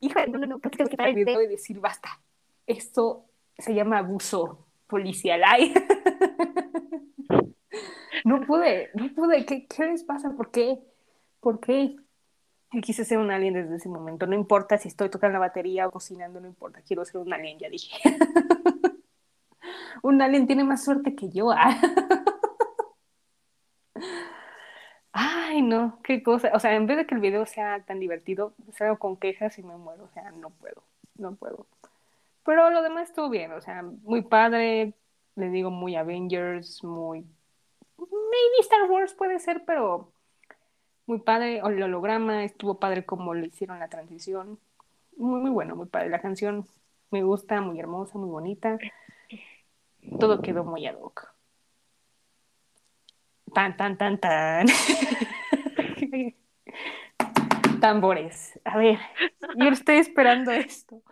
Hija, 0.00 0.26
no, 0.26 0.38
no, 0.38 0.46
no, 0.46 0.60
tengo 0.60 0.88
que 0.88 1.46
decir, 1.48 1.80
basta. 1.80 2.20
Esto 2.66 3.26
se 3.58 3.74
llama 3.74 3.98
abuso 3.98 4.66
policial. 4.86 5.42
Ay. 5.44 5.74
no 8.24 8.40
pude, 8.42 8.90
no 8.94 9.12
pude. 9.14 9.44
¿Qué, 9.44 9.66
¿Qué 9.66 9.86
les 9.86 10.04
pasa? 10.04 10.30
¿Por 10.36 10.50
qué? 10.50 10.78
¿Por 11.40 11.60
qué? 11.60 11.96
Yo 12.72 12.80
quise 12.80 13.04
ser 13.04 13.18
un 13.18 13.30
alien 13.30 13.54
desde 13.54 13.76
ese 13.76 13.88
momento. 13.88 14.26
No 14.26 14.34
importa 14.34 14.78
si 14.78 14.88
estoy 14.88 15.08
tocando 15.08 15.34
la 15.34 15.46
batería 15.46 15.86
o 15.86 15.92
cocinando, 15.92 16.40
no 16.40 16.48
importa. 16.48 16.82
Quiero 16.82 17.04
ser 17.04 17.20
un 17.20 17.32
alien, 17.32 17.58
ya 17.58 17.68
dije. 17.68 17.96
un 20.02 20.20
alien 20.20 20.46
tiene 20.46 20.64
más 20.64 20.84
suerte 20.84 21.14
que 21.14 21.30
yo. 21.30 21.50
¿ah? 21.50 21.78
Ay, 25.12 25.62
no, 25.62 26.00
qué 26.02 26.22
cosa. 26.22 26.50
O 26.54 26.60
sea, 26.60 26.74
en 26.74 26.86
vez 26.86 26.96
de 26.96 27.06
que 27.06 27.14
el 27.14 27.20
video 27.20 27.46
sea 27.46 27.80
tan 27.84 28.00
divertido, 28.00 28.52
salgo 28.72 28.98
con 28.98 29.16
quejas 29.16 29.58
y 29.58 29.62
me 29.62 29.76
muero. 29.76 30.04
O 30.04 30.08
sea, 30.08 30.32
no 30.32 30.50
puedo, 30.50 30.82
no 31.16 31.34
puedo. 31.36 31.66
Pero 32.44 32.70
lo 32.70 32.82
demás 32.82 33.08
estuvo 33.10 33.30
bien, 33.30 33.52
o 33.52 33.60
sea, 33.60 33.82
muy 33.82 34.22
padre. 34.22 34.94
Les 35.36 35.52
digo, 35.52 35.70
muy 35.70 35.96
Avengers, 35.96 36.82
muy. 36.84 37.24
Maybe 37.98 38.60
Star 38.60 38.90
Wars 38.90 39.14
puede 39.14 39.38
ser, 39.38 39.64
pero 39.64 40.12
muy 41.06 41.20
padre. 41.20 41.58
El 41.58 41.82
holograma 41.82 42.44
estuvo 42.44 42.78
padre 42.78 43.04
como 43.04 43.34
le 43.34 43.46
hicieron 43.46 43.78
la 43.78 43.88
transición. 43.88 44.58
Muy, 45.16 45.40
muy 45.40 45.50
bueno, 45.50 45.76
muy 45.76 45.86
padre. 45.86 46.10
La 46.10 46.20
canción 46.20 46.66
me 47.10 47.22
gusta, 47.22 47.60
muy 47.60 47.78
hermosa, 47.78 48.18
muy 48.18 48.28
bonita. 48.28 48.78
Todo 50.18 50.42
quedó 50.42 50.64
muy 50.64 50.86
ad 50.86 50.96
hoc. 51.00 51.33
Tan, 53.54 53.76
tan, 53.76 53.96
tan, 53.96 54.18
tan. 54.18 54.66
Tambores. 57.80 58.58
A 58.64 58.78
ver, 58.78 58.98
yo 59.56 59.68
estoy 59.68 59.96
esperando 59.96 60.50
esto. 60.50 61.02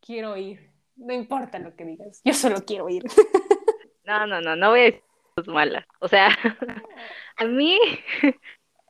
Quiero 0.00 0.36
ir. 0.36 0.70
No 0.96 1.12
importa 1.12 1.58
lo 1.58 1.74
que 1.74 1.84
digas, 1.84 2.20
yo 2.24 2.34
solo 2.34 2.64
quiero 2.64 2.88
ir. 2.88 3.04
No, 4.06 4.26
no, 4.26 4.42
no, 4.42 4.54
no 4.54 4.68
voy 4.68 4.80
a 4.80 4.82
decir 4.84 5.02
cosas 5.34 5.54
malas. 5.54 5.86
O 5.98 6.08
sea, 6.08 6.28
a 7.38 7.44
mí 7.46 7.78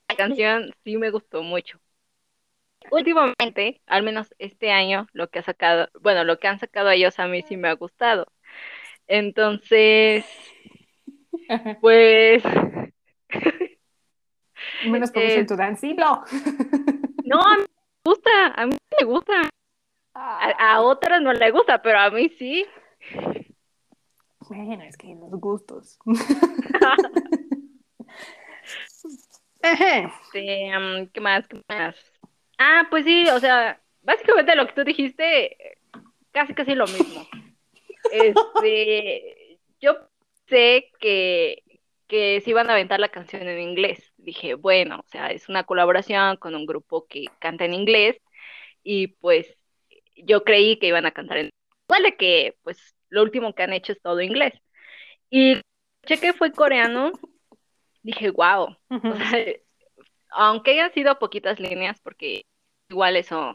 la 0.09 0.17
canción 0.17 0.71
sí 0.85 0.97
me 0.97 1.11
gustó 1.11 1.43
mucho. 1.43 1.79
Últimamente, 2.91 3.81
al 3.87 4.03
menos 4.03 4.35
este 4.39 4.71
año, 4.71 5.07
lo 5.13 5.29
que 5.29 5.39
ha 5.39 5.43
sacado, 5.43 5.89
bueno, 6.01 6.25
lo 6.25 6.39
que 6.39 6.49
han 6.49 6.59
sacado 6.59 6.91
ellos 6.91 7.19
a 7.19 7.27
mí 7.27 7.43
sí 7.43 7.57
me 7.57 7.69
ha 7.69 7.73
gustado. 7.75 8.27
Entonces, 9.07 10.25
pues 11.81 12.43
Menos 14.87 15.11
eh, 15.15 15.41
en 15.41 15.47
tu 15.47 15.57
dance, 15.57 15.95
no. 15.95 16.23
a 17.41 17.57
mí 17.57 17.63
me 17.63 17.67
gusta, 18.05 18.47
a 18.55 18.67
mí 18.67 18.77
me 19.01 19.07
gusta. 19.07 19.51
A, 20.15 20.51
a, 20.51 20.81
otras 20.81 21.21
no 21.21 21.33
le 21.33 21.51
gusta, 21.51 21.83
pero 21.83 21.99
a 21.99 22.11
mí 22.11 22.29
sí. 22.39 22.65
Bueno, 24.49 24.83
es 24.85 24.97
que 24.97 25.15
los 25.15 25.31
gustos. 25.41 25.99
este, 29.63 30.13
¿Qué 31.13 31.21
más? 31.21 31.49
¿Qué 31.49 31.63
más? 31.69 31.97
Ah, 32.59 32.87
pues 32.91 33.05
sí, 33.05 33.27
o 33.31 33.41
sea, 33.41 33.81
básicamente 34.03 34.55
lo 34.55 34.67
que 34.67 34.73
tú 34.73 34.85
dijiste, 34.85 35.79
casi 36.31 36.55
casi 36.55 36.75
lo 36.75 36.87
mismo. 36.87 37.27
Este, 38.13 39.59
yo 39.81 39.95
sé 40.47 40.91
que 41.01 41.64
que 42.09 42.41
se 42.43 42.51
iban 42.51 42.71
a 42.71 42.75
aventar 42.75 43.01
la 43.01 43.09
canción 43.11 43.43
en 43.49 43.61
inglés. 43.61 44.13
Dije, 44.17 44.55
bueno, 44.55 45.01
o 45.01 45.09
sea, 45.09 45.29
es 45.29 45.49
una 45.49 45.65
colaboración 45.65 46.37
con 46.37 46.55
un 46.55 46.67
grupo 46.67 47.07
que 47.07 47.27
canta 47.41 47.65
en 47.65 47.75
inglés 47.75 48.17
y 48.83 49.09
pues 49.09 49.57
yo 50.17 50.45
creí 50.45 50.79
que 50.79 50.89
iban 50.89 51.07
a 51.07 51.13
cantar 51.13 51.39
en 51.39 51.51
de 52.03 52.17
que 52.17 52.57
pues 52.63 52.95
lo 53.09 53.23
último 53.23 53.55
que 53.55 53.63
han 53.63 53.73
hecho 53.73 53.93
es 53.93 54.03
todo 54.03 54.21
inglés. 54.21 54.55
Y 55.31 55.61
cheque 56.07 56.33
fue 56.33 56.53
coreano, 56.53 57.13
dije, 58.03 58.31
wow, 58.31 58.77
aunque 60.31 60.73
hayan 60.73 60.93
sido 60.93 61.19
poquitas 61.19 61.61
líneas, 61.61 62.01
porque 62.01 62.47
igual 62.89 63.17
eso, 63.17 63.55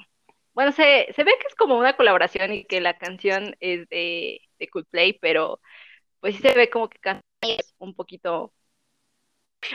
bueno, 0.53 0.71
se, 0.71 1.07
se 1.13 1.23
ve 1.23 1.33
que 1.39 1.47
es 1.47 1.55
como 1.55 1.77
una 1.77 1.95
colaboración 1.95 2.53
y 2.53 2.65
que 2.65 2.81
la 2.81 2.97
canción 2.97 3.55
es 3.59 3.87
de, 3.89 4.41
de 4.59 4.67
Coldplay, 4.69 5.13
pero 5.19 5.59
pues 6.19 6.35
sí 6.35 6.41
se 6.41 6.53
ve 6.53 6.69
como 6.69 6.89
que 6.89 6.99
canta 6.99 7.28
un 7.77 7.93
poquito, 7.95 8.53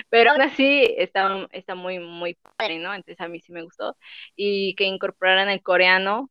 pero 0.09 0.31
aún 0.31 0.43
así 0.43 0.95
está, 0.97 1.47
está 1.53 1.75
muy, 1.75 1.99
muy 1.99 2.35
padre, 2.57 2.79
¿no? 2.79 2.95
Entonces 2.95 3.21
a 3.21 3.29
mí 3.29 3.41
sí 3.41 3.53
me 3.53 3.63
gustó. 3.63 3.97
Y 4.37 4.75
que 4.77 4.85
incorporaran 4.85 5.49
el 5.49 5.63
coreano, 5.63 6.31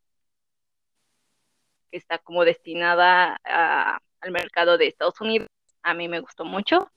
que 1.92 1.98
está 1.98 2.18
como 2.20 2.46
destinada 2.46 3.38
al 3.44 4.32
mercado 4.32 4.78
de 4.78 4.88
Estados 4.88 5.20
Unidos, 5.22 5.50
a 5.84 5.94
mí 5.94 6.08
me 6.08 6.20
gustó 6.20 6.46
mucho. 6.46 6.92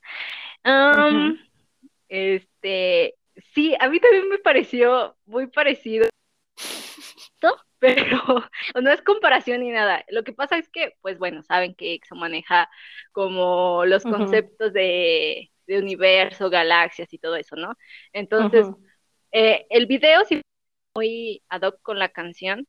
Este, 2.08 3.14
sí, 3.54 3.76
a 3.80 3.88
mí 3.88 4.00
también 4.00 4.28
me 4.28 4.38
pareció 4.38 5.16
muy 5.26 5.48
parecido 5.48 6.08
pero 7.80 8.44
no 8.80 8.90
es 8.90 9.02
comparación 9.02 9.60
ni 9.60 9.70
nada. 9.70 10.04
Lo 10.08 10.24
que 10.24 10.32
pasa 10.32 10.56
es 10.56 10.68
que, 10.68 10.94
pues 11.02 11.18
bueno, 11.18 11.42
saben 11.42 11.74
que 11.74 11.94
EXO 11.94 12.14
maneja 12.14 12.68
como 13.12 13.84
los 13.84 14.02
conceptos 14.02 14.72
de, 14.72 15.50
universo, 15.68 16.48
galaxias 16.48 17.12
y 17.12 17.18
todo 17.18 17.36
eso, 17.36 17.56
¿no? 17.56 17.74
Entonces, 18.12 18.66
eh, 19.32 19.66
el 19.68 19.86
video 19.86 20.24
sí 20.24 20.40
muy 20.94 21.42
ad 21.48 21.62
hoc 21.62 21.82
con 21.82 21.98
la 21.98 22.08
canción, 22.08 22.66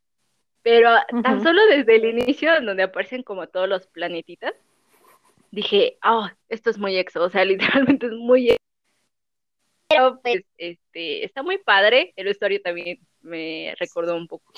pero 0.62 0.89
tan 1.24 1.41
solo 1.41 1.66
desde 1.68 1.95
el 1.95 2.05
inicio, 2.05 2.53
en 2.55 2.66
donde 2.66 2.84
aparecen 2.84 3.24
como 3.24 3.47
todos 3.47 3.70
los 3.70 3.88
planetitas, 3.88 4.53
dije, 5.51 5.97
oh, 6.03 6.28
esto 6.49 6.70
es 6.70 6.78
muy 6.78 6.97
EXO, 6.97 7.24
o 7.24 7.30
sea, 7.30 7.45
literalmente 7.95 8.08
es 8.08 8.14
muy 8.14 8.49
EXO. 8.49 8.58
Pero 9.88 10.20
pues, 10.22 10.43
este, 10.58 11.24
está 11.24 11.43
muy 11.43 11.60
padre, 11.60 12.12
el 12.18 12.26
vestuario 12.26 12.62
también 12.62 12.99
me 13.22 13.74
recordó 13.80 14.18
un 14.18 14.28
poco 14.28 14.53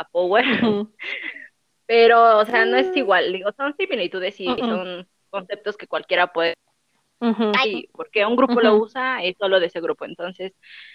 a 0.00 0.04
Power. 0.04 0.44
Pero, 1.86 2.38
o 2.38 2.44
sea, 2.44 2.64
no 2.64 2.76
es 2.76 2.88
mm. 2.88 2.98
igual. 2.98 3.32
Digo, 3.32 3.50
son 3.56 3.74
similitudes 3.76 4.40
y 4.40 4.46
son 4.46 5.08
conceptos 5.28 5.76
que 5.76 5.86
cualquiera 5.86 6.32
puede. 6.32 6.54
porque 7.92 8.24
un 8.24 8.36
grupo 8.36 8.60
lo 8.60 8.76
usa, 8.76 9.22
es 9.24 9.36
solo 9.38 9.60
de 9.60 9.66
ese 9.66 9.80
grupo. 9.80 10.04
Entonces, 10.04 10.52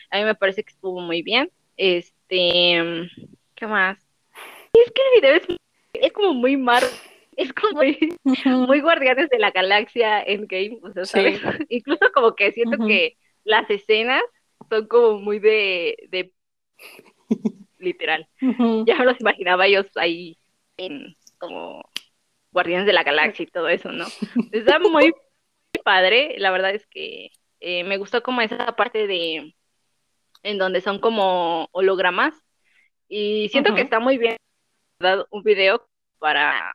a 0.09 0.17
mí 0.17 0.23
me 0.23 0.35
parece 0.35 0.63
que 0.63 0.71
estuvo 0.71 1.01
muy 1.01 1.21
bien. 1.21 1.51
Este, 1.77 3.09
¿qué 3.55 3.67
más? 3.67 3.97
Es 4.73 4.91
que 4.91 5.01
el 5.01 5.21
video 5.21 5.57
es, 5.93 6.11
como 6.13 6.33
muy 6.33 6.57
mar, 6.57 6.83
es 7.35 7.53
como 7.53 7.81
muy, 8.67 8.79
Guardianes 8.81 9.29
de 9.29 9.39
la 9.39 9.51
Galaxia 9.51 10.21
en 10.21 10.47
game, 10.47 10.79
o 10.81 10.91
sea, 10.91 11.05
¿sabes? 11.05 11.41
Incluso 11.69 12.11
como 12.13 12.35
que 12.35 12.51
siento 12.53 12.85
que 12.85 13.17
las 13.43 13.69
escenas 13.69 14.23
son 14.69 14.87
como 14.87 15.19
muy 15.19 15.39
de, 15.39 15.97
de 16.09 16.31
literal. 17.85 18.27
Ya 18.87 18.97
me 18.97 19.05
los 19.05 19.19
imaginaba 19.19 19.65
ellos 19.65 19.87
ahí 19.95 20.37
en 20.77 21.15
como 21.37 21.83
Guardianes 22.51 22.85
de 22.85 22.93
la 22.93 23.03
Galaxia 23.03 23.43
y 23.43 23.47
todo 23.47 23.69
eso, 23.69 23.91
¿no? 23.91 24.05
Está 24.51 24.79
muy 24.79 25.13
padre, 25.83 26.35
la 26.37 26.51
verdad 26.51 26.73
es 26.73 26.85
que 26.87 27.29
eh, 27.59 27.83
me 27.83 27.97
gustó 27.97 28.23
como 28.23 28.41
esa 28.41 28.75
parte 28.75 29.07
de 29.07 29.55
en 30.43 30.57
donde 30.57 30.81
son 30.81 30.99
como 30.99 31.67
hologramas 31.71 32.33
y 33.07 33.49
siento 33.49 33.75
que 33.75 33.81
está 33.81 33.99
muy 33.99 34.17
bien 34.17 34.37
dado 34.99 35.27
un 35.31 35.43
video 35.43 35.87
para 36.19 36.73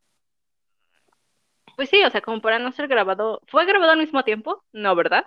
pues 1.80 1.88
sí, 1.88 2.04
o 2.04 2.10
sea, 2.10 2.20
como 2.20 2.42
para 2.42 2.58
no 2.58 2.72
ser 2.72 2.88
grabado. 2.88 3.40
¿Fue 3.46 3.64
grabado 3.64 3.92
al 3.92 3.98
mismo 3.98 4.22
tiempo? 4.22 4.62
No, 4.70 4.94
¿verdad? 4.94 5.24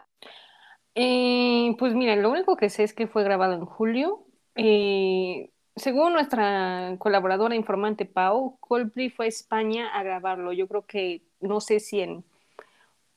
Eh, 0.94 1.76
pues 1.80 1.96
mira, 1.96 2.16
lo 2.16 2.30
único 2.30 2.58
que 2.58 2.70
sé 2.70 2.84
es 2.84 2.94
que 2.94 3.08
fue 3.08 3.24
grabado 3.24 3.54
en 3.54 3.66
julio. 3.66 4.28
Eh, 4.56 5.50
según 5.76 6.14
nuestra 6.14 6.96
colaboradora 7.00 7.56
informante 7.56 8.06
Pau, 8.06 8.58
Coldplay 8.60 9.10
fue 9.10 9.26
a 9.26 9.30
España 9.30 9.90
a 9.94 10.04
grabarlo. 10.04 10.54
Yo 10.54 10.68
creo 10.68 10.86
que, 10.86 11.24
no 11.40 11.62
sé 11.62 11.80
si 11.80 12.02
en, 12.02 12.24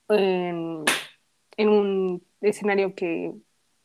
en, 0.09 1.69
un 1.69 2.23
escenario 2.41 2.95
que 2.95 3.33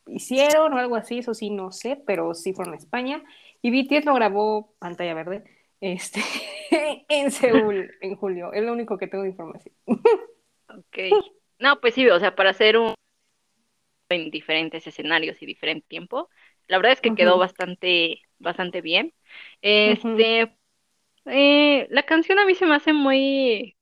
hicieron 0.07 0.73
o 0.73 0.77
algo 0.77 0.95
así, 0.95 1.19
eso 1.19 1.33
sí, 1.33 1.49
no 1.49 1.71
sé, 1.71 2.01
pero 2.05 2.33
sí 2.33 2.53
fueron 2.53 2.73
a 2.73 2.77
España. 2.77 3.23
Y 3.61 3.71
BTS 3.71 4.05
lo 4.05 4.15
grabó 4.15 4.73
pantalla 4.79 5.13
verde 5.13 5.43
este, 5.79 6.21
en 7.09 7.31
Seúl 7.31 7.91
en 8.01 8.15
julio. 8.15 8.53
Es 8.53 8.63
lo 8.63 8.73
único 8.73 8.97
que 8.97 9.07
tengo 9.07 9.23
de 9.23 9.29
información. 9.29 9.75
ok. 9.85 10.97
No, 11.59 11.79
pues 11.79 11.93
sí, 11.93 12.07
o 12.09 12.19
sea, 12.19 12.35
para 12.35 12.49
hacer 12.49 12.77
un 12.77 12.95
en 14.09 14.29
diferentes 14.29 14.85
escenarios 14.85 15.41
y 15.41 15.45
diferente 15.45 15.87
tiempo, 15.87 16.29
la 16.67 16.77
verdad 16.77 16.93
es 16.93 17.01
que 17.01 17.15
quedó 17.15 17.37
bastante, 17.37 18.21
bastante 18.39 18.81
bien. 18.81 19.13
Este, 19.61 20.55
eh, 21.25 21.87
la 21.89 22.03
canción 22.03 22.39
a 22.39 22.45
mí 22.45 22.55
se 22.55 22.65
me 22.65 22.75
hace 22.75 22.93
muy, 22.93 23.75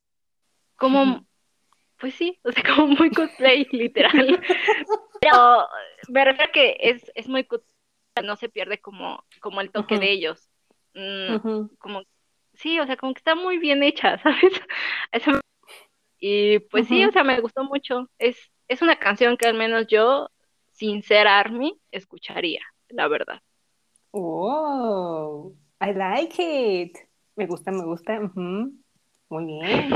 como, 0.75 1.25
pues 1.99 2.15
sí, 2.15 2.39
o 2.43 2.51
sea, 2.51 2.63
como 2.75 2.87
muy 2.87 3.11
cosplay, 3.11 3.67
literal. 3.71 4.41
Pero 5.19 5.67
me 6.09 6.25
refiero 6.25 6.49
a 6.49 6.53
que 6.53 6.77
es, 6.79 7.11
es 7.15 7.27
muy 7.27 7.47
no 8.23 8.35
se 8.35 8.49
pierde 8.49 8.79
como, 8.79 9.23
como 9.39 9.61
el 9.61 9.71
toque 9.71 9.97
de 9.97 10.11
ellos. 10.11 10.49
Mm, 10.93 11.67
como, 11.79 12.03
sí, 12.53 12.79
o 12.79 12.85
sea, 12.85 12.97
como 12.97 13.13
que 13.13 13.19
está 13.19 13.35
muy 13.35 13.57
bien 13.57 13.83
hecha, 13.83 14.17
¿sabes? 14.23 14.61
y 16.19 16.59
pues 16.59 16.87
sí, 16.87 17.03
o 17.05 17.11
sea, 17.11 17.23
me 17.23 17.39
gustó 17.39 17.63
mucho. 17.63 18.09
Es, 18.19 18.37
es 18.67 18.81
una 18.81 18.97
canción 18.97 19.37
que 19.37 19.47
al 19.47 19.55
menos 19.55 19.87
yo, 19.87 20.29
sin 20.71 21.03
ser 21.03 21.27
Army, 21.27 21.79
escucharía, 21.91 22.61
la 22.89 23.07
verdad. 23.07 23.41
Oh, 24.11 25.55
I 25.79 25.93
like 25.93 26.35
it. 26.37 26.97
Me 27.35 27.47
gusta, 27.47 27.71
me 27.71 27.83
gusta. 27.85 28.19
Muy 28.35 28.73
bien. 29.29 29.95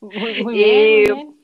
Muy, 0.00 0.54
bien. 0.54 1.36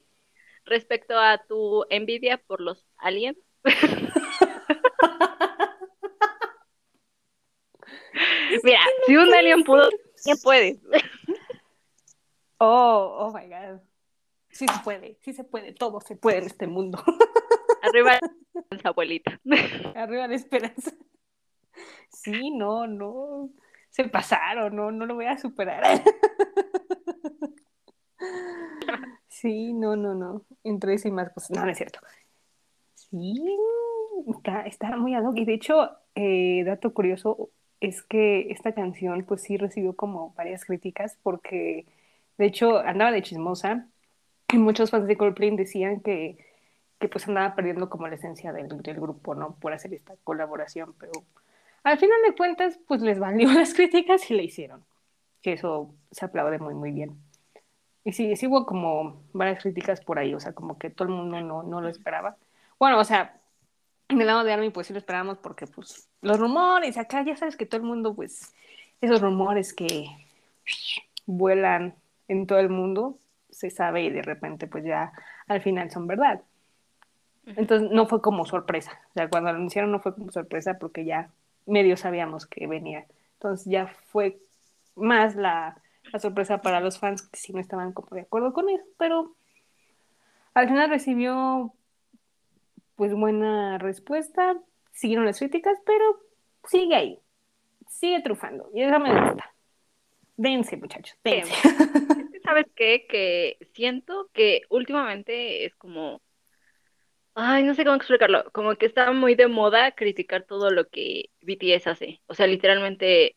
Respecto 0.64 1.16
a 1.18 1.38
tu 1.46 1.84
envidia 1.90 2.38
por 2.38 2.60
los 2.60 2.84
aliens. 2.96 3.38
Mira, 8.62 8.80
si 9.06 9.16
un 9.16 9.34
alien 9.34 9.62
pudo, 9.62 9.90
¿quién 10.24 10.38
puede? 10.42 10.80
Oh, 12.58 13.18
oh 13.20 13.30
my 13.32 13.46
God. 13.46 13.80
Sí 14.48 14.66
se 14.66 14.78
puede, 14.82 15.18
sí 15.20 15.34
se 15.34 15.44
puede, 15.44 15.74
todo 15.74 16.00
se 16.00 16.16
puede 16.16 16.38
en 16.38 16.46
este 16.46 16.66
mundo. 16.66 16.98
Arriba 17.82 18.12
la 18.12 18.18
esperanza, 18.54 18.88
abuelita. 18.88 19.38
Arriba 19.94 20.26
la 20.26 20.34
esperanza. 20.34 20.90
Sí, 22.32 22.50
no, 22.50 22.86
no. 22.86 23.50
Se 23.90 24.08
pasaron, 24.08 24.74
no, 24.76 24.90
no 24.90 25.06
lo 25.06 25.14
voy 25.14 25.26
a 25.26 25.38
superar. 25.38 26.02
Sí, 29.28 29.74
no, 29.74 29.96
no, 29.96 30.14
no. 30.14 30.46
Entre 30.64 30.94
eso 30.94 31.08
y 31.08 31.10
más 31.10 31.30
cosas. 31.30 31.50
No, 31.50 31.64
no 31.64 31.70
es 31.70 31.76
cierto. 31.76 32.00
Sí, 32.94 33.34
está, 34.28 34.62
está 34.62 34.96
muy 34.96 35.14
ad 35.14 35.24
hoc. 35.24 35.36
Y 35.36 35.44
de 35.44 35.54
hecho, 35.54 35.90
eh, 36.14 36.64
dato 36.64 36.94
curioso, 36.94 37.50
es 37.80 38.02
que 38.02 38.50
esta 38.50 38.72
canción 38.72 39.24
pues 39.24 39.42
sí 39.42 39.58
recibió 39.58 39.94
como 39.94 40.32
varias 40.34 40.64
críticas 40.64 41.18
porque 41.22 41.86
de 42.38 42.46
hecho 42.46 42.78
andaba 42.78 43.12
de 43.12 43.22
chismosa 43.22 43.88
y 44.52 44.58
muchos 44.58 44.90
fans 44.90 45.06
de 45.06 45.16
Coldplay 45.16 45.54
decían 45.56 46.00
que, 46.00 46.38
que 46.98 47.08
pues 47.08 47.28
andaba 47.28 47.54
perdiendo 47.54 47.90
como 47.90 48.08
la 48.08 48.14
esencia 48.14 48.52
del, 48.52 48.68
del, 48.82 49.00
grupo, 49.00 49.34
¿no? 49.34 49.56
Por 49.56 49.72
hacer 49.74 49.92
esta 49.94 50.14
colaboración, 50.24 50.94
pero 50.98 51.12
al 51.86 51.98
final 51.98 52.18
de 52.26 52.34
cuentas 52.34 52.80
pues 52.88 53.00
les 53.00 53.20
valió 53.20 53.48
las 53.52 53.72
críticas 53.72 54.28
y 54.30 54.34
le 54.34 54.42
hicieron, 54.42 54.84
que 55.40 55.52
eso 55.52 55.94
se 56.10 56.24
aplaude 56.24 56.58
muy 56.58 56.74
muy 56.74 56.90
bien. 56.90 57.16
Y 58.02 58.12
sí, 58.12 58.34
sí 58.36 58.46
hubo 58.48 58.66
como 58.66 59.22
varias 59.32 59.62
críticas 59.62 60.00
por 60.00 60.18
ahí, 60.18 60.34
o 60.34 60.40
sea, 60.40 60.52
como 60.52 60.78
que 60.78 60.90
todo 60.90 61.08
el 61.08 61.14
mundo 61.14 61.40
no, 61.40 61.62
no 61.62 61.80
lo 61.80 61.88
esperaba. 61.88 62.36
Bueno, 62.78 62.98
o 62.98 63.04
sea, 63.04 63.40
en 64.08 64.20
el 64.20 64.26
lado 64.26 64.42
de 64.44 64.52
Army 64.52 64.70
pues 64.70 64.88
sí 64.88 64.92
lo 64.92 64.98
esperábamos 64.98 65.38
porque 65.38 65.66
pues 65.68 66.08
los 66.22 66.38
rumores, 66.40 66.98
acá 66.98 67.22
ya 67.24 67.36
sabes 67.36 67.56
que 67.56 67.66
todo 67.66 67.80
el 67.80 67.86
mundo 67.86 68.14
pues 68.14 68.52
esos 69.00 69.20
rumores 69.20 69.72
que 69.72 70.06
vuelan 71.24 71.94
en 72.26 72.48
todo 72.48 72.58
el 72.58 72.68
mundo 72.68 73.18
se 73.50 73.70
sabe 73.70 74.02
y 74.02 74.10
de 74.10 74.22
repente 74.22 74.66
pues 74.66 74.84
ya 74.84 75.12
al 75.46 75.60
final 75.60 75.90
son 75.92 76.08
verdad. 76.08 76.42
Entonces 77.46 77.92
no 77.92 78.06
fue 78.08 78.20
como 78.20 78.44
sorpresa, 78.44 79.00
o 79.10 79.12
sea, 79.14 79.28
cuando 79.28 79.52
lo 79.52 79.56
anunciaron 79.56 79.92
no 79.92 80.00
fue 80.00 80.14
como 80.14 80.32
sorpresa 80.32 80.78
porque 80.80 81.04
ya 81.04 81.30
medio 81.66 81.96
sabíamos 81.96 82.46
que 82.46 82.66
venía. 82.66 83.06
Entonces 83.34 83.66
ya 83.66 83.86
fue 83.86 84.38
más 84.94 85.36
la, 85.36 85.80
la 86.12 86.18
sorpresa 86.18 86.62
para 86.62 86.80
los 86.80 86.98
fans 86.98 87.22
que 87.22 87.38
sí 87.38 87.52
no 87.52 87.60
estaban 87.60 87.92
como 87.92 88.08
de 88.14 88.22
acuerdo 88.22 88.52
con 88.52 88.68
eso, 88.68 88.84
pero 88.98 89.34
al 90.54 90.68
final 90.68 90.88
recibió 90.88 91.74
pues 92.94 93.12
buena 93.12 93.78
respuesta, 93.78 94.56
siguieron 94.90 95.26
las 95.26 95.38
críticas, 95.38 95.78
pero 95.84 96.18
sigue 96.64 96.94
ahí, 96.94 97.20
sigue 97.88 98.22
trufando, 98.22 98.70
y 98.74 98.82
eso 98.82 98.98
me 98.98 99.12
gusta. 99.12 99.54
Dense, 100.38 100.76
muchachos, 100.76 101.16
dense. 101.22 101.52
¿Sabes 102.44 102.66
qué? 102.74 103.06
Que 103.08 103.58
siento 103.74 104.30
que 104.32 104.62
últimamente 104.70 105.64
es 105.66 105.74
como, 105.74 106.20
ay, 107.36 107.62
no 107.64 107.74
sé 107.74 107.84
cómo 107.84 107.96
explicarlo, 107.96 108.50
como 108.52 108.74
que 108.76 108.86
está 108.86 109.12
muy 109.12 109.34
de 109.34 109.46
moda 109.46 109.92
criticar 109.92 110.44
todo 110.44 110.70
lo 110.70 110.88
que 110.88 111.30
BTS 111.42 111.86
hace. 111.86 112.22
O 112.26 112.34
sea, 112.34 112.46
literalmente 112.46 113.36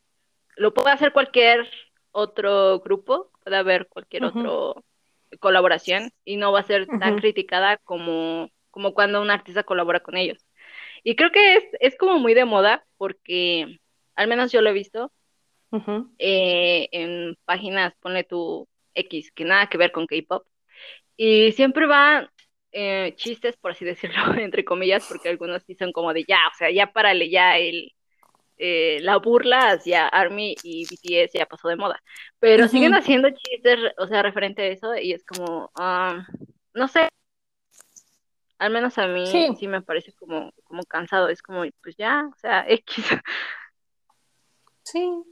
lo 0.56 0.74
puede 0.74 0.92
hacer 0.92 1.14
cualquier 1.14 1.70
otro 2.12 2.80
grupo, 2.80 3.32
puede 3.44 3.58
haber 3.58 3.88
cualquier 3.88 4.24
otro 4.26 4.84
colaboración 5.40 6.12
y 6.26 6.38
no 6.38 6.52
va 6.52 6.62
a 6.62 6.64
ser 6.64 6.88
tan 6.88 7.18
criticada 7.18 7.78
como 7.78 8.50
como 8.72 8.94
cuando 8.94 9.22
un 9.22 9.32
artista 9.32 9.64
colabora 9.64 10.00
con 10.00 10.16
ellos. 10.18 10.46
Y 11.04 11.16
creo 11.16 11.32
que 11.32 11.56
es, 11.58 11.64
es 11.80 11.98
como 11.98 12.20
muy 12.20 12.34
de 12.34 12.46
moda 12.46 12.86
porque, 12.98 13.80
al 14.16 14.28
menos 14.28 14.52
yo 14.52 14.62
lo 14.62 14.70
he 14.70 14.74
visto, 14.74 15.12
eh, 16.18 16.90
en 16.92 17.36
páginas, 17.46 17.94
pone 18.00 18.24
tu 18.24 18.68
X, 18.94 19.32
que 19.34 19.44
nada 19.44 19.68
que 19.68 19.78
ver 19.78 19.92
con 19.92 20.08
K-Pop, 20.08 20.46
y 21.18 21.52
siempre 21.54 21.88
van 21.88 22.30
eh, 22.72 23.14
chistes, 23.16 23.58
por 23.58 23.72
así 23.72 23.86
decirlo, 23.86 24.34
entre 24.36 24.66
comillas, 24.66 25.06
porque 25.08 25.30
algunos 25.30 25.64
sí 25.64 25.76
son 25.76 25.92
como 25.92 26.14
de 26.14 26.26
ya, 26.28 26.40
o 26.52 26.58
sea, 26.58 26.72
ya 26.72 26.92
párale 26.92 27.30
ya 27.30 27.58
el... 27.58 27.94
Eh, 28.62 29.00
la 29.04 29.16
burla 29.16 29.72
hacia 29.72 30.10
ARMY 30.10 30.54
y 30.64 30.84
BTS 30.84 31.32
ya 31.32 31.46
pasó 31.46 31.70
de 31.70 31.78
moda, 31.78 31.98
pero 32.40 32.68
siguen 32.68 32.94
haciendo 32.94 33.30
chistes, 33.30 33.80
o 33.98 34.06
sea, 34.06 34.22
referente 34.22 34.64
a 34.64 34.68
eso, 34.68 34.98
y 34.98 35.14
es 35.14 35.24
como, 35.24 35.72
ah, 35.76 36.28
no 36.74 36.90
sé, 36.90 37.08
al 38.60 38.72
menos 38.72 38.98
a 38.98 39.08
mí 39.08 39.26
sí, 39.26 39.68
me 39.68 39.82
parece 39.82 40.12
como, 40.12 40.52
como 40.66 40.84
cansado, 40.84 41.30
es 41.30 41.42
como, 41.42 41.64
pues 41.82 41.96
ya, 41.98 42.30
o 42.30 42.38
sea, 42.38 42.66
X. 42.68 43.06
Sí, 44.84 45.24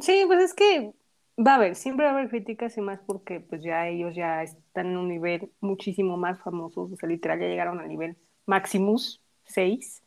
sí, 0.00 0.24
pues 0.26 0.42
es 0.42 0.54
que 0.54 0.92
va 1.38 1.52
a 1.52 1.54
haber, 1.56 1.74
siempre 1.74 2.06
va 2.06 2.12
a 2.12 2.14
haber 2.14 2.28
críticas 2.28 2.76
y 2.76 2.80
más 2.80 3.00
porque 3.00 3.40
pues 3.40 3.62
ya 3.62 3.88
ellos 3.88 4.14
ya 4.14 4.42
están 4.42 4.86
en 4.86 4.96
un 4.96 5.08
nivel 5.08 5.50
muchísimo 5.60 6.16
más 6.16 6.40
famoso, 6.40 6.82
o 6.82 6.96
sea, 6.96 7.08
literal 7.08 7.40
ya 7.40 7.46
llegaron 7.46 7.80
al 7.80 7.88
nivel 7.88 8.16
Maximus 8.46 9.20
6 9.44 10.02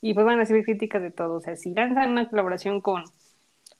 y 0.00 0.14
pues 0.14 0.26
van 0.26 0.36
a 0.36 0.38
recibir 0.38 0.64
críticas 0.64 1.02
de 1.02 1.10
todo, 1.10 1.34
o 1.36 1.40
sea, 1.40 1.56
si 1.56 1.72
lanzan 1.72 2.12
una 2.12 2.28
colaboración 2.28 2.80
con 2.80 3.04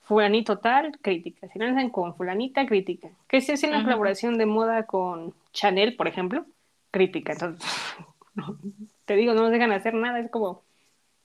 fulanito 0.02 0.58
tal, 0.58 0.98
crítica, 1.00 1.48
si 1.48 1.58
lanzan 1.58 1.90
con 1.90 2.14
fulanita, 2.14 2.66
crítica, 2.66 3.10
que 3.28 3.40
si 3.40 3.52
hacen 3.52 3.70
una 3.70 3.82
colaboración 3.82 4.38
de 4.38 4.46
moda 4.46 4.84
con 4.86 5.34
Chanel, 5.52 5.96
por 5.96 6.06
ejemplo, 6.06 6.46
crítica, 6.92 7.32
entonces 7.32 7.68
te 9.04 9.16
digo, 9.16 9.34
no 9.34 9.42
nos 9.42 9.50
dejan 9.50 9.72
hacer 9.72 9.94
nada, 9.94 10.20
es 10.20 10.30
como, 10.30 10.62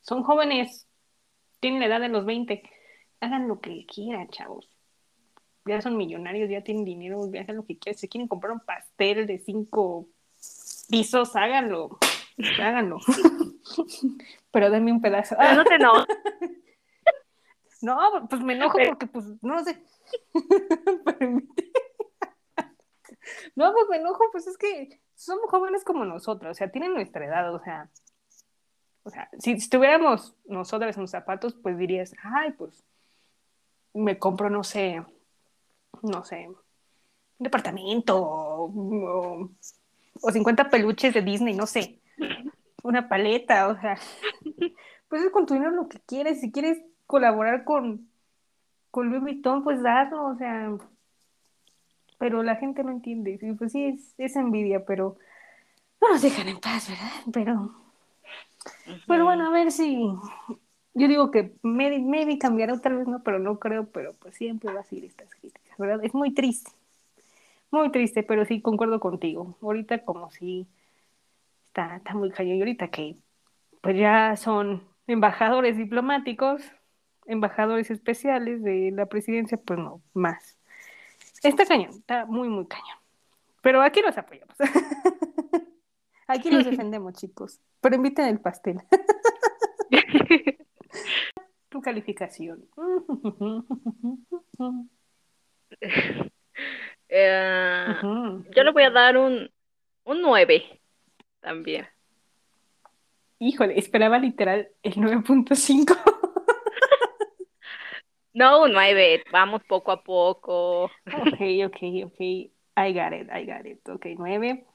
son 0.01 0.23
jóvenes, 0.23 0.87
tienen 1.59 1.81
la 1.81 1.85
edad 1.85 2.01
de 2.01 2.09
los 2.09 2.25
20, 2.25 2.63
hagan 3.19 3.47
lo 3.47 3.61
que 3.61 3.85
quieran, 3.85 4.27
chavos. 4.29 4.70
Ya 5.65 5.81
son 5.81 5.97
millonarios, 5.97 6.49
ya 6.49 6.63
tienen 6.63 6.85
dinero, 6.85 7.21
hagan 7.39 7.57
lo 7.57 7.65
que 7.65 7.77
quieran. 7.77 7.97
Si 7.97 8.07
quieren 8.07 8.27
comprar 8.27 8.53
un 8.53 8.61
pastel 8.61 9.27
de 9.27 9.39
cinco 9.39 10.07
pisos, 10.89 11.35
háganlo, 11.35 11.99
háganlo. 12.59 12.97
Pero 14.51 14.69
denme 14.69 14.91
un 14.91 15.01
pedazo. 15.01 15.35
no 15.55 15.63
te 15.63 15.77
no. 15.79 16.05
No, 17.81 18.27
pues 18.29 18.41
me 18.41 18.53
enojo 18.53 18.77
porque, 18.87 19.07
pues, 19.07 19.25
no 19.41 19.63
sé. 19.63 19.83
no, 23.55 23.73
pues 23.73 23.89
me 23.89 23.97
enojo, 23.97 24.23
pues 24.31 24.47
es 24.47 24.57
que 24.57 24.99
somos 25.15 25.49
jóvenes 25.49 25.83
como 25.83 26.05
nosotros, 26.05 26.51
o 26.51 26.53
sea, 26.53 26.71
tienen 26.71 26.93
nuestra 26.93 27.25
edad, 27.25 27.53
o 27.53 27.59
sea, 27.59 27.89
o 29.03 29.09
sea, 29.09 29.29
si 29.39 29.51
estuviéramos 29.51 30.35
nosotros 30.45 30.95
en 30.95 31.01
los 31.01 31.11
zapatos, 31.11 31.55
pues 31.55 31.77
dirías, 31.77 32.13
ay, 32.23 32.51
pues 32.51 32.83
me 33.93 34.19
compro, 34.19 34.49
no 34.49 34.63
sé, 34.63 35.03
no 36.01 36.23
sé, 36.23 36.47
un 36.47 36.57
departamento 37.39 38.17
o, 38.21 39.49
o 40.21 40.31
50 40.31 40.69
peluches 40.69 41.13
de 41.13 41.21
Disney, 41.21 41.55
no 41.55 41.67
sé, 41.67 41.99
una 42.83 43.07
paleta, 43.07 43.67
o 43.67 43.79
sea, 43.79 43.97
pues 45.07 45.23
es 45.23 45.31
con 45.31 45.45
tu 45.45 45.53
dinero 45.53 45.71
lo 45.71 45.87
que 45.87 45.99
quieres, 45.99 46.41
si 46.41 46.51
quieres 46.51 46.79
colaborar 47.05 47.63
con, 47.63 48.09
con 48.89 49.09
Louis 49.09 49.21
Vuitton, 49.21 49.63
pues 49.63 49.81
darlo, 49.81 50.27
o 50.27 50.35
sea, 50.35 50.71
pero 52.17 52.43
la 52.43 52.55
gente 52.55 52.83
no 52.83 52.91
entiende, 52.91 53.39
pues 53.57 53.71
sí, 53.71 53.99
es, 54.17 54.35
envidia, 54.35 54.85
pero 54.85 55.17
no 55.99 56.09
nos 56.09 56.21
dejan 56.21 56.47
en 56.47 56.59
paz, 56.59 56.87
¿verdad? 56.87 57.31
Pero, 57.33 57.75
pero 59.07 59.25
bueno, 59.25 59.47
a 59.47 59.51
ver 59.51 59.71
si, 59.71 60.07
yo 60.93 61.07
digo 61.07 61.31
que 61.31 61.53
maybe, 61.63 61.99
maybe 61.99 62.37
cambiará, 62.37 62.77
tal 62.79 62.97
vez 62.97 63.07
no, 63.07 63.23
pero 63.23 63.39
no 63.39 63.59
creo, 63.59 63.87
pero 63.87 64.13
pues 64.13 64.35
siempre 64.35 64.73
va 64.73 64.81
a 64.81 64.83
seguir 64.83 65.05
estas 65.05 65.33
críticas, 65.35 65.77
¿verdad? 65.77 66.03
Es 66.03 66.13
muy 66.13 66.33
triste, 66.33 66.71
muy 67.71 67.91
triste, 67.91 68.23
pero 68.23 68.45
sí 68.45 68.61
concuerdo 68.61 68.99
contigo. 68.99 69.57
Ahorita 69.61 70.03
como 70.03 70.29
si 70.31 70.67
está, 71.67 71.97
está 71.97 72.13
muy 72.13 72.31
cañón, 72.31 72.57
y 72.57 72.59
ahorita 72.59 72.89
que 72.89 73.15
pues 73.81 73.97
ya 73.97 74.35
son 74.35 74.83
embajadores 75.07 75.77
diplomáticos, 75.77 76.61
embajadores 77.25 77.89
especiales 77.89 78.63
de 78.63 78.91
la 78.91 79.05
presidencia, 79.05 79.57
pues 79.57 79.79
no, 79.79 80.01
más. 80.13 80.57
Está 81.43 81.65
cañón, 81.65 81.91
está 81.91 82.25
muy, 82.25 82.49
muy 82.49 82.67
cañón. 82.67 82.97
Pero 83.61 83.81
aquí 83.81 84.01
los 84.01 84.17
apoyamos. 84.17 84.55
aquí 86.27 86.51
los 86.51 86.65
defendemos, 86.69 87.13
chicos. 87.13 87.59
Pero 87.79 87.95
inviten 87.95 88.25
el 88.25 88.39
pastel. 88.39 88.81
tu 91.71 91.81
calificación. 91.81 92.69
Eh, 97.13 97.93
yo 98.55 98.63
le 98.63 98.71
voy 98.71 98.83
a 98.83 98.89
dar 98.89 99.17
un, 99.17 99.51
un 100.05 100.21
9 100.21 100.79
también. 101.41 101.85
Híjole, 103.37 103.77
esperaba 103.77 104.17
literal 104.17 104.69
el 104.81 104.93
9.5. 104.93 105.93
no, 108.33 108.63
un 108.63 108.71
9, 108.71 109.25
vamos 109.29 109.61
poco 109.67 109.91
a 109.91 110.01
poco. 110.01 110.85
ok, 110.85 111.41
ok, 111.65 111.77
ok. 112.05 112.21
I 112.21 112.93
got 112.93 113.11
it, 113.11 113.29
I 113.29 113.45
got 113.45 113.65
it. 113.65 113.89
Ok, 113.89 114.05
9. 114.17 114.65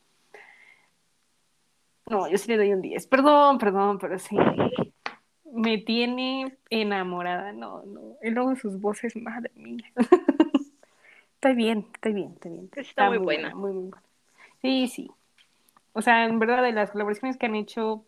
No, 2.11 2.28
yo 2.28 2.36
sí 2.36 2.49
le 2.49 2.59
doy 2.59 2.74
un 2.74 2.82
10. 2.82 3.07
Perdón, 3.07 3.57
perdón, 3.57 3.99
pero 3.99 4.18
sí. 4.18 4.36
Me 5.53 5.78
tiene 5.78 6.57
enamorada. 6.70 7.53
No, 7.53 7.82
no. 7.84 8.16
Y 8.22 8.30
luego 8.30 8.57
sus 8.57 8.80
voces, 8.80 9.16
madre 9.16 9.51
mía. 9.55 9.84
está 11.34 11.53
bien, 11.53 11.86
está 11.94 12.11
bien, 12.11 12.32
está 12.34 12.49
bien. 12.49 12.70
Está, 12.74 13.09
muy, 13.09 13.18
buena. 13.18 13.55
Muy, 13.55 13.72
muy 13.72 13.90
buena. 13.90 14.03
Sí, 14.62 14.88
sí. 14.88 15.11
O 15.92 16.03
sea, 16.03 16.24
en 16.24 16.38
verdad, 16.38 16.62
de 16.62 16.72
las 16.72 16.90
colaboraciones 16.90 17.36
que 17.36 17.47
han 17.47 17.55
hecho, 17.55 18.05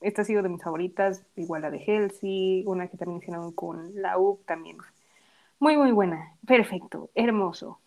esta 0.00 0.22
ha 0.22 0.24
sido 0.24 0.42
de 0.42 0.48
mis 0.48 0.62
favoritas, 0.62 1.24
igual 1.36 1.62
la 1.62 1.70
de 1.70 1.82
Helsi, 1.86 2.64
una 2.66 2.88
que 2.88 2.96
también 2.96 3.18
hicieron 3.18 3.52
con 3.52 3.90
la 4.00 4.18
U 4.18 4.40
también. 4.46 4.78
Muy, 5.58 5.76
muy 5.76 5.92
buena. 5.92 6.34
Perfecto. 6.46 7.10
Hermoso. 7.14 7.80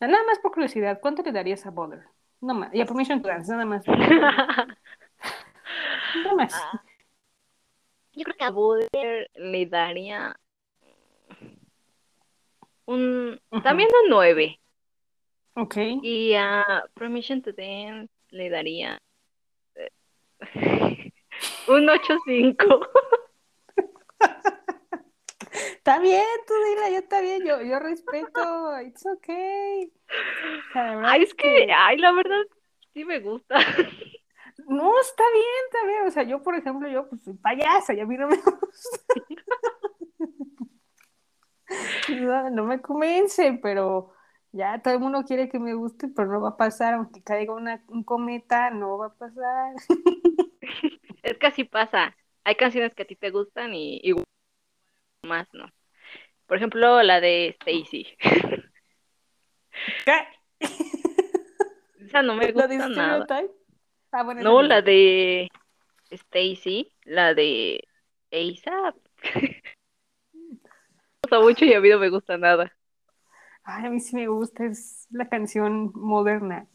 Nada 0.00 0.24
más 0.26 0.38
por 0.38 0.52
curiosidad, 0.52 1.00
¿cuánto 1.00 1.22
le 1.22 1.32
darías 1.32 1.64
a 1.66 1.70
Bother? 1.70 2.04
No 2.40 2.54
más. 2.54 2.74
Y 2.74 2.80
a 2.80 2.86
Permission 2.86 3.22
to 3.22 3.28
Dance, 3.28 3.50
nada 3.50 3.64
más. 3.64 3.86
nada 3.88 4.76
más. 6.36 6.52
Ah, 6.54 6.82
yo 8.14 8.24
creo 8.24 8.36
que 8.36 8.44
a 8.44 8.50
Bother 8.50 9.30
le 9.34 9.66
daría 9.66 10.36
un 12.86 13.40
también 13.62 13.88
un 14.04 14.10
9. 14.10 14.60
Ok. 15.54 15.76
Y 16.02 16.34
a 16.34 16.84
Permission 16.94 17.42
to 17.42 17.52
Dance 17.52 18.12
le 18.30 18.50
daría 18.50 18.98
un 21.68 21.88
8-5. 21.88 22.88
Está 25.54 25.98
bien, 26.00 26.24
tú 26.46 26.54
dile, 26.54 26.92
yo 26.92 26.98
está 26.98 27.20
bien, 27.20 27.44
yo, 27.44 27.60
yo 27.62 27.78
respeto, 27.78 28.80
it's 28.80 29.04
okay. 29.06 29.92
ay, 30.74 31.22
es 31.22 31.34
que, 31.34 31.68
ay, 31.70 31.98
la 31.98 32.10
verdad, 32.12 32.42
sí 32.92 33.04
me 33.04 33.20
gusta. 33.20 33.56
No, 34.68 35.00
está 35.00 35.24
bien, 35.32 35.46
está 35.66 35.86
bien. 35.86 36.06
O 36.06 36.10
sea, 36.10 36.22
yo, 36.22 36.42
por 36.42 36.54
ejemplo, 36.54 36.88
yo 36.88 37.08
pues 37.08 37.22
soy 37.22 37.34
payasa 37.34 37.94
y 37.94 38.00
a 38.00 38.06
mí 38.06 38.16
no 38.16 38.28
me 38.28 38.36
gusta. 38.36 39.14
no, 42.20 42.50
no 42.50 42.64
me 42.64 42.80
convence, 42.80 43.58
pero 43.62 44.12
ya 44.52 44.80
todo 44.80 44.94
el 44.94 45.00
mundo 45.00 45.24
quiere 45.24 45.48
que 45.48 45.58
me 45.58 45.74
guste, 45.74 46.08
pero 46.08 46.28
no 46.28 46.40
va 46.40 46.50
a 46.50 46.56
pasar, 46.56 46.94
aunque 46.94 47.22
caiga 47.22 47.54
una, 47.54 47.82
un 47.88 48.04
cometa, 48.04 48.70
no 48.70 48.98
va 48.98 49.06
a 49.06 49.14
pasar. 49.14 49.74
es 51.22 51.38
que 51.38 51.46
así 51.46 51.64
pasa. 51.64 52.16
Hay 52.44 52.54
canciones 52.56 52.94
que 52.94 53.02
a 53.02 53.06
ti 53.06 53.16
te 53.16 53.30
gustan 53.30 53.74
y, 53.74 54.14
más 55.22 55.48
no. 55.52 55.72
Por 56.46 56.58
ejemplo, 56.58 57.02
la 57.02 57.20
de 57.20 57.56
Stacy. 57.60 58.06
¿Qué? 60.04 60.28
Esa 62.06 62.22
no 62.22 62.36
me 62.36 62.52
gusta 62.52 62.88
nada. 62.88 63.26
No, 64.42 64.62
la 64.62 64.80
de 64.82 65.48
Stacy, 66.10 66.92
la 67.04 67.34
de 67.34 67.82
ASAP. 68.30 68.96
me 70.32 70.58
gusta 71.22 71.40
mucho 71.40 71.64
y 71.64 71.74
a 71.74 71.80
mí 71.80 71.88
no 71.88 71.98
me 71.98 72.10
gusta 72.10 72.38
nada. 72.38 72.72
Ay, 73.64 73.86
a 73.86 73.90
mí 73.90 73.98
sí 73.98 74.14
me 74.14 74.28
gusta, 74.28 74.66
es 74.66 75.08
la 75.10 75.28
canción 75.28 75.90
moderna. 75.94 76.68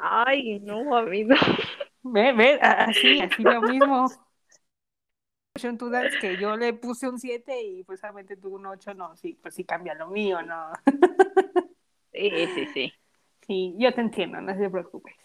Ay, 0.00 0.58
no, 0.60 0.96
a 0.96 1.02
mí 1.02 1.24
no. 1.24 1.36
Ve, 2.02 2.32
ve, 2.32 2.58
así, 2.60 3.20
así 3.20 3.42
lo 3.44 3.60
mismo. 3.62 4.06
Tú 5.78 5.90
das 5.90 6.16
que 6.16 6.36
yo 6.38 6.56
le 6.56 6.72
puse 6.72 7.08
un 7.08 7.20
7 7.20 7.62
y 7.62 7.84
pues 7.84 8.00
solamente 8.00 8.36
tuvo 8.36 8.56
un 8.56 8.66
8, 8.66 8.94
no, 8.94 9.14
sí, 9.16 9.38
pues 9.40 9.54
sí 9.54 9.64
cambia 9.64 9.94
lo 9.94 10.08
mío, 10.08 10.42
¿no? 10.42 10.72
Sí, 12.12 12.30
sí, 12.54 12.66
sí. 12.74 12.92
Sí, 13.46 13.74
yo 13.78 13.92
te 13.94 14.00
entiendo, 14.00 14.40
no 14.40 14.56
te 14.56 14.70
preocupes. 14.70 15.21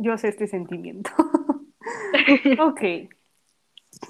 Yo 0.00 0.16
sé 0.18 0.28
este 0.28 0.46
sentimiento. 0.46 1.10
ok. 2.60 3.10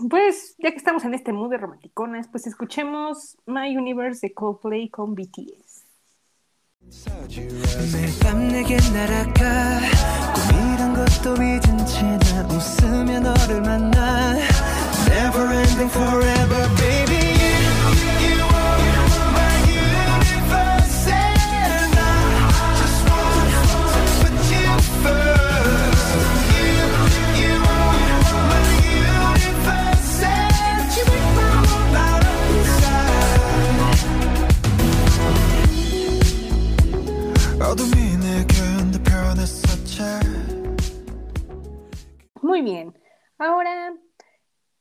Pues 0.08 0.54
ya 0.58 0.70
que 0.70 0.76
estamos 0.76 1.04
en 1.04 1.14
este 1.14 1.32
mood 1.32 1.50
de 1.50 1.58
romanticonas, 1.58 2.28
pues 2.28 2.46
escuchemos 2.46 3.36
My 3.46 3.76
Universe 3.76 4.26
de 4.26 4.34
Coldplay 4.34 4.88
con 4.88 5.14
BTS. 5.14 5.84
Never 15.08 15.52
ending 15.52 15.88
forever, 15.90 16.68
baby. 16.78 17.21
Muy 42.62 42.70
bien. 42.70 42.94
Ahora, 43.38 43.92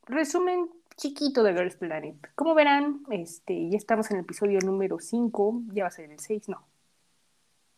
resumen 0.05 0.69
chiquito 0.97 1.41
de 1.41 1.53
Girls 1.53 1.77
Planet. 1.77 2.15
Como 2.35 2.53
verán, 2.53 3.01
este, 3.09 3.71
ya 3.71 3.77
estamos 3.77 4.11
en 4.11 4.17
el 4.17 4.23
episodio 4.23 4.59
número 4.63 4.99
5, 4.99 5.63
ya 5.73 5.85
va 5.85 5.87
a 5.87 5.91
ser 5.91 6.11
el 6.11 6.19
6, 6.19 6.49
no. 6.49 6.63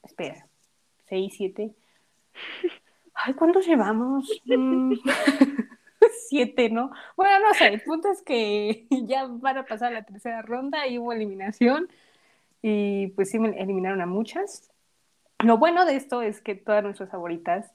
Espera, 0.03 0.45
6, 1.07 1.33
7. 1.37 1.73
Ay, 3.13 3.33
¿cuántos 3.35 3.65
llevamos? 3.65 4.27
7, 4.43 4.57
mm, 4.57 4.93
¿no? 6.73 6.91
Bueno, 7.15 7.47
no 7.47 7.53
sé, 7.53 7.67
el 7.67 7.81
punto 7.81 8.11
es 8.11 8.21
que 8.21 8.85
ya 9.05 9.27
van 9.27 9.59
a 9.59 9.65
pasar 9.65 9.93
la 9.93 10.03
tercera 10.03 10.41
ronda 10.41 10.85
y 10.85 10.99
hubo 10.99 11.13
eliminación 11.13 11.87
y 12.61 13.07
pues 13.15 13.29
sí 13.29 13.39
me 13.39 13.57
eliminaron 13.57 14.01
a 14.01 14.05
muchas. 14.05 14.69
Lo 15.39 15.57
bueno 15.57 15.85
de 15.85 15.95
esto 15.95 16.21
es 16.21 16.41
que 16.41 16.55
todas 16.55 16.83
nuestras 16.83 17.09
favoritas 17.09 17.71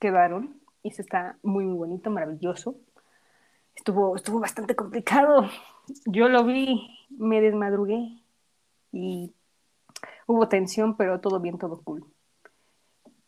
quedaron 0.00 0.63
y 0.84 0.90
eso 0.90 1.02
está 1.02 1.38
muy, 1.42 1.64
muy 1.64 1.76
bonito, 1.76 2.10
maravilloso. 2.10 2.76
estuvo, 3.74 4.14
estuvo 4.14 4.38
bastante 4.38 4.76
complicado. 4.76 5.48
Yo 6.06 6.28
lo 6.28 6.44
vi, 6.44 6.88
me 7.10 7.40
desmadrugué 7.40 8.18
y 8.92 9.32
hubo 10.26 10.48
tensión, 10.48 10.96
pero 10.96 11.20
todo 11.20 11.40
bien, 11.40 11.58
todo 11.58 11.80
cool. 11.82 12.04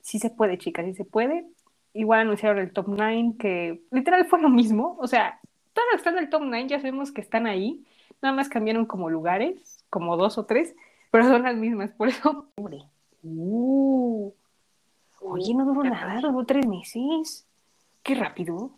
Sí 0.00 0.18
se 0.18 0.30
puede, 0.30 0.58
chicas, 0.58 0.84
sí 0.84 0.94
se 0.94 1.04
puede. 1.04 1.46
Igual 1.94 2.20
anunciaron 2.20 2.58
el 2.58 2.72
top 2.72 2.86
9, 2.88 3.34
que 3.38 3.82
literal 3.90 4.26
fue 4.26 4.40
lo 4.40 4.50
mismo. 4.50 4.96
O 5.00 5.06
sea, 5.06 5.40
todos 5.72 5.88
los 5.92 6.02
que 6.02 6.08
están 6.08 6.18
en 6.18 6.24
el 6.24 6.30
top 6.30 6.42
9 6.44 6.68
ya 6.68 6.78
sabemos 6.78 7.10
que 7.10 7.22
están 7.22 7.46
ahí. 7.46 7.84
Nada 8.20 8.34
más 8.34 8.50
cambiaron 8.50 8.84
como 8.84 9.08
lugares, 9.08 9.82
como 9.88 10.16
dos 10.18 10.36
o 10.36 10.44
tres, 10.44 10.74
pero 11.10 11.24
son 11.24 11.42
las 11.42 11.56
mismas. 11.56 11.90
Por 11.92 12.08
eso, 12.08 12.48
Uh, 13.22 14.30
oye, 15.20 15.54
no 15.54 15.64
duró 15.64 15.82
nada, 15.82 16.20
duró 16.20 16.44
tres 16.44 16.66
meses. 16.66 17.45
Qué 18.06 18.14
rápido. 18.14 18.70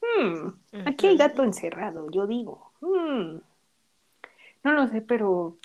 Hmm, 0.00 0.50
aquí 0.86 1.08
hay 1.08 1.16
gato 1.16 1.42
encerrado, 1.42 2.08
yo 2.12 2.28
digo. 2.28 2.70
Hmm. 2.80 3.40
No 4.62 4.72
lo 4.72 4.86
sé, 4.86 5.00
pero 5.00 5.58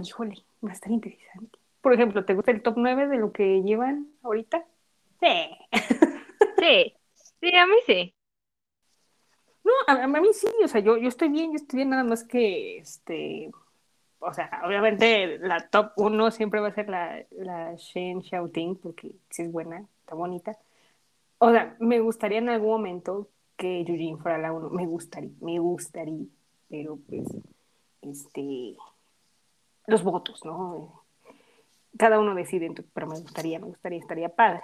híjole, 0.00 0.44
va 0.64 0.70
a 0.70 0.74
estar 0.74 0.92
interesante. 0.92 1.58
Por 1.80 1.92
ejemplo, 1.92 2.24
¿te 2.24 2.34
gusta 2.34 2.52
el 2.52 2.62
top 2.62 2.74
9 2.76 3.08
de 3.08 3.16
lo 3.16 3.32
que 3.32 3.62
llevan 3.62 4.06
ahorita? 4.22 4.64
Sí. 5.20 5.50
Sí, 6.58 6.94
sí, 7.14 7.54
a 7.54 7.66
mí 7.66 7.76
sí. 7.86 8.14
No, 9.62 9.72
a, 9.86 10.06
mí 10.06 10.28
sí, 10.32 10.48
o 10.64 10.68
sea, 10.68 10.80
yo, 10.80 10.96
yo 10.96 11.08
estoy 11.08 11.28
bien, 11.28 11.50
yo 11.50 11.56
estoy 11.56 11.76
bien, 11.78 11.90
nada 11.90 12.02
más 12.02 12.24
que, 12.24 12.78
este, 12.78 13.50
o 14.18 14.32
sea, 14.32 14.62
obviamente 14.64 15.38
la 15.38 15.68
top 15.68 15.92
1 15.96 16.30
siempre 16.30 16.60
va 16.60 16.68
a 16.68 16.74
ser 16.74 16.88
la, 16.88 17.24
la 17.30 17.74
Shen 17.76 18.22
Xiaoting, 18.22 18.76
porque 18.76 19.12
sí 19.30 19.42
es 19.42 19.52
buena, 19.52 19.86
está 20.00 20.14
bonita. 20.14 20.58
O 21.38 21.50
sea, 21.50 21.76
me 21.78 22.00
gustaría 22.00 22.38
en 22.38 22.48
algún 22.48 22.70
momento 22.70 23.28
que 23.56 23.84
Yujin 23.84 24.18
fuera 24.18 24.38
la 24.38 24.52
1, 24.52 24.70
me 24.70 24.86
gustaría, 24.86 25.30
me 25.40 25.58
gustaría, 25.58 26.26
pero 26.68 26.98
pues, 27.08 27.26
este, 28.02 28.76
los 29.86 30.02
votos, 30.02 30.44
¿no? 30.44 31.02
Cada 31.98 32.18
uno 32.18 32.34
decide, 32.34 32.72
pero 32.92 33.06
me 33.06 33.18
gustaría, 33.18 33.58
me 33.58 33.66
gustaría, 33.66 33.98
estaría 33.98 34.28
padre. 34.28 34.62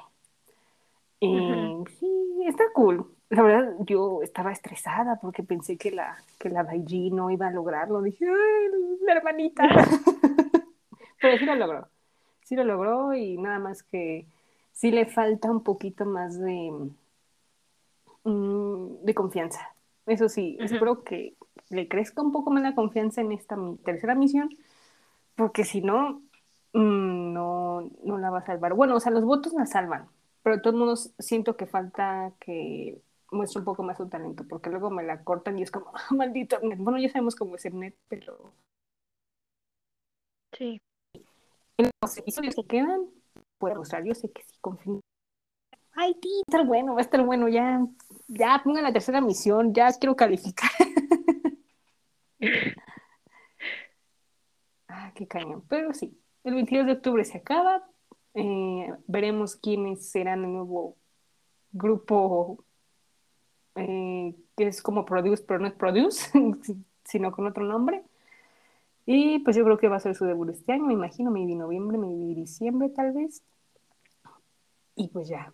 Eh, 1.21 1.85
sí, 1.99 2.43
está 2.47 2.65
cool. 2.75 3.15
La 3.31 3.43
verdad, 3.43 3.75
yo 3.87 4.23
estaba 4.23 4.53
estresada 4.53 5.21
porque 5.21 5.43
pensé 5.43 5.79
que 5.79 5.91
la, 5.91 6.17
que 6.39 6.51
la 6.51 6.65
Baiji 6.65 7.11
no 7.11 7.31
iba 7.31 7.47
a 7.47 7.51
lograrlo. 7.51 8.03
Dije, 8.03 8.27
¡ay, 8.27 8.69
la 9.07 9.13
hermanita! 9.15 9.63
Pero 11.21 11.39
sí 11.39 11.47
lo 11.47 11.55
logró. 11.55 11.89
Sí 12.43 12.57
lo 12.57 12.65
logró 12.65 13.15
y 13.15 13.39
nada 13.39 13.61
más 13.61 13.83
que 13.85 14.27
sí 14.73 14.91
le 14.91 15.07
falta 15.07 15.51
un 15.51 15.63
poquito 15.63 16.05
más 16.05 16.39
de, 16.39 16.91
mm, 18.25 19.05
de 19.05 19.15
confianza. 19.15 19.75
Eso 20.07 20.29
sí, 20.29 20.57
espero 20.61 21.05
que 21.05 21.37
le 21.71 21.89
crezca 21.89 22.23
un 22.23 22.33
poco 22.33 22.51
más 22.51 22.63
la 22.63 22.75
confianza 22.75 23.21
en 23.21 23.33
esta 23.33 23.57
mi 23.57 23.77
tercera 23.79 24.15
misión, 24.15 24.51
porque 25.37 25.65
si 25.65 25.81
no, 25.81 26.23
mm, 26.73 27.33
no, 27.33 27.91
no 28.05 28.19
la 28.19 28.31
va 28.31 28.39
a 28.39 28.47
salvar. 28.47 28.75
Bueno, 28.75 28.97
o 28.97 29.01
sea, 29.01 29.13
los 29.13 29.25
votos 29.25 29.53
la 29.55 29.67
salvan, 29.67 30.09
pero 30.43 30.57
de 30.57 30.63
todos 30.63 30.77
modos 30.77 31.15
siento 31.19 31.57
que 31.57 31.67
falta 31.67 32.33
que 32.41 33.01
muestre 33.31 33.61
un 33.61 33.65
poco 33.65 33.83
más 33.83 33.97
su 33.97 34.09
talento, 34.09 34.45
porque 34.49 34.71
luego 34.71 34.91
me 34.91 35.03
la 35.03 35.25
cortan 35.25 35.59
y 35.59 35.63
es 35.63 35.71
como, 35.71 35.93
ah, 35.95 36.03
maldito 36.15 36.59
Bueno, 36.61 36.99
ya 36.99 37.09
sabemos 37.09 37.37
cómo 37.37 37.57
es 37.57 37.65
el 37.65 37.79
net, 37.79 37.97
pero... 38.09 38.55
Sí. 40.53 40.81
En 41.79 41.91
los 42.03 42.19
episodios 42.19 42.55
que 42.55 42.67
quedan, 42.67 43.07
puede 43.63 43.77
mostrar, 43.77 44.03
yo 44.03 44.13
sé 44.13 44.29
que 44.33 44.43
sí, 44.43 44.57
confío. 44.61 45.01
Ay, 45.93 46.15
tío, 46.15 46.33
va 46.33 46.41
a 46.41 46.51
estar 46.51 46.67
bueno, 46.67 46.95
va 46.95 46.99
a 46.99 47.03
estar 47.03 47.25
bueno, 47.25 47.49
ya, 47.49 47.87
ya, 48.27 48.61
pongan 48.65 48.83
la 48.83 48.93
tercera 48.93 49.21
misión, 49.21 49.73
ya 49.73 49.93
quiero 49.93 50.17
calificar. 50.17 50.69
ah, 54.89 55.13
qué 55.15 55.29
cañón, 55.29 55.63
pero 55.69 55.95
sí, 55.95 56.19
el 56.43 56.55
22 56.55 56.87
de 56.87 56.93
octubre 56.93 57.25
se 57.25 57.39
acaba, 57.39 57.89
eh, 58.35 58.93
veremos 59.07 59.55
quiénes 59.55 60.11
serán 60.11 60.45
el 60.45 60.55
nuevo 60.55 60.97
grupo 61.71 62.65
eh, 63.77 64.35
que 64.57 64.67
es 64.67 64.83
como 64.83 65.05
Produce, 65.05 65.45
pero 65.47 65.61
no 65.61 65.69
es 65.69 65.75
Produce, 65.75 66.33
sino 67.05 67.31
con 67.31 67.47
otro 67.47 67.65
nombre. 67.65 68.03
Y 69.07 69.39
pues 69.41 69.55
yo 69.55 69.63
creo 69.63 69.79
que 69.79 69.87
va 69.87 69.97
a 69.97 70.01
ser 70.01 70.17
su 70.17 70.25
debut 70.25 70.49
este 70.51 70.73
año, 70.73 70.85
me 70.85 70.95
imagino, 70.95 71.31
maybe 71.31 71.55
noviembre, 71.55 71.97
maybe 71.97 72.35
diciembre 72.35 72.89
tal 72.89 73.13
vez. 73.13 73.41
Y 74.95 75.09
pues 75.09 75.29
ya, 75.29 75.53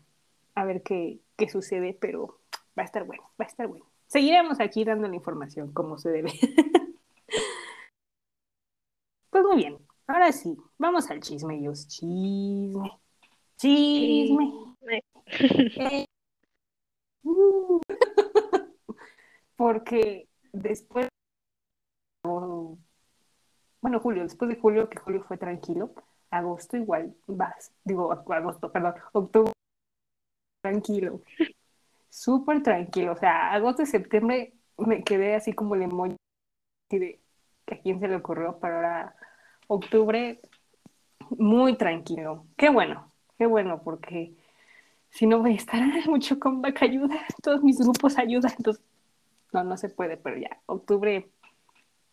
a 0.55 0.65
ver 0.65 0.83
qué, 0.83 1.21
qué 1.37 1.49
sucede, 1.49 1.97
pero 2.01 2.41
va 2.79 2.83
a 2.83 2.87
estar 2.87 3.05
bueno, 3.05 3.23
va 3.41 3.45
a 3.45 3.49
estar 3.49 3.67
bueno. 3.67 3.87
Seguiremos 4.07 4.61
aquí 4.61 4.85
dando 4.85 5.09
la 5.09 5.15
información 5.15 5.73
como 5.73 5.99
se 5.99 6.11
debe. 6.11 6.33
pues 9.31 9.45
muy 9.45 9.57
bien, 9.57 9.79
Ahora 10.09 10.33
sí, 10.33 10.57
vamos 10.79 11.11
al 11.11 11.21
chisme, 11.21 11.59
Dios. 11.59 11.87
Chisme. 11.87 12.99
Chisme. 13.59 14.75
Eh, 14.81 16.07
uh. 17.25 17.79
porque 19.57 20.29
después. 20.51 21.09
bueno, 22.23 24.01
Julio, 24.01 24.23
después 24.23 24.49
de 24.49 24.57
Julio, 24.57 24.89
que 24.89 24.99
Julio 24.99 25.23
fue 25.25 25.37
tranquilo, 25.37 25.93
agosto 26.31 26.77
igual 26.77 27.15
vas. 27.27 27.73
Digo, 27.85 28.13
agosto, 28.13 28.71
perdón, 28.73 28.95
octubre. 29.13 29.53
Tranquilo. 30.63 31.23
Súper 32.09 32.63
tranquilo. 32.63 33.13
O 33.13 33.17
sea, 33.17 33.53
agosto 33.53 33.83
y 33.83 33.87
septiembre 33.87 34.55
me 34.79 35.05
quedé 35.05 35.35
así 35.35 35.53
como 35.53 35.75
el 35.75 35.83
emoji 35.83 36.17
de 36.91 37.21
que 37.67 37.75
a 37.75 37.81
quién 37.81 38.01
se 38.01 38.09
le 38.09 38.17
ocurrió, 38.17 38.59
para 38.59 38.77
ahora 38.77 39.17
octubre 39.69 40.41
muy 41.31 41.77
tranquilo. 41.77 42.47
Qué 42.57 42.71
bueno, 42.71 43.13
qué 43.39 43.47
bueno, 43.47 43.83
porque 43.83 44.35
si 45.11 45.27
no 45.27 45.41
voy 45.41 45.53
a 45.53 45.57
estar 45.57 45.81
mucho 46.09 46.39
con 46.39 46.63
vaca 46.63 46.87
ayuda, 46.87 47.17
todos 47.43 47.63
mis 47.63 47.79
grupos 47.79 48.19
ayudan, 48.19 48.53
entonces 48.57 48.83
no, 49.53 49.65
no 49.65 49.77
se 49.77 49.89
puede, 49.89 50.17
pero 50.17 50.39
ya, 50.39 50.61
octubre 50.67 51.31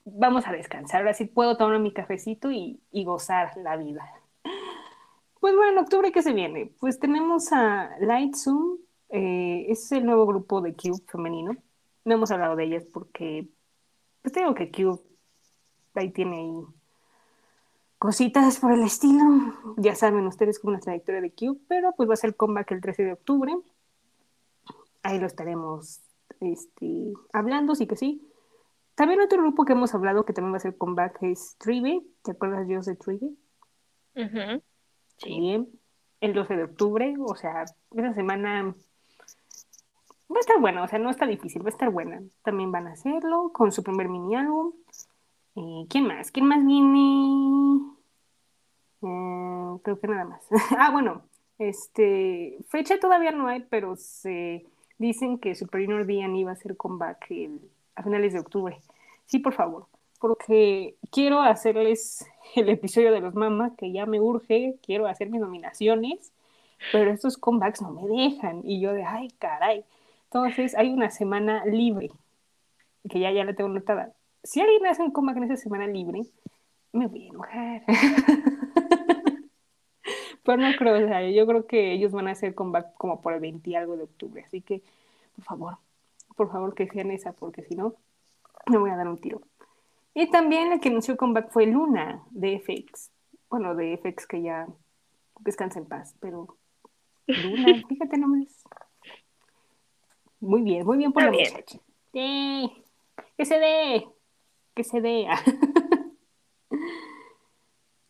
vamos 0.06 0.48
a 0.48 0.52
descansar, 0.52 1.02
ahora 1.02 1.14
sí 1.14 1.26
puedo 1.26 1.58
tomar 1.58 1.80
mi 1.80 1.92
cafecito 1.92 2.52
y, 2.52 2.80
gozar 2.92 3.58
la 3.58 3.76
vida. 3.76 4.10
Pues 5.40 5.56
bueno, 5.56 5.82
octubre, 5.82 6.12
¿qué 6.12 6.22
se 6.22 6.34
viene? 6.34 6.74
Pues 6.80 7.00
tenemos 7.00 7.52
a 7.52 7.92
Light 8.00 8.36
Zoom, 8.36 8.78
eh, 9.10 9.66
es 9.70 9.92
el 9.92 10.06
nuevo 10.06 10.26
grupo 10.26 10.62
de 10.62 10.74
Cube 10.74 11.04
femenino. 11.08 11.56
No 12.04 12.14
hemos 12.14 12.32
hablado 12.32 12.56
de 12.56 12.64
ellas 12.64 12.86
porque, 12.92 13.48
pues 14.22 14.34
tengo 14.34 14.54
que 14.54 14.72
Cube 14.72 15.00
ahí 15.96 16.12
tiene 16.12 16.38
ahí 16.38 16.66
cositas 17.98 18.60
por 18.60 18.72
el 18.72 18.84
estilo. 18.84 19.24
Ya 19.78 19.96
saben 19.96 20.26
ustedes 20.28 20.60
como 20.60 20.72
una 20.72 20.80
trayectoria 20.80 21.22
de 21.22 21.32
Cube, 21.32 21.60
pero 21.68 21.94
pues 21.94 22.10
va 22.10 22.14
a 22.14 22.18
ser 22.18 22.36
comeback 22.36 22.72
el 22.72 22.82
13 22.82 23.04
de 23.04 23.14
octubre. 23.14 23.56
Ahí 25.04 25.20
lo 25.20 25.28
estaremos 25.28 26.02
este, 26.40 27.14
hablando, 27.34 27.76
sí 27.76 27.88
que 27.88 27.96
sí. 27.96 28.22
También 28.96 29.22
otro 29.22 29.42
grupo 29.42 29.66
que 29.66 29.74
hemos 29.74 29.94
hablado 29.94 30.26
que 30.26 30.34
también 30.34 30.54
va 30.54 30.58
a 30.58 30.62
ser 30.62 30.78
comeback 30.78 31.22
es 31.22 31.58
Tribe. 31.58 32.02
¿Te 32.24 32.32
acuerdas, 32.32 32.68
Dios 32.68 32.86
de 32.86 32.96
Tribe? 32.96 33.30
Sí. 35.18 35.40
Bien. 35.40 35.68
El 36.22 36.34
12 36.34 36.56
de 36.56 36.64
octubre, 36.64 37.16
o 37.20 37.36
sea, 37.36 37.66
esa 37.92 38.14
semana 38.14 38.74
va 40.32 40.38
a 40.38 40.40
estar 40.40 40.60
buena, 40.60 40.84
o 40.84 40.88
sea, 40.88 40.98
no 40.98 41.10
está 41.10 41.28
difícil, 41.28 41.62
va 41.62 41.68
a 41.68 41.70
estar 41.70 41.90
buena. 41.90 42.22
También 42.44 42.72
van 42.72 42.88
a 42.88 42.94
hacerlo 42.94 43.52
con 43.54 43.72
su 43.72 43.84
primer 43.84 44.10
mini 44.10 44.36
álbum. 44.36 44.74
Eh, 45.56 45.86
¿Quién 45.90 46.08
más? 46.08 46.32
¿Quién 46.32 46.48
más 46.48 46.66
viene? 46.66 47.82
Eh, 49.02 49.80
creo 49.84 50.00
que 50.00 50.08
nada 50.08 50.26
más. 50.26 50.48
ah, 50.78 50.92
bueno, 50.92 51.24
este, 51.58 52.58
fecha 52.70 53.00
todavía 53.00 53.32
no 53.32 53.48
hay, 53.48 53.66
pero 53.70 53.96
se 53.96 54.66
dicen 54.98 55.38
que 55.38 55.56
Super 55.56 55.86
Junior 55.86 56.06
Dian 56.06 56.36
iba 56.36 56.52
a 56.52 56.56
hacer 56.56 56.76
comeback 56.76 57.28
a 57.96 58.04
finales 58.04 58.34
de 58.34 58.40
octubre. 58.40 58.80
Sí, 59.26 59.40
por 59.40 59.54
favor, 59.54 59.88
porque 60.20 60.96
quiero 61.12 61.42
hacerles 61.42 62.26
el 62.56 62.70
episodio 62.70 63.12
de 63.12 63.22
los 63.22 63.36
mamás, 63.36 63.74
que 63.78 63.92
ya 63.92 64.06
me 64.06 64.20
urge, 64.20 64.78
quiero 64.84 65.08
hacer 65.08 65.30
mis 65.30 65.42
nominaciones, 65.42 66.34
pero 66.92 67.12
estos 67.12 67.38
comebacks 67.38 67.82
no 67.82 67.92
me 67.92 68.08
dejan. 68.08 68.62
Y 68.64 68.80
yo 68.82 68.94
de, 68.94 69.04
ay, 69.04 69.30
caray. 69.40 69.86
Entonces, 70.26 70.76
hay 70.76 70.92
una 70.94 71.10
semana 71.10 71.66
libre, 71.66 72.12
que 73.10 73.20
ya, 73.20 73.32
ya 73.32 73.44
la 73.44 73.54
tengo 73.54 73.70
notada 73.70 74.14
si 74.46 74.62
alguien 74.62 74.86
hace 74.86 75.02
un 75.02 75.12
comeback 75.12 75.38
en 75.38 75.44
esa 75.46 75.58
semana 75.58 75.88
libre, 75.88 76.22
me 76.94 77.08
voy 77.08 77.26
a 77.26 77.30
enojar. 77.30 77.84
Pero 80.44 80.58
no 80.58 80.72
creo, 80.78 81.04
o 81.04 81.08
sea, 81.08 81.28
yo 81.30 81.48
creo 81.48 81.66
que 81.66 81.94
ellos 81.94 82.12
van 82.12 82.28
a 82.28 82.32
hacer 82.32 82.54
comeback 82.54 82.94
como 82.96 83.22
por 83.22 83.34
el 83.34 83.40
20 83.40 83.68
y 83.68 83.76
algo 83.76 83.98
de 83.98 84.04
octubre. 84.04 84.44
Así 84.46 84.62
que, 84.62 84.84
por 85.36 85.44
favor, 85.44 85.78
por 86.36 86.52
favor 86.52 86.74
que 86.76 86.88
sean 86.88 87.12
esa, 87.12 87.34
porque 87.34 87.64
si 87.64 87.76
no, 87.76 87.96
me 88.68 88.78
voy 88.78 88.90
a 88.90 88.96
dar 88.96 89.08
un 89.08 89.18
tiro. 89.18 89.42
Y 90.14 90.30
también 90.30 90.70
la 90.70 90.80
que 90.80 90.90
anunció 90.90 91.18
comeback 91.18 91.52
fue 91.52 91.66
Luna 91.66 92.24
de 92.32 92.60
FX. 92.60 93.12
Bueno, 93.50 93.76
de 93.76 93.98
FX 93.98 94.26
que 94.26 94.42
ya 94.42 94.68
descansa 95.40 95.80
en 95.80 95.86
paz, 95.86 96.16
pero 96.20 96.58
Luna, 97.28 97.84
fíjate 97.90 98.18
nomás. 98.18 98.64
Muy 100.40 100.62
bien, 100.62 100.86
muy 100.86 100.98
bien 100.98 101.12
por 101.12 101.24
la 101.24 101.32
muchacha. 101.32 101.80
que 102.12 103.46
se 103.46 103.60
dé, 103.60 104.08
que 104.74 104.84
se 104.84 105.02
dé. 105.02 105.28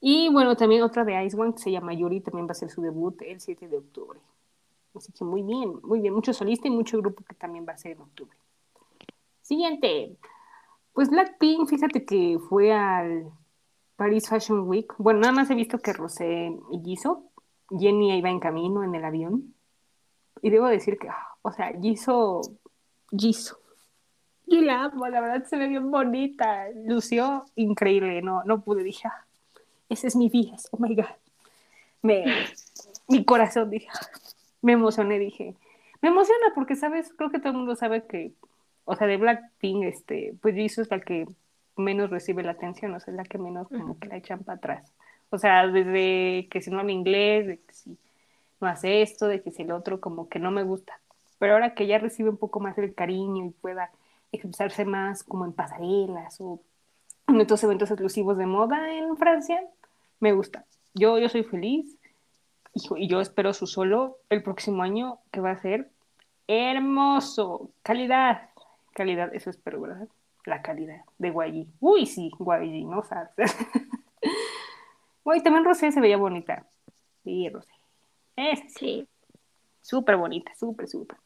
y 0.02 0.30
bueno, 0.32 0.56
también 0.56 0.84
otra 0.84 1.06
de 1.06 1.24
Ice 1.24 1.40
One 1.40 1.54
que 1.54 1.60
se 1.60 1.72
llama 1.72 1.94
Yuri, 1.94 2.22
también 2.22 2.48
va 2.48 2.52
a 2.52 2.56
ser 2.56 2.70
su 2.70 2.82
debut 2.82 3.22
el 3.22 3.40
7 3.40 3.68
de 3.68 3.78
octubre. 3.78 4.20
Así 4.96 5.12
que 5.12 5.24
muy 5.24 5.42
bien, 5.42 5.80
muy 5.84 6.00
bien. 6.00 6.14
Mucho 6.14 6.34
solista 6.34 6.68
y 6.68 6.72
mucho 6.72 6.98
grupo 6.98 7.24
que 7.24 7.36
también 7.36 7.66
va 7.68 7.74
a 7.74 7.78
ser 7.78 7.94
en 7.94 8.02
octubre. 8.02 8.38
Siguiente. 9.42 10.18
Pues 10.94 11.10
Blackpink, 11.10 11.68
fíjate 11.68 12.06
que 12.06 12.40
fue 12.50 12.72
al 12.74 13.30
Paris 13.96 14.30
Fashion 14.30 14.68
Week. 14.68 14.94
Bueno, 14.98 15.20
nada 15.20 15.34
más 15.34 15.50
he 15.50 15.56
visto 15.56 15.78
que 15.80 15.94
Rosé 15.94 16.58
y 16.72 16.80
Jisoo, 16.84 17.30
Jenny 17.70 18.18
iba 18.18 18.30
en 18.30 18.40
camino 18.40 18.84
en 18.84 18.96
el 18.96 19.04
avión. 19.04 19.54
Y 20.42 20.50
debo 20.50 20.68
decir 20.68 20.98
que, 20.98 21.10
o 21.42 21.52
sea, 21.52 21.72
Jisoo, 21.82 22.42
Jisoo. 23.12 23.58
Yo 24.48 24.62
la 24.62 24.84
amo, 24.84 25.08
la 25.08 25.22
verdad 25.22 25.46
se 25.46 25.58
ve 25.58 25.68
bien 25.68 25.90
bonita. 25.90 26.68
Lució 26.86 27.46
increíble, 27.56 28.22
no, 28.22 28.44
no 28.44 28.62
pude, 28.62 28.84
dije, 28.84 29.08
ah, 29.08 29.26
ese 29.90 30.08
es 30.08 30.16
mi 30.16 30.30
vida, 30.30 30.56
oh 30.72 30.78
my 30.78 30.96
god. 30.96 31.06
Me, 32.02 32.26
mi 33.08 33.26
corazón, 33.26 33.70
dije, 33.70 33.88
me 34.66 34.74
emocioné, 34.74 35.20
dije, 35.20 35.56
me 36.02 36.10
emociona 36.10 36.48
porque, 36.56 36.76
¿sabes? 36.76 37.14
Creo 37.16 37.30
que 37.30 37.38
todo 37.38 37.50
el 37.50 37.58
mundo 37.58 37.76
sabe 37.76 38.04
que, 38.08 38.34
o 38.86 38.96
sea, 38.96 39.06
de 39.06 39.18
Blackpink, 39.18 39.84
este, 39.84 40.34
pues 40.42 40.56
Jisoo 40.56 40.82
es 40.82 40.90
la 40.90 41.00
que 41.02 41.28
menos 41.78 42.10
recibe 42.10 42.42
la 42.42 42.54
atención, 42.54 42.96
o 42.96 43.00
sea, 43.00 43.12
es 43.12 43.18
la 43.18 43.26
que 43.26 43.38
menos 43.38 43.68
como 43.68 44.00
que 44.00 44.08
la 44.08 44.18
echan 44.18 44.44
para 44.44 44.58
atrás. 44.58 44.92
O 45.30 45.38
sea, 45.38 45.68
desde 45.68 46.48
que 46.50 46.62
si 46.62 46.72
no 46.72 46.80
habla 46.80 46.94
inglés, 46.94 47.46
de 47.46 47.58
que 47.60 47.74
si 47.74 47.96
no 48.60 48.68
hace 48.68 49.04
esto, 49.04 49.28
de 49.28 49.44
que 49.44 49.52
si 49.52 49.62
el 49.62 49.72
otro, 49.72 50.02
como 50.02 50.30
que 50.30 50.40
no 50.40 50.50
me 50.50 50.64
gusta. 50.64 51.00
Pero 51.38 51.54
ahora 51.54 51.76
que 51.76 51.86
ya 51.86 52.00
recibe 52.00 52.32
un 52.32 52.38
poco 52.38 52.60
más 52.60 52.76
el 52.80 52.96
cariño 52.96 53.46
y 53.46 53.50
pueda 53.52 53.92
expresarse 54.32 54.84
más 54.84 55.24
como 55.24 55.46
en 55.46 55.54
pasarelas 55.54 56.42
o 56.42 56.60
en 57.28 57.40
estos 57.40 57.64
eventos 57.64 57.92
exclusivos 57.92 58.38
de 58.40 58.48
moda 58.48 58.92
en 58.96 59.16
Francia, 59.16 59.62
me 60.20 60.34
gusta. 60.34 60.66
Yo, 60.96 61.20
yo 61.20 61.30
soy 61.30 61.44
feliz 61.44 61.98
y, 62.76 63.08
yo 63.08 63.22
espero 63.22 63.54
su 63.54 63.68
solo 63.68 64.18
el 64.30 64.44
próximo 64.44 64.84
año, 64.84 65.20
que 65.32 65.40
va 65.40 65.52
a 65.52 65.62
ser 65.62 65.90
hermoso. 66.48 67.72
Calidad, 67.82 68.50
calidad, 68.94 69.34
eso 69.34 69.50
espero, 69.50 69.82
¿verdad? 69.82 70.08
La 70.46 70.62
calidad 70.62 71.04
de 71.18 71.32
Guayi. 71.32 71.68
Uy, 71.80 72.06
sí, 72.06 72.32
Guayi, 72.38 72.84
no 72.84 73.04
sabes. 73.04 73.32
Uy, 75.24 75.42
también 75.42 75.66
Rosé 75.66 75.92
se 75.92 76.02
veía 76.02 76.18
bonita. 76.18 76.68
Sí, 77.24 77.50
Rosé. 77.50 77.72
Es 78.36 78.74
sí. 78.74 79.08
Súper 79.82 80.18
bonita, 80.18 80.54
súper, 80.56 80.88
súper. 80.88 81.18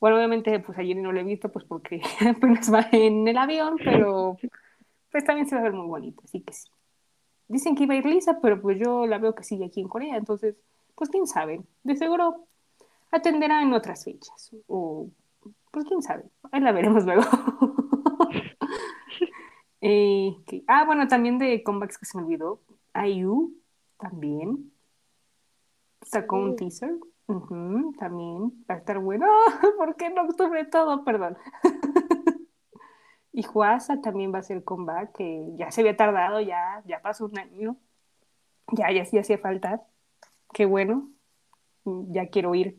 Bueno, 0.00 0.16
obviamente, 0.16 0.58
pues 0.60 0.78
ayer 0.78 0.96
no 0.96 1.12
lo 1.12 1.20
he 1.20 1.24
visto, 1.24 1.50
pues 1.50 1.64
porque 1.64 2.00
apenas 2.28 2.72
va 2.72 2.88
en 2.92 3.26
el 3.28 3.36
avión, 3.36 3.76
pero 3.82 4.36
pues 5.10 5.24
también 5.24 5.48
se 5.48 5.54
va 5.54 5.60
a 5.60 5.64
ver 5.64 5.72
muy 5.72 5.86
bonita, 5.86 6.22
así 6.24 6.40
que 6.40 6.52
sí. 6.52 6.68
Dicen 7.48 7.76
que 7.76 7.84
iba 7.84 7.94
a 7.94 7.98
ir 7.98 8.06
lisa, 8.06 8.40
pero 8.40 8.60
pues 8.60 8.78
yo 8.78 9.06
la 9.06 9.18
veo 9.18 9.34
que 9.34 9.44
sigue 9.44 9.66
aquí 9.66 9.80
en 9.80 9.88
Corea, 9.88 10.16
entonces 10.16 10.56
pues 10.96 11.10
quién 11.10 11.26
sabe, 11.26 11.62
de 11.84 11.96
seguro 11.96 12.46
atenderá 13.12 13.62
en 13.62 13.72
otras 13.72 14.04
fechas, 14.04 14.50
o 14.66 15.08
pues 15.70 15.84
quién 15.84 16.02
sabe, 16.02 16.24
ahí 16.50 16.60
la 16.60 16.72
veremos 16.72 17.04
luego. 17.04 17.22
Eh, 19.88 20.34
ah, 20.66 20.84
bueno, 20.84 21.06
también 21.06 21.38
de 21.38 21.62
comebacks 21.62 21.98
que 21.98 22.06
se 22.06 22.18
me 22.18 22.24
olvidó, 22.24 22.60
IU 23.06 23.54
también 23.98 24.72
sacó 26.02 26.36
un 26.36 26.56
teaser, 26.56 26.92
también 27.98 28.64
va 28.68 28.74
a 28.74 28.78
estar 28.78 28.98
bueno, 28.98 29.26
porque 29.78 30.10
no 30.10 30.22
octubre 30.22 30.64
todo, 30.64 31.04
perdón. 31.04 31.36
y 33.32 33.44
Juasa 33.44 34.00
también 34.00 34.34
va 34.34 34.38
a 34.38 34.42
ser 34.42 34.64
comeback, 34.64 35.12
que 35.12 35.44
ya 35.54 35.70
se 35.70 35.82
había 35.82 35.96
tardado, 35.96 36.40
ya, 36.40 36.82
ya 36.86 37.00
pasó 37.00 37.26
un 37.26 37.38
año, 37.38 37.76
ya, 38.72 38.90
ya 38.90 39.04
sí 39.04 39.18
hacía 39.18 39.38
falta 39.38 39.86
qué 40.52 40.64
bueno, 40.64 41.10
ya 41.84 42.26
quiero 42.28 42.50
oír 42.50 42.76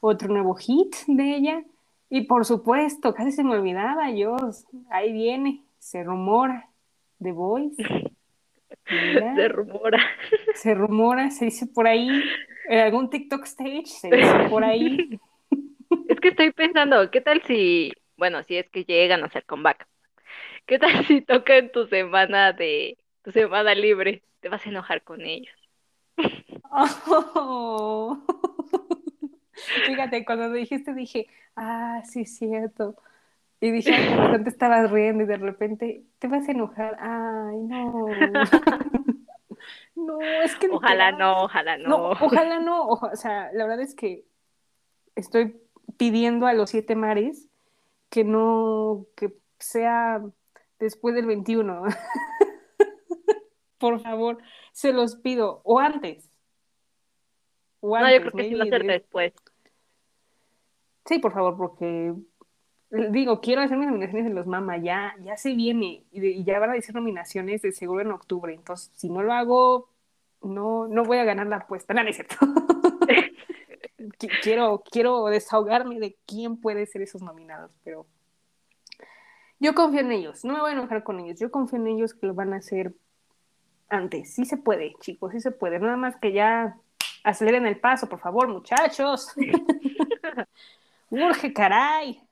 otro 0.00 0.28
nuevo 0.28 0.54
hit 0.54 0.94
de 1.06 1.36
ella. 1.36 1.64
Y 2.08 2.22
por 2.22 2.44
supuesto, 2.44 3.14
casi 3.14 3.30
se 3.30 3.44
me 3.44 3.56
olvidaba, 3.56 4.10
yo, 4.10 4.36
ahí 4.90 5.12
viene, 5.12 5.62
se 5.78 6.02
rumora, 6.02 6.68
The 7.22 7.32
Voice. 7.32 7.82
se 8.86 9.48
rumora. 9.48 10.02
Se 10.54 10.74
rumora, 10.74 11.30
se 11.30 11.44
dice 11.46 11.66
por 11.66 11.86
ahí, 11.86 12.08
en 12.68 12.78
algún 12.80 13.10
TikTok 13.10 13.44
stage, 13.44 13.86
se 13.86 14.10
dice 14.10 14.48
por 14.48 14.64
ahí. 14.64 15.18
Es 16.08 16.20
que 16.20 16.28
estoy 16.28 16.52
pensando, 16.52 17.10
¿qué 17.10 17.20
tal 17.20 17.42
si, 17.42 17.92
bueno, 18.16 18.44
si 18.44 18.56
es 18.56 18.68
que 18.70 18.84
llegan 18.84 19.22
a 19.22 19.26
hacer 19.26 19.44
comeback? 19.44 19.88
¿Qué 20.66 20.78
tal 20.78 21.04
si 21.06 21.20
toca 21.20 21.56
en 21.56 21.72
tu 21.72 21.86
semana 21.86 22.52
de, 22.52 22.96
tu 23.24 23.32
semana 23.32 23.74
libre? 23.74 24.22
Te 24.40 24.48
vas 24.48 24.64
a 24.64 24.70
enojar 24.70 25.02
con 25.02 25.20
ellos. 25.22 25.54
Oh. 26.70 28.18
Fíjate, 29.86 30.24
cuando 30.24 30.48
me 30.48 30.58
dijiste 30.58 30.94
dije, 30.94 31.28
ah, 31.56 32.02
sí, 32.04 32.24
cierto. 32.24 32.96
Y 33.60 33.70
dije, 33.70 33.90
de 33.90 34.16
repente 34.16 34.48
estabas 34.48 34.90
riendo 34.90 35.24
y 35.24 35.26
de 35.26 35.36
repente 35.36 36.04
te 36.18 36.28
vas 36.28 36.48
a 36.48 36.52
enojar. 36.52 36.96
Ay, 36.98 37.58
no. 37.58 38.06
no, 39.96 40.20
es 40.20 40.56
que. 40.56 40.68
Ojalá 40.70 41.12
no, 41.12 41.44
ojalá 41.44 41.76
no. 41.76 41.88
no. 41.88 42.10
Ojalá 42.12 42.58
no. 42.58 42.88
O 42.88 43.16
sea, 43.16 43.50
la 43.52 43.66
verdad 43.66 43.82
es 43.82 43.94
que 43.94 44.24
estoy 45.14 45.60
pidiendo 45.98 46.46
a 46.46 46.54
los 46.54 46.70
siete 46.70 46.96
mares 46.96 47.48
que 48.08 48.24
no, 48.24 49.06
que 49.14 49.36
sea 49.58 50.22
después 50.78 51.14
del 51.14 51.26
21. 51.26 51.82
Por 53.78 54.00
favor, 54.00 54.38
se 54.72 54.92
los 54.94 55.16
pido. 55.16 55.60
O 55.64 55.80
antes 55.80 56.29
no, 57.82 58.10
yo 58.10 58.20
creo 58.20 58.32
que 58.32 58.48
sí 58.48 58.60
a 58.60 58.64
ser 58.64 58.84
después. 58.84 59.32
Sí, 61.06 61.18
por 61.18 61.32
favor, 61.32 61.56
porque 61.56 62.14
digo, 62.90 63.40
quiero 63.40 63.62
hacer 63.62 63.78
mis 63.78 63.86
nominaciones 63.86 64.26
en 64.26 64.34
los 64.34 64.46
Mama, 64.46 64.76
ya, 64.78 65.14
ya 65.22 65.36
se 65.36 65.54
viene, 65.54 66.04
y, 66.10 66.44
ya 66.44 66.58
van 66.58 66.70
a 66.70 66.74
decir 66.74 66.94
nominaciones 66.94 67.62
de 67.62 67.72
seguro 67.72 68.02
en 68.02 68.10
octubre, 68.10 68.52
entonces 68.52 68.90
si 68.96 69.08
no 69.08 69.22
lo 69.22 69.32
hago, 69.32 69.88
no, 70.42 70.88
no 70.88 71.04
voy 71.04 71.18
a 71.18 71.24
ganar 71.24 71.46
la 71.46 71.56
apuesta, 71.56 71.94
no, 71.94 72.02
es 72.02 72.16
cierto. 72.16 72.36
quiero, 74.42 74.82
quiero 74.90 75.26
desahogarme 75.26 76.00
de 76.00 76.16
quién 76.26 76.56
puede 76.56 76.86
ser 76.86 77.02
esos 77.02 77.22
nominados, 77.22 77.70
pero 77.84 78.06
yo 79.60 79.74
confío 79.74 80.00
en 80.00 80.12
ellos, 80.12 80.44
no 80.44 80.54
me 80.54 80.60
voy 80.60 80.70
a 80.70 80.74
enojar 80.74 81.04
con 81.04 81.20
ellos, 81.20 81.38
yo 81.38 81.50
confío 81.50 81.78
en 81.78 81.86
ellos 81.86 82.14
que 82.14 82.26
lo 82.26 82.34
van 82.34 82.52
a 82.52 82.56
hacer 82.56 82.94
antes, 83.88 84.34
sí 84.34 84.44
se 84.44 84.56
puede, 84.56 84.94
chicos, 85.00 85.32
sí 85.32 85.40
se 85.40 85.52
puede, 85.52 85.78
nada 85.78 85.96
más 85.96 86.16
que 86.16 86.32
ya 86.32 86.76
Aceleren 87.24 87.66
el 87.66 87.78
paso, 87.78 88.08
por 88.08 88.20
favor, 88.20 88.48
muchachos. 88.48 89.34
Urge, 91.10 91.52
caray. 91.52 92.22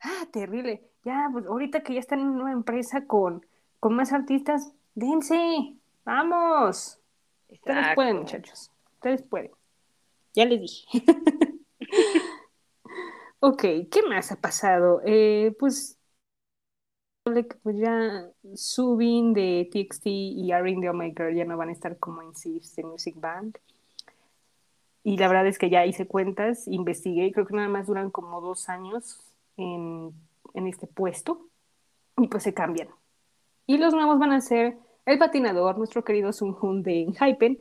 Ah, 0.00 0.26
terrible. 0.32 0.82
Ya, 1.04 1.28
pues 1.32 1.46
ahorita 1.46 1.82
que 1.82 1.94
ya 1.94 2.00
están 2.00 2.20
en 2.20 2.28
una 2.28 2.52
empresa 2.52 3.06
con, 3.06 3.44
con 3.80 3.94
más 3.94 4.12
artistas, 4.12 4.72
dense. 4.94 5.74
Vamos. 6.04 6.98
Ustedes 7.48 7.94
pueden, 7.94 8.18
muchachos. 8.18 8.70
Ustedes 8.94 9.22
pueden. 9.22 9.50
Ya 10.34 10.44
les 10.46 10.60
dije. 10.60 11.04
ok, 13.40 13.62
¿qué 13.90 14.02
más 14.08 14.32
ha 14.32 14.36
pasado? 14.36 15.00
Eh, 15.04 15.54
pues 15.58 15.98
pues 17.62 17.78
ya 17.78 18.30
Subin 18.54 19.32
de 19.32 19.68
TXT 19.72 20.06
y 20.06 20.52
Arin 20.52 20.80
de 20.80 20.90
Oh 20.90 21.30
ya 21.30 21.44
no 21.46 21.56
van 21.56 21.70
a 21.70 21.72
estar 21.72 21.98
como 21.98 22.20
en 22.20 22.34
Sieves 22.34 22.76
de 22.76 22.84
Music 22.84 23.14
Band. 23.18 23.58
Y 25.06 25.18
la 25.18 25.28
verdad 25.28 25.46
es 25.46 25.58
que 25.58 25.68
ya 25.68 25.84
hice 25.84 26.06
cuentas, 26.06 26.66
investigué, 26.66 27.30
creo 27.30 27.46
que 27.46 27.54
nada 27.54 27.68
más 27.68 27.86
duran 27.86 28.10
como 28.10 28.40
dos 28.40 28.70
años 28.70 29.20
en, 29.58 30.14
este 30.54 30.86
puesto 30.86 31.46
y 32.16 32.26
pues 32.28 32.42
se 32.42 32.54
cambian. 32.54 32.88
Y 33.66 33.76
los 33.76 33.92
nuevos 33.92 34.18
van 34.18 34.32
a 34.32 34.40
ser 34.40 34.78
el 35.04 35.18
patinador, 35.18 35.76
nuestro 35.76 36.04
querido 36.04 36.32
Sun 36.32 36.56
Hoon 36.58 36.82
de 36.82 37.12
Hypen, 37.20 37.58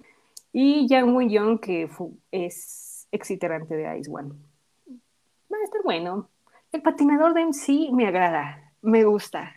y 0.53 0.87
Yang 0.87 1.13
Won 1.13 1.29
Young, 1.29 1.59
que 1.59 1.89
es 2.31 3.09
exiterante 3.11 3.75
de 3.75 3.99
Ice 3.99 4.09
One. 4.09 4.29
Va 5.51 5.57
a 5.57 5.63
estar 5.65 5.81
bueno. 5.83 6.29
El 6.71 6.81
patinador 6.81 7.33
de 7.33 7.41
MC 7.41 7.91
me 7.91 8.07
agrada, 8.07 8.73
me 8.81 9.03
gusta. 9.03 9.53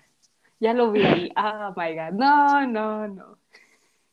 Ya 0.58 0.74
lo 0.74 0.90
vi 0.90 1.04
ahí. 1.04 1.32
Oh 1.36 1.72
my 1.76 1.94
god. 1.94 2.12
No, 2.14 2.66
no, 2.66 3.06
no. 3.06 3.38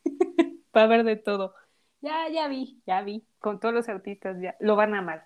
Va 0.75 0.81
a 0.81 0.83
haber 0.83 1.03
de 1.03 1.15
todo. 1.15 1.55
Ya, 2.01 2.29
ya 2.29 2.47
vi, 2.47 2.81
ya 2.85 3.01
vi 3.01 3.23
con 3.43 3.59
todos 3.59 3.75
los 3.75 3.89
artistas 3.89 4.39
ya 4.39 4.55
lo 4.61 4.77
van 4.77 4.95
a 4.95 4.99
amar. 4.99 5.25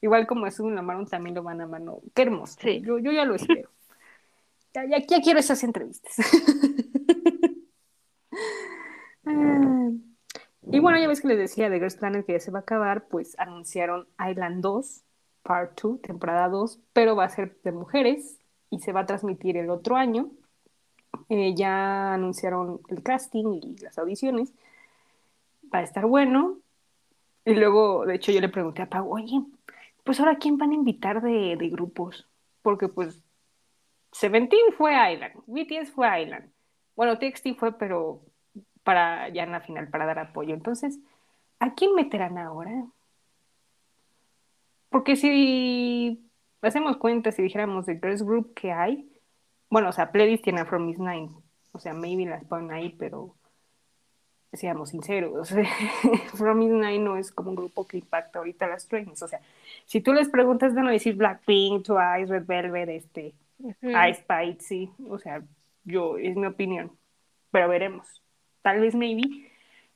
Igual 0.00 0.26
como 0.26 0.46
es 0.46 0.58
un 0.58 0.78
amaron 0.78 1.06
también 1.06 1.34
lo 1.34 1.42
van 1.42 1.60
a 1.60 1.64
amar. 1.64 1.82
Qué 2.14 2.22
hermoso. 2.22 2.58
Yo, 2.62 2.98
yo 2.98 3.12
ya 3.12 3.26
lo 3.26 3.34
espero. 3.34 3.68
ya, 4.72 4.86
ya, 4.86 5.20
quiero 5.20 5.38
esas 5.38 5.62
entrevistas. 5.62 6.16
Ah. 9.30 9.90
y 10.62 10.78
bueno, 10.78 10.98
ya 10.98 11.06
ves 11.06 11.20
que 11.20 11.28
les 11.28 11.36
decía 11.36 11.68
de 11.68 11.76
Girls 11.76 11.96
Planet 11.96 12.24
que 12.24 12.32
ya 12.32 12.40
se 12.40 12.50
va 12.50 12.60
a 12.60 12.62
acabar, 12.62 13.08
pues 13.08 13.38
anunciaron 13.38 14.08
Island 14.18 14.62
2, 14.62 15.02
Part 15.42 15.78
2, 15.82 16.00
temporada 16.00 16.48
2, 16.48 16.78
pero 16.94 17.14
va 17.14 17.24
a 17.24 17.28
ser 17.28 17.60
de 17.62 17.72
mujeres 17.72 18.38
y 18.70 18.78
se 18.78 18.92
va 18.92 19.00
a 19.00 19.06
transmitir 19.06 19.58
el 19.58 19.68
otro 19.68 19.96
año. 19.96 20.30
Eh, 21.28 21.54
ya 21.54 22.14
anunciaron 22.14 22.80
el 22.88 23.02
casting 23.02 23.60
y 23.62 23.76
las 23.82 23.98
audiciones. 23.98 24.54
Va 25.74 25.80
a 25.80 25.82
estar 25.82 26.06
bueno. 26.06 26.62
Y 27.48 27.54
luego, 27.54 28.04
de 28.04 28.16
hecho, 28.16 28.30
yo 28.30 28.42
le 28.42 28.50
pregunté 28.50 28.82
a 28.82 28.90
Pau, 28.90 29.10
oye, 29.10 29.42
pues 30.04 30.20
ahora 30.20 30.36
quién 30.36 30.58
van 30.58 30.72
a 30.72 30.74
invitar 30.74 31.22
de, 31.22 31.56
de 31.56 31.68
grupos? 31.70 32.28
Porque 32.60 32.88
pues 32.88 33.22
Seventeen 34.12 34.74
fue 34.76 34.92
Island, 35.14 35.32
BTS 35.46 35.92
fue 35.92 36.24
Island. 36.24 36.52
Bueno, 36.94 37.18
TXT 37.18 37.54
fue, 37.58 37.72
pero 37.78 38.20
para 38.84 39.30
ya 39.30 39.44
en 39.44 39.52
la 39.52 39.62
final, 39.62 39.88
para 39.88 40.04
dar 40.04 40.18
apoyo. 40.18 40.52
Entonces, 40.52 40.98
¿a 41.58 41.72
quién 41.72 41.94
meterán 41.94 42.36
ahora? 42.36 42.84
Porque 44.90 45.16
si 45.16 46.30
hacemos 46.60 46.98
cuenta, 46.98 47.32
si 47.32 47.40
dijéramos 47.42 47.86
de 47.86 47.94
Girls 47.94 48.22
Group 48.22 48.52
que 48.52 48.72
hay, 48.72 49.10
bueno, 49.70 49.88
o 49.88 49.92
sea, 49.92 50.12
Pledis 50.12 50.42
tiene 50.42 50.60
a 50.60 50.66
From 50.66 50.84
Miss 50.84 50.98
Nine, 50.98 51.30
o 51.72 51.78
sea, 51.78 51.94
maybe 51.94 52.26
las 52.26 52.44
ponen 52.44 52.72
ahí, 52.72 52.90
pero 52.98 53.37
seamos 54.52 54.90
sinceros, 54.90 55.54
From 56.34 56.58
Nine 56.58 56.98
no 56.98 57.16
es 57.16 57.30
como 57.30 57.50
un 57.50 57.56
grupo 57.56 57.86
que 57.86 57.98
impacta 57.98 58.38
ahorita 58.38 58.66
las 58.66 58.88
trains, 58.88 59.22
o 59.22 59.28
sea, 59.28 59.40
si 59.84 60.00
tú 60.00 60.12
les 60.12 60.28
preguntas, 60.28 60.74
van 60.74 60.88
a 60.88 60.92
decir 60.92 61.14
Blackpink, 61.14 61.86
Twice, 61.86 62.26
Red 62.26 62.46
Velvet, 62.46 62.88
este, 62.88 63.34
Ice 63.82 64.22
Spice, 64.22 64.60
sí, 64.60 64.90
o 65.08 65.18
sea, 65.18 65.42
yo, 65.84 66.18
es 66.18 66.36
mi 66.36 66.46
opinión, 66.46 66.92
pero 67.50 67.68
veremos, 67.68 68.22
tal 68.62 68.80
vez 68.80 68.94
maybe 68.94 69.50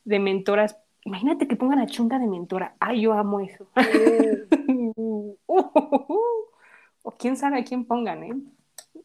de 0.04 0.18
mentoras 0.18 0.76
Imagínate 1.04 1.48
que 1.48 1.56
pongan 1.56 1.80
a 1.80 1.86
Chunga 1.86 2.18
de 2.18 2.26
mentora. 2.26 2.76
Ay, 2.78 3.02
yo 3.02 3.12
amo 3.12 3.40
eso. 3.40 3.66
o 7.02 7.10
quién 7.18 7.36
sabe 7.36 7.58
a 7.58 7.64
quién 7.64 7.84
pongan, 7.84 8.22
¿eh? 8.22 8.34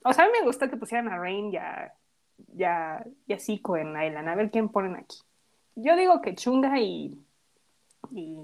O 0.04 0.14
sea, 0.14 0.26
a 0.26 0.28
mí 0.28 0.34
me 0.39 0.45
gusta 0.45 0.70
que 0.70 0.78
pusieran 0.78 1.10
a 1.10 1.18
Rain 1.18 1.52
ya, 1.52 1.93
ya, 2.54 3.04
ya 3.26 3.39
Zico 3.39 3.78
en 3.78 4.00
Island. 4.00 4.30
A 4.30 4.36
ver 4.36 4.52
quién 4.52 4.70
ponen 4.70 4.95
aquí. 4.95 5.18
Yo 5.80 5.95
digo 5.95 6.21
que 6.21 6.34
Chunga 6.34 6.80
y. 6.82 7.15
y. 8.11 8.36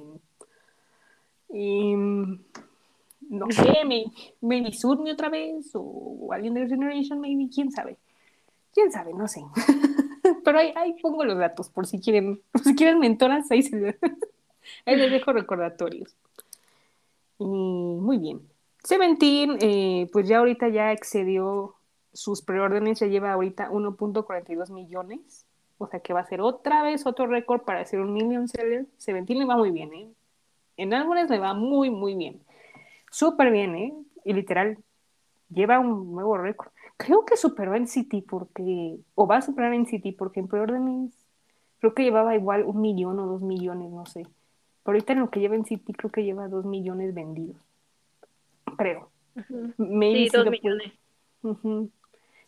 y 1.49 1.95
no 1.95 3.47
sé, 3.49 3.73
maybe, 4.41 4.71
Surmi 4.71 5.09
otra 5.09 5.29
vez, 5.29 5.71
o, 5.73 6.29
alguien 6.31 6.53
de 6.53 6.67
Generation, 6.67 7.19
maybe, 7.19 7.49
quién 7.53 7.71
sabe. 7.71 7.97
Quién 8.71 8.91
sabe, 8.91 9.13
no 9.13 9.27
sé. 9.27 9.41
Pero 10.45 10.59
ahí, 10.59 10.73
ahí, 10.75 10.95
pongo 11.01 11.25
los 11.25 11.37
datos 11.37 11.69
por 11.69 11.87
si 11.87 11.99
quieren, 11.99 12.39
si 12.63 12.75
quieren 12.75 12.99
mentoras, 12.99 13.49
ahí, 13.49 13.63
se, 13.63 13.97
ahí 14.85 14.95
les 14.95 15.11
dejo 15.11 15.33
recordatorios. 15.33 16.15
Y 17.39 17.45
muy 17.45 18.19
bien. 18.19 18.41
Seventeen, 18.83 19.57
eh, 19.59 20.07
pues 20.11 20.27
ya 20.27 20.37
ahorita 20.37 20.69
ya 20.69 20.91
excedió 20.91 21.75
sus 22.13 22.43
preórdenes, 22.43 22.99
ya 22.99 23.07
lleva 23.07 23.33
ahorita 23.33 23.71
1.42 23.71 24.71
millones. 24.71 25.47
O 25.77 25.87
sea 25.87 25.99
que 25.99 26.13
va 26.13 26.21
a 26.21 26.25
ser 26.25 26.41
otra 26.41 26.83
vez 26.83 27.05
otro 27.05 27.27
récord 27.27 27.61
para 27.61 27.81
hacer 27.81 27.99
un 27.99 28.13
million 28.13 28.47
seller. 28.47 28.85
Seventeen 28.97 29.39
le 29.39 29.45
va 29.45 29.57
muy 29.57 29.71
bien, 29.71 29.93
¿eh? 29.93 30.07
En 30.77 30.93
álbumes 30.93 31.29
le 31.29 31.39
va 31.39 31.53
muy, 31.53 31.89
muy 31.89 32.15
bien. 32.15 32.41
Súper 33.11 33.51
bien, 33.51 33.75
¿eh? 33.75 33.93
Y 34.25 34.33
literal, 34.33 34.77
lleva 35.49 35.79
un 35.79 36.13
nuevo 36.13 36.37
récord. 36.37 36.69
Creo 36.97 37.25
que 37.25 37.37
superó 37.37 37.75
en 37.75 37.87
City 37.87 38.21
porque, 38.21 38.97
o 39.15 39.27
va 39.27 39.37
a 39.37 39.41
superar 39.41 39.73
en 39.73 39.85
City 39.85 40.11
porque 40.11 40.39
en 40.39 40.47
preórdenes 40.47 41.11
creo 41.79 41.93
que 41.93 42.03
llevaba 42.03 42.35
igual 42.35 42.63
un 42.63 42.79
millón 42.79 43.19
o 43.19 43.25
dos 43.25 43.41
millones, 43.41 43.91
no 43.91 44.05
sé. 44.05 44.21
Pero 44.83 44.95
ahorita 44.95 45.13
en 45.13 45.19
lo 45.19 45.29
que 45.29 45.39
lleva 45.39 45.55
en 45.55 45.65
City 45.65 45.93
creo 45.93 46.11
que 46.11 46.23
lleva 46.23 46.47
dos 46.47 46.65
millones 46.65 47.13
vendidos. 47.13 47.57
Creo. 48.77 49.09
Sí, 49.35 50.29
dos 50.31 50.49
millones. 50.49 50.93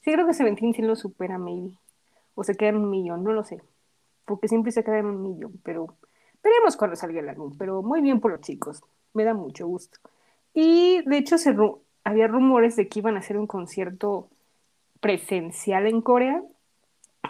Sí, 0.02 0.12
creo 0.12 0.26
que 0.26 0.34
Seventeen 0.34 0.74
sí 0.74 0.82
lo 0.82 0.96
supera, 0.96 1.38
maybe. 1.38 1.72
O 2.36 2.44
se 2.44 2.56
queda 2.56 2.70
en 2.70 2.78
un 2.78 2.90
millón, 2.90 3.24
no 3.24 3.34
lo 3.34 3.44
sé. 3.44 3.62
Porque 4.26 4.48
siempre 4.48 4.72
se 4.72 4.84
queda 4.84 5.00
en 5.00 5.08
un 5.08 5.22
millón, 5.22 5.60
pero 5.64 5.96
veremos 6.44 6.78
cuando 6.78 6.96
salga 6.96 7.20
el 7.20 7.30
álbum. 7.30 7.56
Pero 7.58 7.82
muy 7.82 8.02
bien 8.02 8.20
por 8.20 8.32
los 8.32 8.42
chicos. 8.42 8.84
Me 9.14 9.24
da 9.24 9.34
mucho 9.34 9.68
gusto. 9.68 10.00
Y 10.54 11.02
de 11.06 11.18
hecho 11.18 11.38
se 11.38 11.56
había 12.04 12.28
rumores 12.28 12.76
de 12.76 12.88
que 12.88 13.00
iban 13.00 13.16
a 13.16 13.20
hacer 13.20 13.38
un 13.38 13.48
concierto 13.48 14.30
presencial 15.00 15.88
en 15.88 16.02
Corea 16.02 16.44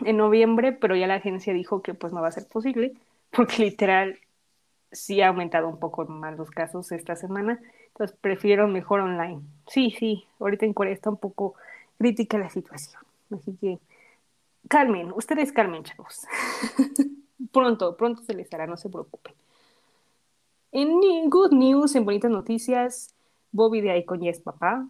en 0.03 0.17
noviembre, 0.17 0.71
pero 0.73 0.95
ya 0.95 1.07
la 1.07 1.15
agencia 1.15 1.53
dijo 1.53 1.81
que 1.81 1.93
pues 1.93 2.13
no 2.13 2.21
va 2.21 2.27
a 2.27 2.31
ser 2.31 2.47
posible, 2.47 2.93
porque 3.31 3.63
literal 3.63 4.19
sí 4.91 5.21
ha 5.21 5.29
aumentado 5.29 5.67
un 5.67 5.79
poco 5.79 6.05
más 6.05 6.37
los 6.37 6.51
casos 6.51 6.91
esta 6.91 7.15
semana, 7.15 7.59
entonces 7.87 8.17
prefiero 8.19 8.67
mejor 8.67 9.01
online. 9.01 9.41
Sí, 9.67 9.91
sí, 9.97 10.25
ahorita 10.39 10.65
en 10.65 10.73
Corea 10.73 10.93
está 10.93 11.09
un 11.09 11.17
poco 11.17 11.55
crítica 11.97 12.37
la 12.37 12.49
situación, 12.49 13.01
así 13.31 13.57
que 13.59 13.79
calmen, 14.67 15.11
ustedes 15.15 15.51
calmen, 15.51 15.83
chavos. 15.83 16.25
pronto, 17.51 17.97
pronto 17.97 18.21
se 18.23 18.33
les 18.33 18.51
hará, 18.53 18.67
no 18.67 18.77
se 18.77 18.89
preocupen. 18.89 19.33
En 20.71 21.29
Good 21.29 21.53
News, 21.53 21.95
en 21.95 22.05
bonitas 22.05 22.31
noticias, 22.31 23.13
Bobby 23.51 23.81
de 23.81 23.91
ahí 23.91 24.05
con 24.05 24.25
es 24.25 24.39
papá 24.39 24.87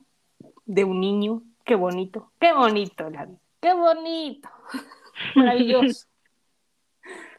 de 0.65 0.83
un 0.83 0.99
niño 0.99 1.43
Qué 1.65 1.73
bonito, 1.73 2.31
qué 2.39 2.53
bonito, 2.53 3.09
Gaby, 3.09 3.39
qué 3.59 3.73
bonito. 3.73 4.49
Maravilloso. 5.35 6.05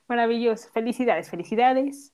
Maravilloso. 0.09 0.69
Felicidades, 0.71 1.31
felicidades. 1.31 2.13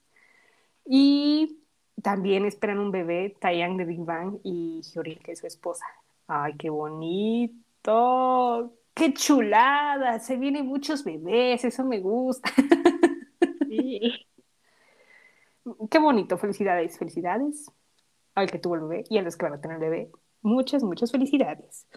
Y 0.85 1.57
también 2.03 2.45
esperan 2.45 2.77
un 2.77 2.91
bebé, 2.91 3.35
Taeyang 3.41 3.77
de 3.77 3.85
Big 3.85 4.01
Bang 4.01 4.37
y 4.43 4.81
Hyorin, 4.81 5.17
que 5.23 5.31
es 5.31 5.39
su 5.39 5.47
esposa. 5.47 5.85
Ay, 6.27 6.53
qué 6.55 6.69
bonito. 6.69 8.71
Qué 8.93 9.13
chulada. 9.13 10.19
Se 10.19 10.37
vienen 10.37 10.65
muchos 10.67 11.03
bebés, 11.03 11.63
eso 11.63 11.83
me 11.83 11.99
gusta. 11.99 12.49
Sí. 13.67 14.27
Qué 15.89 15.97
bonito, 15.97 16.37
felicidades, 16.37 16.99
felicidades 16.99 17.71
al 18.35 18.51
que 18.51 18.59
tuvo 18.59 18.75
el 18.75 18.81
bebé 18.81 19.03
y 19.09 19.17
a 19.17 19.23
los 19.23 19.35
que 19.35 19.45
van 19.45 19.53
a 19.53 19.61
tener 19.61 19.77
el 19.77 19.81
bebé. 19.81 20.11
Muchas, 20.41 20.83
muchas 20.83 21.11
felicidades. 21.11 21.87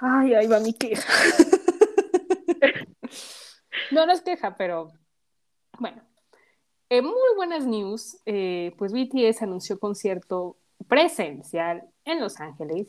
Ay, 0.00 0.34
ahí 0.34 0.46
va 0.46 0.60
mi 0.60 0.72
queja. 0.72 1.12
no, 3.90 4.06
no 4.06 4.12
es 4.12 4.22
queja, 4.22 4.56
pero 4.56 4.92
bueno. 5.78 6.02
En 6.90 7.04
muy 7.04 7.34
buenas 7.36 7.66
news, 7.66 8.18
eh, 8.24 8.74
pues 8.78 8.92
BTS 8.92 9.42
anunció 9.42 9.78
concierto 9.78 10.56
presencial 10.86 11.86
en 12.04 12.20
Los 12.20 12.40
Ángeles, 12.40 12.88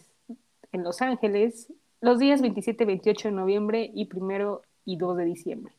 en 0.72 0.84
Los 0.84 1.02
Ángeles, 1.02 1.74
los 2.02 2.20
días 2.20 2.42
27, 2.42 2.86
28 2.86 3.30
de 3.30 3.34
noviembre 3.36 3.90
y 3.94 4.08
1 4.14 4.62
y 4.86 4.98
2 4.98 5.18
de 5.18 5.26
diciembre. 5.26 5.74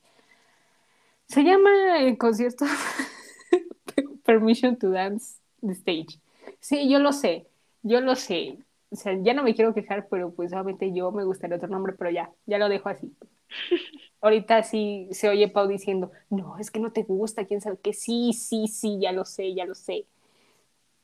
Se 1.26 1.42
llama 1.44 1.98
el 2.00 2.18
concierto 2.18 2.64
Permission 4.24 4.76
to 4.76 4.90
Dance 4.90 5.38
the 5.60 5.72
Stage. 5.72 6.18
Sí, 6.60 6.88
yo 6.88 6.98
lo 6.98 7.12
sé, 7.12 7.46
yo 7.82 8.00
lo 8.00 8.16
sé. 8.16 8.58
O 8.90 8.96
sea, 8.96 9.16
ya 9.22 9.34
no 9.34 9.42
me 9.44 9.54
quiero 9.54 9.72
quejar, 9.72 10.08
pero 10.08 10.32
pues 10.32 10.52
obviamente 10.52 10.92
yo 10.92 11.12
me 11.12 11.24
gustaría 11.24 11.56
otro 11.56 11.68
nombre, 11.68 11.92
pero 11.96 12.10
ya, 12.10 12.30
ya 12.46 12.58
lo 12.58 12.68
dejo 12.68 12.88
así. 12.88 13.14
Ahorita 14.20 14.62
sí 14.62 15.08
se 15.12 15.28
oye 15.28 15.48
Pau 15.48 15.68
diciendo, 15.68 16.10
no, 16.28 16.58
es 16.58 16.70
que 16.70 16.80
no 16.80 16.92
te 16.92 17.02
gusta, 17.04 17.46
quién 17.46 17.60
sabe 17.60 17.78
qué, 17.82 17.92
sí, 17.92 18.32
sí, 18.32 18.66
sí, 18.68 18.98
ya 19.00 19.12
lo 19.12 19.24
sé, 19.24 19.54
ya 19.54 19.64
lo 19.64 19.74
sé. 19.74 20.06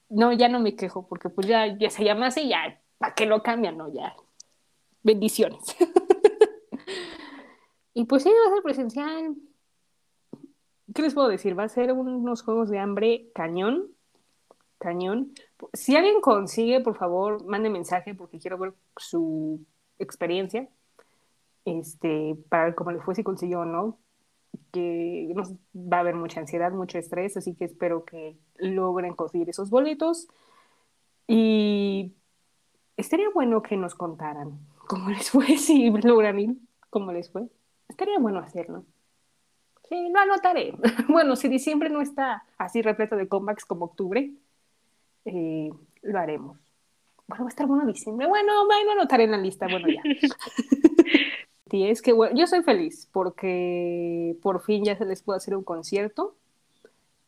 No, 0.09 0.33
ya 0.33 0.49
no 0.49 0.61
me 0.61 0.77
quejo, 0.77 1.07
porque 1.09 1.29
pues 1.31 1.47
ya, 1.49 1.77
ya 1.79 1.91
se 1.91 2.05
llama 2.05 2.29
así, 2.29 2.49
ya, 2.49 2.81
¿para 2.99 3.15
qué 3.15 3.27
lo 3.27 3.43
cambian? 3.43 3.77
No, 3.77 3.93
ya. 3.93 4.15
Bendiciones. 5.07 5.77
y 7.95 8.05
pues 8.07 8.25
sí, 8.25 8.29
va 8.29 8.51
a 8.51 8.55
ser 8.55 8.63
presencial. 8.65 9.37
¿Qué 10.93 11.03
les 11.03 11.15
puedo 11.15 11.29
decir? 11.29 11.57
Va 11.57 11.65
a 11.65 11.69
ser 11.69 11.93
unos 11.93 12.43
juegos 12.43 12.71
de 12.71 12.81
hambre 12.81 13.31
cañón 13.33 13.97
cañón. 14.79 15.33
Si 15.73 15.97
alguien 15.97 16.21
consigue, 16.21 16.81
por 16.81 16.97
favor, 16.97 17.45
mande 17.45 17.71
mensaje 17.71 18.15
porque 18.15 18.39
quiero 18.39 18.59
ver 18.59 18.75
su 18.97 19.65
experiencia, 19.99 20.69
este, 21.65 22.37
para 22.49 22.65
ver 22.65 22.75
cómo 22.75 22.93
le 22.93 23.01
fue, 23.01 23.15
si 23.15 23.23
consiguió 23.23 23.61
o 23.61 23.65
no, 23.65 23.99
que 24.73 25.33
va 25.75 25.99
a 25.99 26.01
haber 26.01 26.15
mucha 26.15 26.41
ansiedad, 26.41 26.73
mucho 26.73 26.99
estrés, 26.99 27.37
así 27.37 27.55
que 27.55 27.65
espero 27.65 28.05
que 28.05 28.37
logren 28.59 29.15
conseguir 29.15 29.49
esos 29.49 29.71
boletos. 29.71 30.29
Y 31.27 32.13
estaría 32.97 33.31
bueno 33.31 33.63
que 33.63 33.77
nos 33.77 33.95
contaran 33.95 34.59
cómo 34.87 35.11
les 35.11 35.31
fue, 35.31 35.47
si 35.59 35.91
logran 35.91 36.39
ir, 36.39 36.57
cómo 36.91 37.13
les 37.13 37.31
fue. 37.31 37.49
Estaría 37.89 38.19
bueno 38.19 38.39
hacerlo. 38.41 38.85
Sí, 39.89 40.09
lo 40.09 40.19
anotaré. 40.19 40.75
Bueno, 41.09 41.37
si 41.37 41.49
diciembre 41.49 41.91
no 41.91 42.01
está 42.01 42.45
así 42.59 42.83
repleto 42.83 43.17
de 43.17 43.29
comebacks 43.29 43.65
como 43.65 43.87
octubre, 43.87 44.33
eh, 45.25 45.71
lo 46.03 46.19
haremos. 46.19 46.59
Bueno, 47.29 47.45
va 47.45 47.49
a 47.49 47.51
estar 47.51 47.67
bueno 47.67 47.87
diciembre. 47.87 48.27
Bueno, 48.27 48.53
va 48.69 48.75
a 48.77 48.93
anotar 48.93 49.21
en 49.21 49.33
la 49.33 49.39
lista. 49.39 49.67
Bueno, 49.69 49.89
ya. 49.89 50.03
y 51.73 51.89
es 51.89 52.03
que 52.03 52.13
bueno, 52.13 52.37
yo 52.37 52.47
soy 52.47 52.63
feliz 52.63 53.09
porque 53.13 54.37
por 54.43 54.63
fin 54.63 54.85
ya 54.85 54.97
se 54.97 55.05
les 55.05 55.23
puede 55.23 55.39
hacer 55.39 55.57
un 55.57 55.65
concierto. 55.65 56.35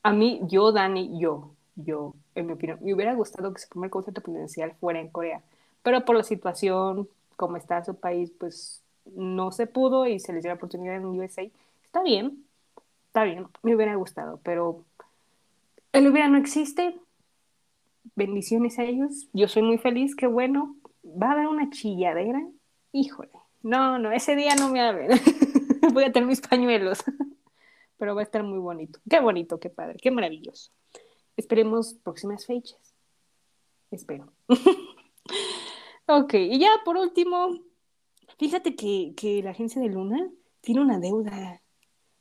A 0.02 0.12
mí, 0.12 0.40
yo, 0.44 0.70
Dani, 0.70 1.18
yo, 1.20 1.50
yo, 1.74 2.14
en 2.34 2.46
mi 2.46 2.52
opinión. 2.52 2.78
Me 2.82 2.94
hubiera 2.94 3.14
gustado 3.14 3.52
que 3.52 3.60
su 3.60 3.68
primer 3.68 3.90
concierto 3.90 4.20
presidencial 4.20 4.74
fuera 4.80 5.00
en 5.00 5.08
Corea, 5.08 5.42
pero 5.82 6.04
por 6.04 6.16
la 6.16 6.22
situación, 6.22 7.08
como 7.38 7.56
está 7.56 7.84
su 7.84 7.94
país, 7.94 8.32
pues 8.36 8.82
no 9.14 9.52
se 9.52 9.68
pudo 9.68 10.06
y 10.06 10.18
se 10.18 10.32
les 10.32 10.42
dio 10.42 10.50
la 10.50 10.56
oportunidad 10.56 10.96
en 10.96 11.06
USA. 11.06 11.48
Está 11.84 12.02
bien, 12.02 12.44
está 13.06 13.22
bien, 13.22 13.46
me 13.62 13.76
hubiera 13.76 13.94
gustado, 13.94 14.40
pero 14.42 14.84
el 15.92 16.08
hubiera 16.08 16.28
no 16.28 16.36
existe. 16.36 16.98
Bendiciones 18.16 18.80
a 18.80 18.84
ellos. 18.84 19.28
Yo 19.32 19.46
soy 19.46 19.62
muy 19.62 19.78
feliz, 19.78 20.16
qué 20.16 20.26
bueno. 20.26 20.76
Va 21.04 21.28
a 21.28 21.32
haber 21.32 21.46
una 21.46 21.70
chilladera. 21.70 22.44
Híjole. 22.90 23.30
No, 23.62 24.00
no, 24.00 24.10
ese 24.10 24.34
día 24.34 24.56
no 24.56 24.68
me 24.68 24.92
ver. 24.92 25.12
Voy 25.92 26.04
a 26.04 26.12
tener 26.12 26.28
mis 26.28 26.40
pañuelos. 26.40 27.04
Pero 27.98 28.16
va 28.16 28.22
a 28.22 28.24
estar 28.24 28.42
muy 28.42 28.58
bonito. 28.58 28.98
Qué 29.08 29.20
bonito, 29.20 29.60
qué 29.60 29.70
padre, 29.70 29.98
qué 30.02 30.10
maravilloso. 30.10 30.72
Esperemos 31.36 31.94
próximas 31.94 32.46
fechas. 32.46 32.94
Espero. 33.92 34.32
ok, 36.08 36.34
y 36.34 36.58
ya 36.58 36.70
por 36.84 36.96
último, 36.96 37.58
fíjate 38.38 38.74
que, 38.74 39.14
que 39.16 39.42
la 39.42 39.50
agencia 39.50 39.80
de 39.80 39.88
Luna 39.88 40.30
tiene 40.60 40.80
una 40.80 40.98
deuda. 40.98 41.62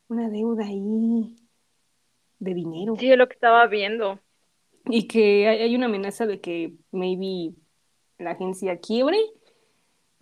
Una 0.10 0.30
deuda 0.30 0.66
ahí 0.66 1.36
de 2.40 2.54
dinero. 2.54 2.96
Sí, 2.98 3.12
es 3.12 3.18
lo 3.18 3.28
que 3.28 3.34
estaba 3.34 3.66
viendo. 3.68 4.20
Y 4.86 5.08
que 5.08 5.48
hay, 5.48 5.64
hay 5.64 5.76
una 5.76 5.88
amenaza 5.88 6.26
de 6.26 6.40
que 6.40 6.76
maybe 6.92 7.56
la 8.18 8.32
agencia 8.32 8.80
quiebre 8.80 9.18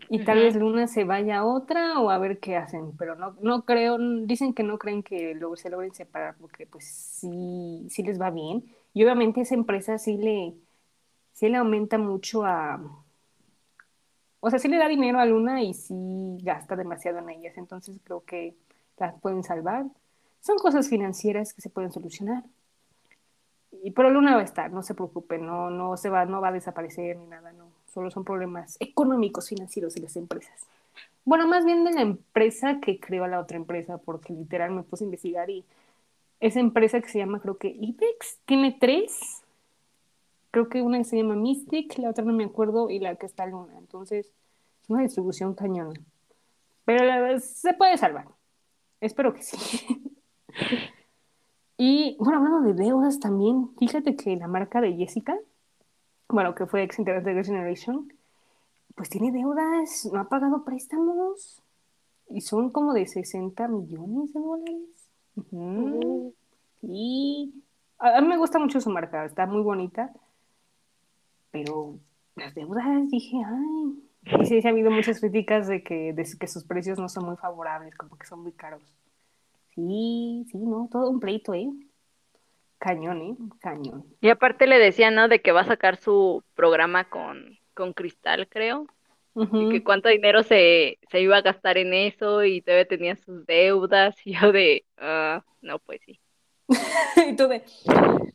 y 0.10 0.24
tal 0.24 0.40
vez 0.40 0.56
Luna 0.56 0.88
se 0.88 1.04
vaya 1.04 1.40
a 1.40 1.46
otra 1.46 2.00
o 2.00 2.10
a 2.10 2.18
ver 2.18 2.40
qué 2.40 2.56
hacen, 2.58 2.96
pero 2.98 3.16
no, 3.16 3.36
no 3.42 3.66
creo, 3.66 3.98
dicen 4.26 4.54
que 4.54 4.64
no 4.64 4.78
creen 4.78 5.04
que 5.04 5.34
luego 5.34 5.56
se 5.56 5.70
logren 5.70 5.94
separar 5.94 6.36
porque 6.40 6.68
pues 6.68 6.86
sí, 6.86 7.88
sí 7.90 8.04
les 8.04 8.20
va 8.20 8.30
bien. 8.30 8.66
Y 8.94 9.04
obviamente 9.04 9.42
esa 9.42 9.56
empresa 9.56 9.98
sí 9.98 10.18
le, 10.18 10.54
sí 11.34 11.50
le 11.50 11.58
aumenta 11.58 11.98
mucho 11.98 12.46
a, 12.46 12.80
o 14.46 14.50
sea, 14.52 14.60
sí 14.60 14.68
le 14.68 14.78
da 14.78 14.88
dinero 14.88 15.20
a 15.20 15.26
Luna 15.26 15.64
y 15.64 15.74
sí 15.74 16.38
gasta 16.44 16.76
demasiado 16.76 17.18
en 17.18 17.30
ellas, 17.32 17.58
entonces 17.58 17.98
creo 18.04 18.24
que 18.24 18.56
las 18.98 19.20
pueden 19.20 19.44
salvar. 19.44 19.86
Son 20.42 20.58
cosas 20.58 20.88
financieras 20.88 21.54
que 21.54 21.62
se 21.62 21.72
pueden 21.72 21.92
solucionar. 21.92 22.44
Y 23.84 23.92
pero 23.92 24.12
Luna 24.12 24.36
va 24.36 24.42
a 24.42 24.46
estar, 24.46 24.72
no 24.72 24.84
se 24.84 24.94
preocupen, 24.94 25.46
no, 25.46 25.72
no 25.72 25.98
se 25.98 26.10
va, 26.10 26.26
no 26.26 26.42
va 26.42 26.50
a 26.50 26.52
desaparecer 26.52 27.18
ni 27.18 27.26
nada, 27.26 27.54
no 27.54 27.72
solo 27.92 28.12
son 28.12 28.24
problemas 28.24 28.78
económicos, 28.80 29.50
financieros 29.50 29.96
de 29.96 30.02
las 30.02 30.16
empresas. 30.16 30.68
Bueno, 31.24 31.48
más 31.48 31.66
bien 31.66 31.84
de 31.84 31.94
la 31.94 32.02
empresa 32.02 32.80
que 32.80 33.00
creó 33.00 33.26
la 33.26 33.40
otra 33.40 33.58
empresa, 33.58 33.98
porque 33.98 34.34
literal 34.34 34.72
me 34.72 34.84
puse 34.84 35.06
a 35.06 35.08
investigar 35.08 35.50
y 35.50 35.66
esa 36.40 36.60
empresa 36.60 37.02
que 37.02 37.10
se 37.10 37.18
llama, 37.18 37.40
creo 37.40 37.58
que 37.58 37.70
IBEX, 37.70 38.38
tiene 38.46 38.78
tres. 38.80 39.42
Creo 40.56 40.70
que 40.70 40.82
una 40.82 41.04
se 41.04 41.18
llama 41.18 41.36
Mystic, 41.36 41.98
la 41.98 42.12
otra 42.12 42.24
no 42.24 42.32
me 42.32 42.46
acuerdo, 42.46 42.90
y 42.90 43.00
la 43.00 43.18
que 43.18 43.26
está 43.26 43.46
Luna. 43.46 43.74
Entonces, 43.78 44.32
es 44.82 44.90
una 44.90 45.02
distribución 45.02 45.54
cañona. 45.54 45.92
Pero 46.86 47.04
la 47.04 47.38
se 47.42 47.74
puede 47.74 47.98
salvar. 47.98 48.30
Espero 49.02 49.34
que 49.34 49.42
sí. 49.42 50.16
y 51.78 52.16
bueno, 52.22 52.38
hablando 52.38 52.62
de 52.62 52.74
deudas 52.74 53.20
también, 53.20 53.76
fíjate 53.78 54.16
que 54.16 54.38
la 54.38 54.48
marca 54.48 54.80
de 54.80 54.94
Jessica, 54.94 55.38
bueno, 56.30 56.56
que 56.56 56.66
fue 56.68 56.84
ex 56.84 57.00
integrante 57.00 57.32
de 57.32 57.36
Girls' 57.36 57.50
Generation, 57.50 58.14
pues 58.96 59.10
tiene 59.10 59.34
deudas, 59.34 60.10
no 60.14 60.22
ha 60.22 60.30
pagado 60.30 60.64
préstamos 60.64 61.62
y 62.30 62.40
son 62.40 62.70
como 62.70 62.94
de 62.94 63.08
60 63.08 63.68
millones 63.68 64.32
de 64.32 64.40
dólares. 64.40 65.12
Y 66.82 67.54
a 68.00 68.22
mí 68.22 68.28
me 68.30 68.38
gusta 68.38 68.58
mucho 68.58 68.80
su 68.80 68.90
marca, 68.90 69.26
está 69.26 69.46
muy 69.48 69.62
bonita, 69.62 70.14
pero 71.56 71.98
las 72.36 72.54
deudas, 72.54 73.10
dije, 73.10 73.38
ay. 73.46 74.42
Y 74.42 74.46
sí, 74.46 74.62
sí 74.62 74.68
ha 74.68 74.72
habido 74.72 74.92
muchas 74.92 75.22
críticas 75.22 75.68
de 75.68 75.84
que, 75.84 76.12
de 76.12 76.28
que 76.38 76.48
sus 76.48 76.66
precios 76.66 77.00
no 77.00 77.08
son 77.08 77.26
muy 77.26 77.38
favorables, 77.38 77.96
como 77.96 78.18
que 78.18 78.28
son 78.28 78.42
muy 78.42 78.52
caros. 78.52 78.94
Sí, 79.74 80.46
sí, 80.52 80.58
no, 80.58 80.90
todo 80.92 81.10
un 81.10 81.22
pleito, 81.22 81.54
¿eh? 81.54 81.70
Cañón, 82.78 83.22
¿eh? 83.22 83.38
Cañón. 83.62 84.06
Y 84.20 84.30
aparte 84.30 84.68
le 84.68 84.80
decían, 84.80 85.16
¿no? 85.16 85.30
De 85.30 85.42
que 85.42 85.54
va 85.54 85.62
a 85.62 85.66
sacar 85.66 85.96
su 85.96 86.44
programa 86.56 87.06
con, 87.06 87.58
con 87.74 87.94
Cristal, 87.94 88.50
creo. 88.50 88.86
Y 89.36 89.70
que 89.70 89.84
cuánto 89.84 90.10
dinero 90.10 90.44
se, 90.44 90.98
se 91.10 91.22
iba 91.22 91.38
a 91.38 91.42
gastar 91.42 91.78
en 91.78 91.94
eso 91.94 92.44
y 92.44 92.62
todavía 92.62 92.88
tenía 92.88 93.16
sus 93.16 93.46
deudas. 93.46 94.16
Y 94.26 94.34
yo 94.34 94.52
de, 94.52 94.86
ah, 94.98 95.44
no, 95.62 95.80
pues 95.80 96.02
sí. 96.06 96.20
Y 97.30 97.36
tú 97.36 97.48
de, 97.48 97.64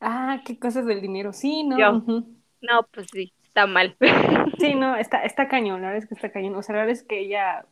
ah, 0.01 0.43
qué 0.45 0.59
cosas 0.59 0.87
del 0.87 1.03
dinero. 1.03 1.33
Sí, 1.33 1.65
no. 1.65 1.79
Yo. 1.79 1.97
ujú. 1.99 2.40
No, 2.63 2.87
pues 2.93 3.09
sí, 3.13 3.33
está 3.45 3.67
mal. 3.67 3.97
Sí, 4.59 4.75
no, 4.75 4.97
está, 4.97 5.23
está 5.25 5.49
cañón, 5.49 5.81
la 5.81 5.89
verdad 5.89 6.03
es 6.03 6.09
que 6.09 6.15
está 6.15 6.33
cañón. 6.33 6.55
O 6.57 6.63
sea, 6.63 6.75
la 6.75 6.83
verdad 6.83 6.93
es 6.93 7.03
que 7.03 7.21
ella, 7.21 7.67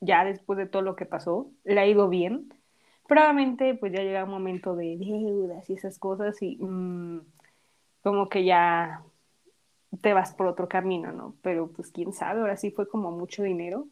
ya 0.00 0.24
después 0.24 0.58
de 0.58 0.66
todo 0.66 0.82
lo 0.82 0.96
que 0.96 1.06
pasó, 1.06 1.50
le 1.64 1.80
ha 1.80 1.86
ido 1.86 2.08
bien. 2.08 2.54
Probablemente, 3.08 3.74
pues 3.74 3.92
ya 3.92 4.02
llega 4.02 4.24
un 4.24 4.30
momento 4.30 4.76
de 4.76 4.96
deudas 4.98 5.68
y 5.70 5.74
esas 5.74 5.98
cosas 5.98 6.42
y 6.42 6.56
mm, 6.60 7.20
como 8.02 8.28
que 8.28 8.44
ya 8.44 9.04
te 10.02 10.12
vas 10.14 10.34
por 10.34 10.46
otro 10.46 10.68
camino, 10.68 11.12
¿no? 11.12 11.36
Pero 11.42 11.68
pues 11.72 11.90
quién 11.90 12.12
sabe, 12.12 12.40
ahora 12.40 12.56
sí 12.56 12.70
fue 12.70 12.88
como 12.88 13.10
mucho 13.10 13.42
dinero 13.42 13.86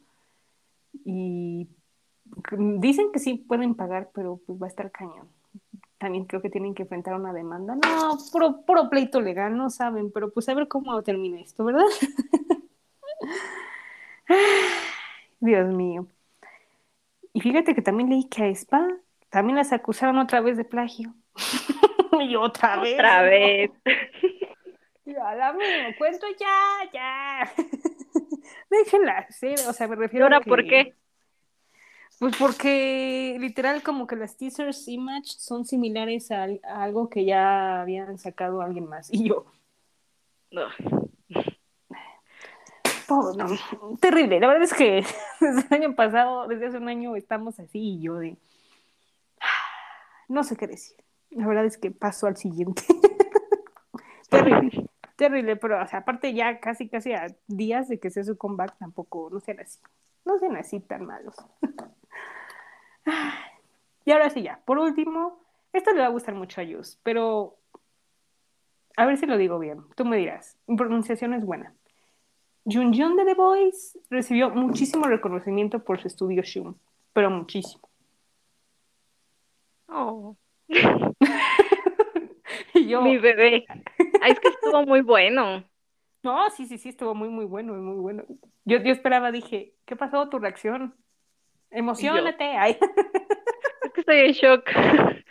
y 1.05 1.67
dicen 2.79 3.11
que 3.11 3.19
sí 3.19 3.35
pueden 3.35 3.75
pagar, 3.75 4.09
pero 4.13 4.39
pues 4.45 4.61
va 4.61 4.67
a 4.67 4.69
estar 4.69 4.91
cañón. 4.91 5.29
También 6.01 6.25
creo 6.25 6.41
que 6.41 6.49
tienen 6.49 6.73
que 6.73 6.81
enfrentar 6.81 7.13
una 7.13 7.31
demanda. 7.31 7.75
No, 7.75 8.17
puro, 8.31 8.63
puro 8.65 8.89
pleito 8.89 9.21
legal, 9.21 9.55
no 9.55 9.69
saben, 9.69 10.11
pero 10.11 10.31
pues 10.31 10.49
a 10.49 10.55
ver 10.55 10.67
cómo 10.67 10.99
termina 11.03 11.39
esto, 11.39 11.63
¿verdad? 11.63 11.85
Dios 15.39 15.67
mío. 15.67 16.07
Y 17.33 17.41
fíjate 17.41 17.75
que 17.75 17.83
también 17.83 18.09
leí 18.09 18.27
que 18.29 18.45
a 18.45 18.47
Spa 18.47 18.87
también 19.29 19.57
las 19.57 19.73
acusaron 19.73 20.17
otra 20.17 20.41
vez 20.41 20.57
de 20.57 20.65
plagio. 20.65 21.13
y 22.19 22.35
otra 22.35 22.77
vez. 22.77 22.93
Otra 22.95 23.21
vez. 23.21 23.69
Y 25.05 25.15
a 25.15 25.35
la 25.35 25.53
mismo 25.53 25.95
cuento 25.97 26.25
ya, 26.39 26.89
ya. 26.93 27.51
Déjenla 28.69 29.27
ser, 29.29 29.59
o 29.67 29.73
sea, 29.73 29.87
me 29.87 29.95
¿Y 29.95 29.97
refiero 29.97 30.25
ahora 30.25 30.37
a 30.37 30.41
que... 30.41 30.49
por 30.49 30.65
qué? 30.65 30.95
Pues 32.21 32.37
porque 32.37 33.35
literal 33.39 33.81
como 33.81 34.05
que 34.05 34.15
las 34.15 34.37
teasers 34.37 34.87
image 34.87 35.25
son 35.25 35.65
similares 35.65 36.29
a, 36.29 36.43
a 36.43 36.83
algo 36.83 37.09
que 37.09 37.25
ya 37.25 37.81
habían 37.81 38.19
sacado 38.19 38.61
alguien 38.61 38.87
más. 38.87 39.11
Y 39.11 39.27
yo, 39.27 39.47
No. 40.51 40.67
no, 43.09 43.97
terrible. 43.99 44.39
La 44.39 44.45
verdad 44.45 44.61
es 44.61 44.73
que 44.75 45.03
desde 45.41 45.61
el 45.61 45.73
año 45.73 45.95
pasado, 45.95 46.47
desde 46.47 46.67
hace 46.67 46.77
un 46.77 46.89
año 46.89 47.15
estamos 47.15 47.59
así 47.59 47.79
y 47.95 48.01
yo 48.01 48.19
de... 48.19 48.37
No 50.29 50.43
sé 50.43 50.55
qué 50.55 50.67
decir. 50.67 50.97
La 51.31 51.47
verdad 51.47 51.65
es 51.65 51.79
que 51.79 51.89
paso 51.89 52.27
al 52.27 52.37
siguiente. 52.37 52.83
terrible, 54.29 54.87
terrible, 55.15 55.55
pero 55.55 55.81
o 55.81 55.87
sea, 55.87 55.99
aparte 56.01 56.35
ya 56.35 56.59
casi 56.59 56.87
casi 56.87 57.13
a 57.13 57.35
días 57.47 57.87
de 57.89 57.99
que 57.99 58.11
sea 58.11 58.23
su 58.23 58.37
comeback 58.37 58.77
tampoco, 58.77 59.27
no 59.31 59.39
sean 59.39 59.59
así. 59.59 59.79
No 60.23 60.37
sean 60.37 60.55
así 60.55 60.79
tan 60.81 61.07
malos. 61.07 61.33
y 64.05 64.11
ahora 64.11 64.29
sí 64.29 64.41
ya, 64.41 64.61
por 64.65 64.77
último, 64.77 65.39
esto 65.73 65.91
le 65.91 66.01
va 66.01 66.07
a 66.07 66.11
gustar 66.11 66.35
mucho 66.35 66.61
a 66.61 66.63
Yus, 66.63 66.99
pero 67.03 67.57
a 68.97 69.05
ver 69.05 69.17
si 69.17 69.25
lo 69.25 69.37
digo 69.37 69.59
bien. 69.59 69.83
Tú 69.95 70.05
me 70.05 70.17
dirás, 70.17 70.57
mi 70.67 70.75
pronunciación 70.75 71.33
es 71.33 71.45
buena. 71.45 71.73
Junjun 72.65 73.15
de 73.15 73.25
The 73.25 73.33
Voice 73.33 73.99
recibió 74.09 74.49
muchísimo 74.51 75.05
reconocimiento 75.07 75.83
por 75.83 75.99
su 75.99 76.07
estudio 76.07 76.43
Shun, 76.43 76.77
pero 77.13 77.29
muchísimo. 77.31 77.89
Oh, 79.87 80.37
yo, 82.75 83.01
mi 83.01 83.17
bebé. 83.17 83.65
Ay, 84.21 84.31
es 84.31 84.39
que 84.39 84.49
estuvo 84.49 84.85
muy 84.85 85.01
bueno. 85.01 85.63
no, 86.23 86.49
sí, 86.51 86.65
sí, 86.65 86.77
sí, 86.77 86.89
estuvo 86.89 87.15
muy, 87.15 87.29
muy 87.29 87.45
bueno, 87.45 87.73
muy 87.73 87.99
bueno. 87.99 88.23
Yo, 88.63 88.77
yo 88.77 88.91
esperaba, 88.91 89.31
dije, 89.31 89.73
¿qué 89.85 89.95
pasó 89.95 90.29
tu 90.29 90.39
reacción? 90.39 90.95
Emocionate. 91.71 92.43
Ay. 92.43 92.77
Es 93.83 93.93
que 93.93 94.01
estoy 94.01 94.19
en 94.19 94.31
shock. 94.33 94.63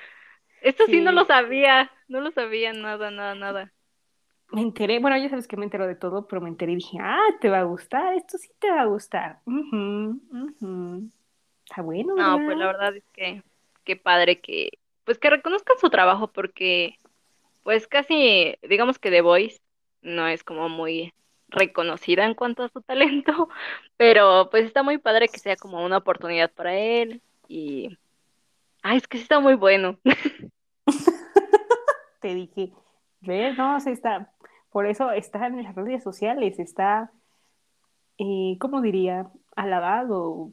Esto 0.62 0.86
sí. 0.86 1.00
no 1.00 1.12
lo 1.12 1.24
sabía. 1.24 1.90
No 2.08 2.20
lo 2.20 2.32
sabía 2.32 2.72
nada, 2.72 3.10
nada, 3.10 3.34
nada. 3.34 3.72
Me 4.52 4.62
enteré, 4.62 4.98
bueno, 4.98 5.16
ya 5.16 5.28
sabes 5.28 5.46
que 5.46 5.56
me 5.56 5.64
entero 5.64 5.86
de 5.86 5.94
todo, 5.94 6.26
pero 6.26 6.40
me 6.42 6.48
enteré 6.48 6.72
y 6.72 6.76
dije, 6.76 6.98
ah, 7.00 7.20
te 7.40 7.48
va 7.48 7.60
a 7.60 7.64
gustar, 7.64 8.14
esto 8.14 8.36
sí 8.36 8.50
te 8.58 8.68
va 8.70 8.80
a 8.82 8.86
gustar. 8.86 9.38
Ujú, 9.46 10.20
ujú. 10.32 11.10
Está 11.64 11.82
bueno, 11.82 12.16
No, 12.16 12.36
¿verdad? 12.36 12.46
pues 12.46 12.58
la 12.58 12.66
verdad 12.66 12.96
es 12.96 13.04
que 13.12 13.42
qué 13.84 13.94
padre 13.96 14.40
que, 14.40 14.70
pues 15.04 15.18
que 15.18 15.30
reconozcan 15.30 15.78
su 15.78 15.88
trabajo 15.88 16.32
porque, 16.32 16.96
pues 17.62 17.86
casi, 17.86 18.56
digamos 18.68 18.98
que 18.98 19.10
The 19.10 19.20
Voice 19.20 19.60
no 20.02 20.26
es 20.26 20.42
como 20.42 20.68
muy 20.68 21.14
reconocida 21.50 22.24
en 22.24 22.34
cuanto 22.34 22.64
a 22.64 22.68
su 22.68 22.80
talento, 22.82 23.48
pero 23.96 24.48
pues 24.50 24.64
está 24.64 24.82
muy 24.82 24.98
padre 24.98 25.28
que 25.28 25.38
sea 25.38 25.56
como 25.56 25.84
una 25.84 25.98
oportunidad 25.98 26.50
para 26.50 26.76
él 26.76 27.22
y, 27.48 27.96
ay, 28.82 28.98
es 28.98 29.08
que 29.08 29.18
está 29.18 29.40
muy 29.40 29.54
bueno. 29.54 29.98
Te 32.20 32.34
dije, 32.34 32.72
¿Ves? 33.20 33.56
No, 33.56 33.76
está. 33.76 34.32
Por 34.70 34.86
eso 34.86 35.10
está 35.10 35.46
en 35.46 35.62
las 35.62 35.74
redes 35.74 36.02
sociales, 36.02 36.58
está, 36.58 37.10
eh, 38.18 38.56
¿cómo 38.60 38.80
diría? 38.80 39.30
Alabado. 39.56 40.52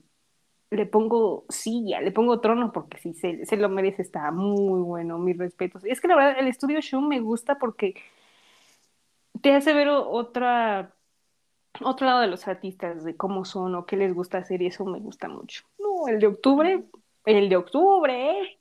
Le 0.69 0.86
pongo 0.86 1.45
silla, 1.48 2.02
le 2.02 2.11
pongo 2.11 2.41
trono 2.41 2.74
porque 2.74 2.98
sí, 2.98 3.14
se, 3.14 3.45
se 3.45 3.56
lo 3.56 3.69
merece, 3.69 4.02
está 4.02 4.32
muy 4.32 4.82
bueno, 4.82 5.18
mis 5.18 5.38
respetos. 5.38 5.86
Es 5.86 6.02
que 6.02 6.10
la 6.10 6.18
verdad, 6.18 6.40
el 6.40 6.48
estudio 6.48 6.82
Shun 6.82 7.07
me 7.07 7.22
gusta 7.22 7.57
porque 7.57 7.95
te 9.42 9.54
hace 9.54 9.74
ver 9.74 9.90
otra, 9.90 10.96
otro 11.82 12.08
lado 12.08 12.22
de 12.22 12.28
los 12.28 12.48
artistas, 12.48 13.04
de 13.04 13.16
cómo 13.16 13.46
son 13.46 13.76
o 13.76 13.86
qué 13.86 13.98
les 13.98 14.14
gusta 14.14 14.40
hacer, 14.40 14.62
y 14.62 14.68
eso 14.68 14.86
me 14.86 15.00
gusta 15.00 15.28
mucho. 15.28 15.64
No, 15.80 16.08
el 16.08 16.20
de 16.20 16.28
octubre, 16.28 16.84
el 17.26 17.50
de 17.50 17.56
octubre, 17.56 18.32
¿eh? 18.32 18.60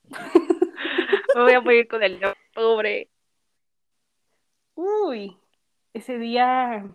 Me 1.35 1.43
voy 1.43 1.53
a 1.53 1.61
morir 1.61 1.89
con 1.89 2.03
el 2.03 2.19
de 2.19 2.27
octubre. 2.27 3.11
Uy, 4.75 5.37
ese 5.95 6.19
día 6.19 6.87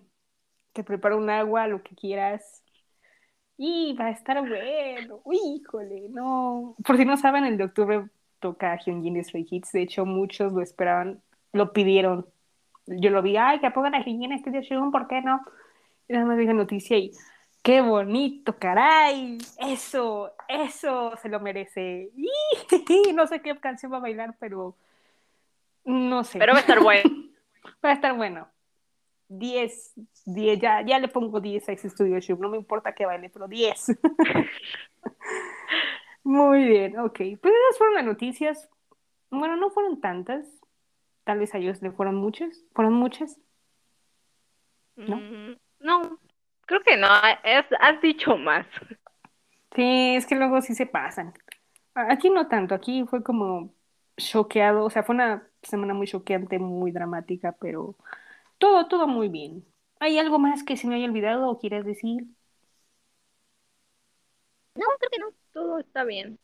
te 0.74 0.84
preparo 0.84 1.18
un 1.18 1.30
agua, 1.30 1.68
lo 1.68 1.82
que 1.84 1.96
quieras. 1.96 2.64
Y 3.58 3.94
va 3.94 4.08
a 4.08 4.12
estar 4.12 4.40
bueno. 4.40 5.22
Uy, 5.24 5.38
híjole, 5.38 6.10
no. 6.10 6.76
Por 6.86 6.98
si 6.98 7.06
no 7.06 7.18
saben, 7.18 7.46
el 7.46 7.58
de 7.58 7.66
octubre 7.66 8.10
toca 8.40 8.78
Hyunjin 8.78 9.24
Stray 9.24 9.46
Kids. 9.46 9.72
De 9.72 9.84
hecho, 9.84 10.06
muchos 10.06 10.54
lo 10.54 10.62
esperaban, 10.62 11.22
lo 11.54 11.74
pidieron. 11.74 12.28
Yo 13.00 13.10
lo 13.10 13.22
vi, 13.22 13.38
ay, 13.38 13.60
que 13.60 13.72
pongan 13.72 13.96
a 13.96 14.04
Hyunjin 14.04 14.38
Studio 14.40 14.62
Shun, 14.62 14.92
¿por 14.92 15.08
qué 15.08 15.22
no? 15.22 15.42
Y 16.08 16.14
nada 16.14 16.26
más 16.26 16.38
vi 16.38 16.46
la 16.46 16.54
noticia 16.54 16.98
y 16.98 17.12
qué 17.62 17.82
bonito, 17.82 18.58
caray. 18.58 19.38
Eso, 19.58 20.34
eso 20.48 21.16
se 21.18 21.30
lo 21.30 21.40
merece. 21.40 22.12
Y 22.16 23.14
no 23.14 23.28
sé 23.28 23.42
qué 23.42 23.58
canción 23.60 23.92
va 23.92 23.98
a 23.98 24.02
bailar, 24.02 24.36
pero 24.40 24.76
no 25.86 26.24
sé. 26.24 26.40
Pero 26.40 26.54
va 26.54 26.60
a 26.60 26.62
estar 26.62 26.80
bueno. 26.84 27.10
va 27.84 27.90
a 27.90 27.94
estar 27.94 28.16
bueno. 28.16 28.48
10, 29.30 29.94
10, 30.26 30.60
ya, 30.60 30.82
ya 30.82 31.00
le 31.00 31.08
pongo 31.08 31.40
10 31.40 31.70
a 31.70 31.72
ese 31.72 31.90
Studio 31.90 32.20
Shoot, 32.20 32.40
no 32.40 32.50
me 32.50 32.58
importa 32.58 32.94
que 32.94 33.06
baile, 33.06 33.30
pero 33.30 33.48
10. 33.48 33.98
Muy 36.24 36.66
bien, 36.66 37.00
ok. 37.00 37.18
Pues 37.42 37.54
esas 37.54 37.78
fueron 37.78 37.96
las 37.96 38.06
noticias. 38.06 38.70
Bueno, 39.30 39.56
no 39.56 39.70
fueron 39.70 40.02
tantas. 40.02 40.46
Tal 41.24 41.40
vez 41.40 41.54
a 41.54 41.58
ellos 41.58 41.82
le 41.82 41.92
fueron 41.92 42.16
muchas. 42.16 42.64
¿Fueron 42.74 42.94
muchas? 42.94 43.40
¿No? 44.96 45.18
Mm, 45.18 45.58
no, 45.80 46.20
creo 46.66 46.82
que 46.82 46.98
no. 46.98 47.08
Es, 47.44 47.66
has 47.80 48.02
dicho 48.02 48.38
más. 48.38 48.66
Sí, 49.76 50.16
es 50.16 50.26
que 50.26 50.36
luego 50.36 50.62
sí 50.62 50.76
se 50.76 50.86
pasan. 50.86 51.34
Aquí 51.94 52.30
no 52.30 52.48
tanto. 52.48 52.76
Aquí 52.76 53.06
fue 53.06 53.24
como 53.24 53.74
choqueado. 54.18 54.86
O 54.86 54.90
sea, 54.90 55.04
fue 55.04 55.16
una 55.16 55.48
semana 55.62 55.94
muy 55.94 56.08
choqueante, 56.08 56.60
muy 56.60 56.92
dramática, 56.92 57.56
pero 57.60 57.96
todo, 58.58 58.88
todo 58.88 59.08
muy 59.08 59.30
bien. 59.30 59.66
¿Hay 60.00 60.18
algo 60.20 60.40
más 60.40 60.64
que 60.64 60.78
se 60.78 60.88
me 60.88 60.96
haya 60.96 61.06
olvidado 61.06 61.50
o 61.50 61.60
quieres 61.60 61.86
decir? 61.86 62.26
No, 64.76 64.86
creo 65.00 65.10
que 65.12 65.20
no. 65.20 65.28
Todo 65.54 65.80
está 65.80 66.04
bien. 66.04 66.40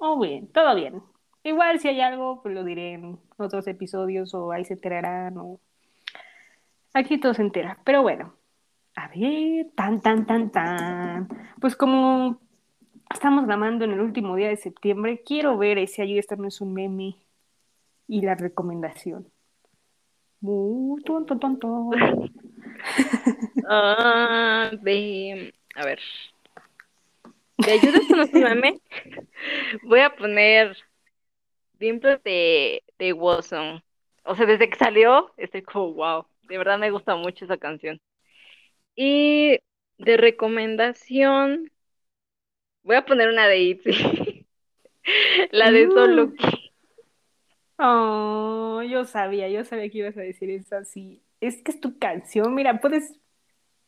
Oh, 0.00 0.18
bien, 0.20 0.50
todo 0.52 0.74
bien. 0.74 1.02
Igual 1.42 1.80
si 1.80 1.88
hay 1.88 2.00
algo, 2.00 2.42
pues 2.42 2.54
lo 2.54 2.64
diré 2.64 2.94
en 2.94 3.18
otros 3.42 3.66
episodios 3.66 4.34
o 4.34 4.52
ahí 4.52 4.64
se 4.64 4.74
enterarán 4.74 5.36
o... 5.38 5.60
Aquí 6.94 7.18
todo 7.18 7.34
se 7.34 7.42
entera. 7.42 7.78
Pero 7.84 8.02
bueno, 8.02 8.34
a 8.96 9.08
ver, 9.08 9.68
tan, 9.74 10.00
tan, 10.00 10.26
tan, 10.26 10.50
tan. 10.50 11.28
Pues 11.60 11.76
como 11.76 12.38
estamos 13.12 13.46
grabando 13.46 13.84
en 13.84 13.92
el 13.92 14.00
último 14.00 14.36
día 14.36 14.48
de 14.48 14.56
septiembre, 14.56 15.22
quiero 15.24 15.56
ver 15.56 15.78
ese 15.78 16.02
allí 16.02 16.18
esto 16.18 16.36
no 16.36 16.48
es 16.48 16.60
un 16.60 16.74
meme 16.74 17.16
y 18.08 18.20
la 18.22 18.34
recomendación. 18.34 19.26
Uh, 20.42 21.00
ton, 21.02 21.24
ton, 21.24 21.58
de, 24.82 25.54
a 25.76 25.84
ver. 25.84 26.00
De 27.58 27.72
ayuda 27.72 27.98
esto 27.98 28.16
no 28.16 28.22
es 28.22 28.34
un 28.34 28.42
meme. 28.42 28.80
Voy 29.84 30.00
a 30.00 30.14
poner 30.14 30.76
Dimples 31.78 32.22
de, 32.22 32.82
de 33.02 33.12
Warzone. 33.12 33.82
O 34.24 34.36
sea, 34.36 34.46
desde 34.46 34.70
que 34.70 34.78
salió, 34.78 35.32
estoy 35.36 35.62
como, 35.62 35.92
wow. 35.94 36.26
De 36.42 36.58
verdad 36.58 36.78
me 36.78 36.90
gusta 36.90 37.16
mucho 37.16 37.44
esa 37.44 37.56
canción. 37.56 38.00
Y 38.94 39.58
de 39.98 40.16
recomendación, 40.16 41.70
voy 42.82 42.96
a 42.96 43.04
poner 43.04 43.28
una 43.28 43.48
de 43.48 43.58
Itzy. 43.58 44.46
La 45.50 45.72
de 45.72 45.88
Solo. 45.88 46.32
Oh, 47.78 48.82
yo 48.88 49.04
sabía, 49.04 49.48
yo 49.48 49.64
sabía 49.64 49.90
que 49.90 49.98
ibas 49.98 50.16
a 50.16 50.20
decir 50.20 50.50
eso 50.50 50.76
así. 50.76 51.20
Es 51.40 51.60
que 51.62 51.72
es 51.72 51.80
tu 51.80 51.98
canción, 51.98 52.54
mira, 52.54 52.80
puedes, 52.80 53.18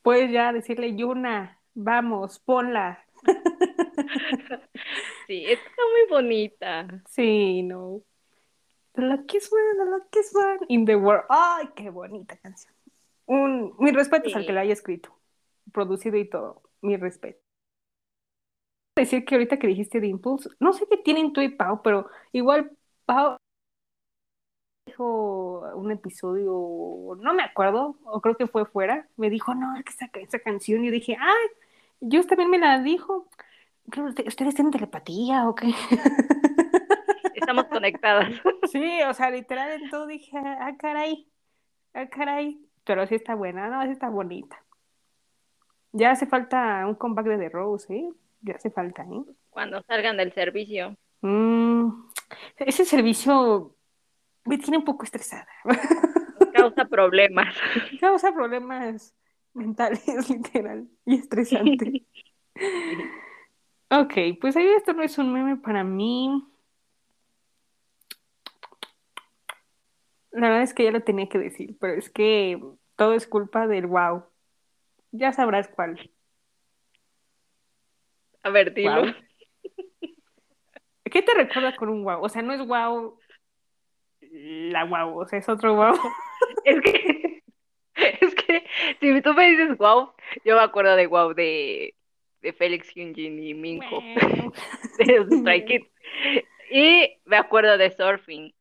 puedes 0.02 0.32
ya 0.32 0.52
decirle, 0.52 0.96
Yuna, 0.96 1.60
vamos, 1.74 2.40
ponla. 2.40 3.04
Sí, 5.26 5.46
está 5.46 5.70
muy 5.92 6.10
bonita. 6.10 6.86
Sí, 7.08 7.62
no. 7.62 8.02
The 8.94 9.02
luckiest 9.02 9.52
one, 9.52 9.84
the 9.84 9.90
luckiest 9.90 10.34
one 10.34 10.58
in 10.68 10.84
the 10.84 10.94
world. 10.94 11.24
Ay, 11.28 11.68
qué 11.74 11.90
bonita 11.90 12.36
canción. 12.36 12.72
Un, 13.26 13.74
mi 13.78 13.90
respeto 13.90 14.28
es 14.28 14.36
al 14.36 14.46
que 14.46 14.52
la 14.52 14.60
haya 14.60 14.72
escrito, 14.72 15.16
producido 15.72 16.16
y 16.16 16.28
todo. 16.28 16.62
Mi 16.80 16.96
respeto. 16.96 17.40
Decir 18.96 19.24
que 19.24 19.34
ahorita 19.34 19.58
que 19.58 19.66
dijiste 19.66 20.00
de 20.00 20.06
Impulse, 20.06 20.50
no 20.60 20.72
sé 20.72 20.86
qué 20.88 20.96
tienen 20.98 21.32
tú 21.32 21.40
y 21.40 21.48
Pau, 21.48 21.82
pero 21.82 22.08
igual 22.32 22.70
Pau 23.04 23.36
dijo 24.86 25.68
un 25.74 25.90
episodio, 25.90 27.16
no 27.20 27.34
me 27.34 27.42
acuerdo, 27.42 27.96
o 28.04 28.20
creo 28.20 28.36
que 28.36 28.46
fue 28.46 28.64
fuera, 28.64 29.08
me 29.16 29.30
dijo, 29.30 29.54
no, 29.54 29.76
es 29.76 29.84
que 29.84 29.90
esa, 29.90 30.10
esa 30.20 30.38
canción, 30.38 30.84
y 30.84 30.86
yo 30.86 30.92
dije, 30.92 31.16
ay, 31.18 31.48
yo 32.00 32.24
también 32.26 32.50
me 32.50 32.58
la 32.58 32.80
dijo. 32.80 33.26
¿Ustedes 33.86 34.54
tienen 34.54 34.70
telepatía 34.70 35.48
o 35.48 35.54
qué? 35.54 35.74
Estamos 37.54 37.72
conectadas. 37.72 38.28
Sí, 38.72 39.00
o 39.08 39.14
sea, 39.14 39.30
literal 39.30 39.70
en 39.70 39.88
todo 39.90 40.06
dije, 40.06 40.36
ah, 40.36 40.74
caray, 40.78 41.28
ah, 41.92 42.08
caray. 42.08 42.58
Pero 42.84 43.06
sí 43.06 43.14
está 43.14 43.34
buena, 43.34 43.68
no, 43.68 43.82
sí 43.84 43.90
está 43.90 44.08
bonita. 44.08 44.62
Ya 45.92 46.10
hace 46.10 46.26
falta 46.26 46.84
un 46.86 46.96
comeback 46.96 47.26
de 47.26 47.38
The 47.38 47.48
Rose, 47.50 47.94
¿eh? 47.94 48.10
Ya 48.40 48.54
hace 48.56 48.70
falta, 48.70 49.02
¿eh? 49.04 49.22
Cuando 49.50 49.80
salgan 49.82 50.16
del 50.16 50.32
servicio. 50.32 50.96
Mm, 51.20 51.88
ese 52.56 52.84
servicio 52.84 53.76
me 54.44 54.58
tiene 54.58 54.78
un 54.78 54.84
poco 54.84 55.04
estresada. 55.04 55.46
Causa 56.52 56.84
problemas. 56.86 57.54
Causa 58.00 58.32
problemas 58.32 59.14
mentales, 59.52 60.04
literal, 60.30 60.88
y 61.06 61.14
estresante. 61.14 62.06
ok, 63.90 64.38
pues 64.40 64.56
ahí 64.56 64.66
esto 64.66 64.94
no 64.94 65.02
es 65.02 65.16
un 65.16 65.32
meme 65.32 65.56
para 65.56 65.84
mí. 65.84 66.44
La 70.34 70.48
verdad 70.48 70.62
es 70.62 70.74
que 70.74 70.84
ya 70.84 70.90
lo 70.90 71.02
tenía 71.02 71.28
que 71.28 71.38
decir, 71.38 71.76
pero 71.80 71.94
es 71.94 72.10
que 72.10 72.60
todo 72.96 73.14
es 73.14 73.26
culpa 73.26 73.66
del 73.66 73.86
wow. 73.86 74.24
Ya 75.12 75.32
sabrás 75.32 75.68
cuál. 75.68 76.10
A 78.42 78.50
ver, 78.50 78.74
dilo. 78.74 79.02
Wow. 79.02 79.14
¿Qué 81.04 81.22
te 81.22 81.34
recuerda 81.34 81.76
con 81.76 81.88
un 81.88 82.04
wow? 82.04 82.22
O 82.22 82.28
sea, 82.28 82.42
no 82.42 82.52
es 82.52 82.66
wow 82.66 83.18
la 84.34 84.84
wow, 84.84 85.20
o 85.20 85.26
sea, 85.26 85.38
es 85.38 85.48
otro 85.48 85.74
wow. 85.74 85.94
es 86.64 86.80
que, 86.80 87.42
es 87.94 88.34
que 88.34 88.64
si 89.00 89.22
tú 89.22 89.34
me 89.34 89.50
dices 89.50 89.76
wow, 89.78 90.12
yo 90.44 90.56
me 90.56 90.62
acuerdo 90.62 90.96
de 90.96 91.06
wow 91.06 91.34
de, 91.34 91.94
de 92.42 92.52
Félix 92.52 92.90
Hyunjin 92.94 93.42
y 93.42 93.54
Minko, 93.54 94.00
de 94.98 95.18
los 95.18 95.64
Kids. 95.66 95.88
Y 96.70 97.18
me 97.24 97.36
acuerdo 97.36 97.76
de 97.78 97.90
Surfing. 97.90 98.53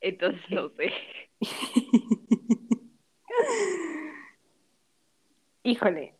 Entonces, 0.00 0.42
no 0.50 0.68
sé. 0.70 0.92
Híjole, 5.62 6.14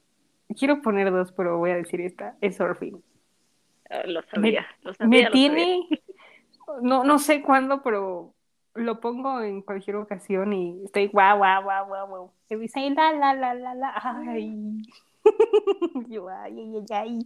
quiero 0.59 0.83
poner 0.83 1.11
dos, 1.11 1.33
pero 1.33 1.59
voy 1.59 1.71
a 1.71 1.77
decir 1.77 2.01
esta, 2.01 2.37
es 2.41 2.57
Surfing. 2.57 3.03
Ah, 3.91 4.03
lo 4.07 4.23
sabía, 4.23 4.67
me, 4.83 4.85
lo 4.85 4.95
sabía. 4.95 5.09
Me 5.09 5.25
lo 5.25 5.31
tiene, 5.31 5.89
sabía. 5.89 6.83
no, 6.83 7.05
no 7.05 7.19
sé 7.19 7.43
cuándo, 7.43 7.83
pero 7.83 8.35
lo 8.75 9.01
pongo 9.01 9.41
en 9.41 9.63
cualquier 9.63 9.97
ocasión 9.97 10.53
y 10.53 10.85
estoy 10.85 11.09
guau, 11.09 11.39
guau, 11.39 11.63
guau, 11.63 11.87
guau, 11.87 12.09
guau. 12.09 12.33
Y 12.51 12.57
dice, 12.57 12.91
la, 12.91 13.13
la, 13.13 13.35
la, 13.35 13.55
la, 13.55 13.75
la, 13.75 13.93
ay. 14.29 14.83
Yo, 16.09 16.29
ay, 16.29 16.59
ay, 16.59 16.77
ay, 16.77 16.87
ay. 16.91 17.19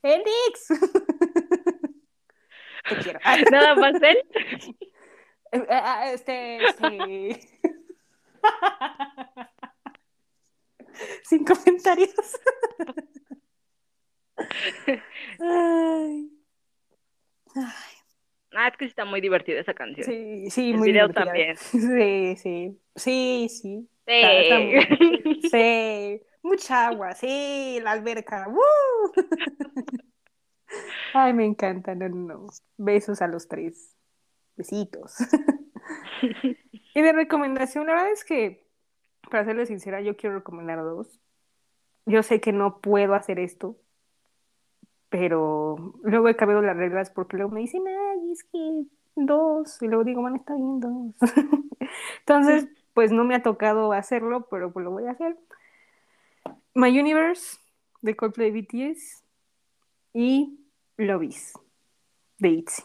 Félix. 0.00 0.68
Te 2.88 2.96
quiero. 2.96 3.20
Nada 3.50 3.74
más 3.76 4.02
él. 4.02 4.18
Este, 5.52 6.64
este. 6.64 7.40
Sin 11.24 11.44
comentarios. 11.44 12.14
Ay. 15.38 16.30
Ay. 17.56 17.94
Ah, 18.52 18.68
es 18.68 18.76
que 18.76 18.84
está 18.84 19.04
muy 19.04 19.20
divertida 19.20 19.60
esa 19.60 19.74
canción. 19.74 20.04
Sí, 20.04 20.50
sí, 20.50 20.70
El 20.72 20.78
muy 20.78 20.88
video 20.90 21.08
divertida. 21.08 21.24
también. 21.26 21.56
Sí, 22.36 22.36
sí, 22.36 22.80
sí, 22.96 23.48
sí. 23.48 23.88
Sí. 24.06 24.12
Está- 24.12 24.58
está 25.30 25.58
sí, 25.58 26.20
mucha 26.42 26.88
agua, 26.88 27.14
sí, 27.14 27.78
la 27.82 27.92
alberca. 27.92 28.46
¡woo! 28.48 29.12
Ay, 31.14 31.32
me 31.32 31.44
encanta, 31.44 31.94
no, 31.94 32.08
no. 32.08 32.46
Besos 32.76 33.22
a 33.22 33.28
los 33.28 33.46
tres. 33.48 33.96
Besitos. 34.60 35.16
Y 36.92 37.02
de 37.02 37.12
recomendación, 37.12 37.86
la 37.86 37.94
verdad 37.94 38.12
es 38.12 38.24
que, 38.24 38.66
para 39.30 39.44
serles 39.44 39.68
sincera, 39.68 40.00
yo 40.00 40.16
quiero 40.16 40.36
recomendar 40.36 40.78
dos. 40.82 41.20
Yo 42.04 42.22
sé 42.22 42.40
que 42.40 42.52
no 42.52 42.80
puedo 42.80 43.14
hacer 43.14 43.38
esto, 43.38 43.76
pero 45.08 45.94
luego 46.02 46.28
he 46.28 46.36
cambiado 46.36 46.62
las 46.62 46.76
reglas 46.76 47.10
porque 47.10 47.36
luego 47.36 47.52
me 47.52 47.60
dicen, 47.60 47.82
ay, 47.86 48.32
es 48.32 48.44
que 48.44 48.84
dos. 49.14 49.80
Y 49.82 49.86
luego 49.86 50.04
digo, 50.04 50.20
bueno, 50.20 50.36
está 50.36 50.54
bien, 50.54 50.80
dos. 50.80 51.14
Entonces, 52.20 52.68
pues 52.92 53.12
no 53.12 53.24
me 53.24 53.36
ha 53.36 53.42
tocado 53.42 53.92
hacerlo, 53.92 54.48
pero 54.50 54.72
pues 54.72 54.84
lo 54.84 54.90
voy 54.90 55.06
a 55.06 55.12
hacer. 55.12 55.36
My 56.74 56.98
Universe 56.98 57.58
de 58.02 58.16
Coldplay 58.16 58.50
BTS 58.50 59.22
y 60.12 60.58
Lobbies 60.96 61.54
de 62.38 62.48
ITZY. 62.48 62.82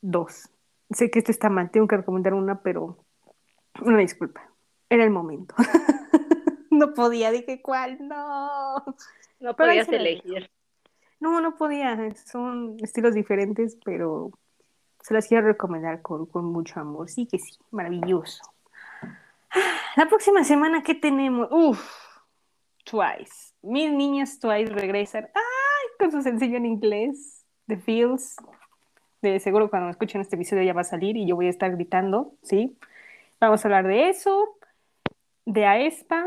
Dos. 0.00 0.51
Sé 0.94 1.10
que 1.10 1.18
esto 1.18 1.30
está 1.30 1.48
mal, 1.48 1.70
tengo 1.70 1.86
que 1.86 1.96
recomendar 1.96 2.34
una, 2.34 2.62
pero 2.62 3.04
una 3.80 3.98
disculpa. 3.98 4.48
Era 4.88 5.04
el 5.04 5.10
momento. 5.10 5.54
no 6.70 6.92
podía, 6.94 7.30
dije, 7.30 7.62
¿cuál? 7.62 7.96
No. 8.06 8.76
No 9.40 9.56
Pero 9.56 9.68
podías 9.68 9.88
elegir. 9.88 10.50
No, 11.18 11.40
no 11.40 11.56
podía. 11.56 12.14
Son 12.14 12.76
estilos 12.80 13.14
diferentes, 13.14 13.78
pero 13.84 14.30
se 15.00 15.14
las 15.14 15.26
quiero 15.26 15.46
recomendar 15.46 16.02
con, 16.02 16.26
con 16.26 16.44
mucho 16.44 16.78
amor. 16.80 17.08
Sí 17.08 17.26
que 17.26 17.38
sí, 17.38 17.56
maravilloso. 17.70 18.42
La 19.96 20.08
próxima 20.08 20.44
semana, 20.44 20.82
¿qué 20.82 20.94
tenemos? 20.94 21.48
Uf, 21.50 21.80
Twice. 22.84 23.54
Mis 23.62 23.92
niñas 23.92 24.38
Twice 24.38 24.72
regresan. 24.72 25.24
¡Ay! 25.34 25.88
Con 25.98 26.10
su 26.10 26.22
sencillo 26.22 26.56
en 26.56 26.66
inglés. 26.66 27.44
The 27.66 27.76
Feels. 27.76 28.36
De 29.22 29.40
seguro 29.40 29.70
cuando 29.70 29.88
escuchen 29.88 30.20
este 30.20 30.36
episodio 30.36 30.62
ya 30.64 30.74
va 30.74 30.82
a 30.82 30.84
salir 30.84 31.16
y 31.16 31.26
yo 31.26 31.36
voy 31.36 31.46
a 31.46 31.50
estar 31.50 31.70
gritando, 31.70 32.34
¿sí? 32.42 32.76
Vamos 33.40 33.64
a 33.64 33.68
hablar 33.68 33.86
de 33.86 34.08
eso. 34.08 34.56
De 35.46 35.64
Aespa. 35.64 36.24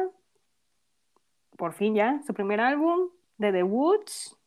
Por 1.58 1.74
fin 1.74 1.94
ya, 1.94 2.22
su 2.26 2.34
primer 2.34 2.60
álbum. 2.60 3.10
De 3.38 3.52
The 3.52 3.64
Woods 3.64 4.38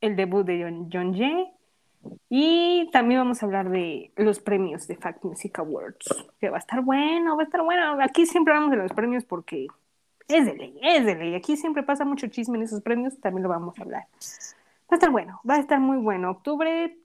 el 0.00 0.16
debut 0.16 0.44
de 0.46 0.62
John, 0.62 0.88
John 0.92 1.14
Jay. 1.14 1.50
Y 2.30 2.88
también 2.92 3.20
vamos 3.20 3.42
a 3.42 3.46
hablar 3.46 3.68
de 3.68 4.10
los 4.16 4.40
premios 4.40 4.88
de 4.88 4.96
Fact 4.96 5.22
Music 5.22 5.58
Awards, 5.58 6.26
que 6.40 6.48
va 6.48 6.56
a 6.56 6.60
estar 6.60 6.80
bueno, 6.80 7.36
va 7.36 7.42
a 7.42 7.44
estar 7.44 7.62
bueno. 7.62 7.98
Aquí 8.02 8.24
siempre 8.24 8.54
hablamos 8.54 8.70
de 8.70 8.82
los 8.82 8.92
premios 8.92 9.24
porque 9.24 9.66
es 10.26 10.46
de 10.46 10.54
ley, 10.54 10.78
es 10.82 11.04
de 11.04 11.14
ley. 11.14 11.34
Aquí 11.34 11.58
siempre 11.58 11.82
pasa 11.82 12.06
mucho 12.06 12.28
chisme 12.28 12.56
en 12.56 12.64
esos 12.64 12.80
premios, 12.80 13.20
también 13.20 13.42
lo 13.42 13.50
vamos 13.50 13.78
a 13.78 13.82
hablar. 13.82 14.04
Va 14.90 14.94
a 14.94 14.96
estar 14.96 15.10
bueno, 15.10 15.40
va 15.48 15.54
a 15.54 15.60
estar 15.60 15.78
muy 15.78 15.98
bueno. 15.98 16.32
Octubre 16.32 16.98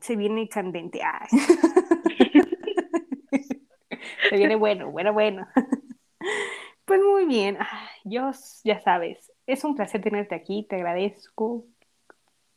se 0.00 0.14
viene 0.14 0.48
candente. 0.48 1.00
Ay. 1.02 1.28
se 4.30 4.36
viene 4.36 4.54
bueno, 4.54 4.92
bueno, 4.92 5.12
bueno. 5.12 5.48
Pues 6.84 7.00
muy 7.00 7.24
bien, 7.24 7.56
Ay, 7.58 7.88
Dios, 8.04 8.60
ya 8.62 8.78
sabes, 8.80 9.32
es 9.46 9.64
un 9.64 9.74
placer 9.74 10.02
tenerte 10.02 10.34
aquí, 10.34 10.66
te 10.68 10.76
agradezco 10.76 11.64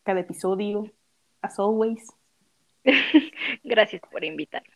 cada 0.04 0.20
episodio, 0.20 0.92
as 1.42 1.58
always. 1.60 2.12
Gracias 3.64 4.02
por 4.12 4.26
invitarme. 4.26 4.76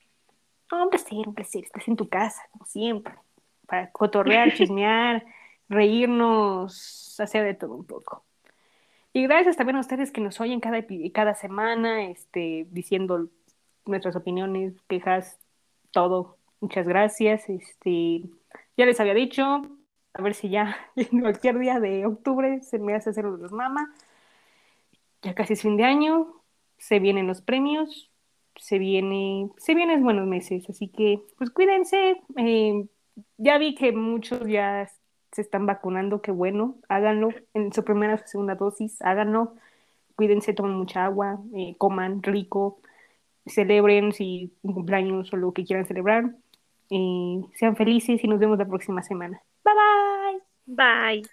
Un 0.72 0.90
placer, 0.90 1.28
un 1.28 1.36
placer, 1.36 1.66
estás 1.66 1.86
en 1.90 1.98
tu 1.98 2.08
casa, 2.08 2.42
como 2.52 2.66
siempre, 2.66 3.14
para 3.68 3.92
cotorrear, 3.92 4.54
chismear, 4.54 5.26
reírnos, 5.68 7.20
hacer 7.20 7.44
de 7.44 7.54
todo 7.54 7.76
un 7.76 7.86
poco. 7.86 8.24
Y 9.14 9.24
gracias 9.24 9.58
también 9.58 9.76
a 9.78 9.82
ustedes 9.82 10.12
que 10.12 10.22
nos 10.22 10.40
oyen 10.40 10.60
cada, 10.62 10.86
cada 11.14 11.36
semana, 11.36 12.06
este, 12.10 12.68
diciendo 12.72 13.30
nuestras 13.86 14.16
opiniones, 14.16 14.74
quejas, 14.88 15.38
todo. 15.92 16.38
Muchas 16.62 16.88
gracias. 16.88 17.50
Este, 17.50 18.24
ya 18.78 18.86
les 18.86 19.00
había 19.00 19.14
dicho, 19.14 19.44
a 20.14 20.22
ver 20.22 20.34
si 20.34 20.50
ya 20.50 20.78
en 20.96 21.22
cualquier 21.22 21.60
día 21.60 21.80
de 21.80 22.06
octubre 22.06 22.62
se 22.62 22.80
me 22.80 22.96
hace 22.96 23.10
hacer 23.10 23.26
los 23.26 23.52
mama. 23.52 23.94
Ya 25.22 25.36
casi 25.36 25.54
es 25.54 25.62
fin 25.62 25.78
de 25.78 25.84
año, 25.84 26.42
se 26.78 27.00
vienen 27.00 27.28
los 27.28 27.42
premios, 27.42 28.12
se 28.56 28.80
viene, 28.80 29.52
se 29.58 29.76
vienen 29.76 30.04
buenos 30.04 30.28
meses, 30.28 30.68
así 30.70 30.88
que 30.88 31.22
pues 31.38 31.52
cuídense. 31.52 32.22
eh, 32.38 32.88
ya 33.38 33.58
vi 33.58 33.76
que 33.76 33.92
muchos 33.92 34.48
ya 34.48 34.82
se 35.32 35.42
están 35.42 35.66
vacunando, 35.66 36.22
qué 36.22 36.32
bueno, 36.32 36.76
háganlo 36.90 37.30
en 37.54 37.72
su 37.74 37.84
primera 37.84 38.16
o 38.16 38.18
su 38.18 38.28
segunda 38.28 38.56
dosis, 38.56 39.02
háganlo, 39.02 39.56
cuídense, 40.16 40.54
tomen 40.54 40.74
mucha 40.74 41.06
agua, 41.06 41.40
eh, 41.56 41.76
coman 41.78 42.22
rico, 42.22 42.80
celebren 43.46 44.12
si 44.12 44.54
un 44.62 44.74
cumpleaños 44.74 45.32
o 45.34 45.38
lo 45.38 45.54
que 45.54 45.64
quieran 45.64 45.86
celebrar, 45.86 46.36
eh, 46.90 47.42
sean 47.56 47.76
felices 47.76 48.24
y 48.24 48.28
nos 48.28 48.40
vemos 48.40 48.58
la 48.58 48.68
próxima 48.68 49.02
semana. 49.04 49.42
Bye 49.64 49.74
bye. 49.74 50.42
Bye. 50.66 51.24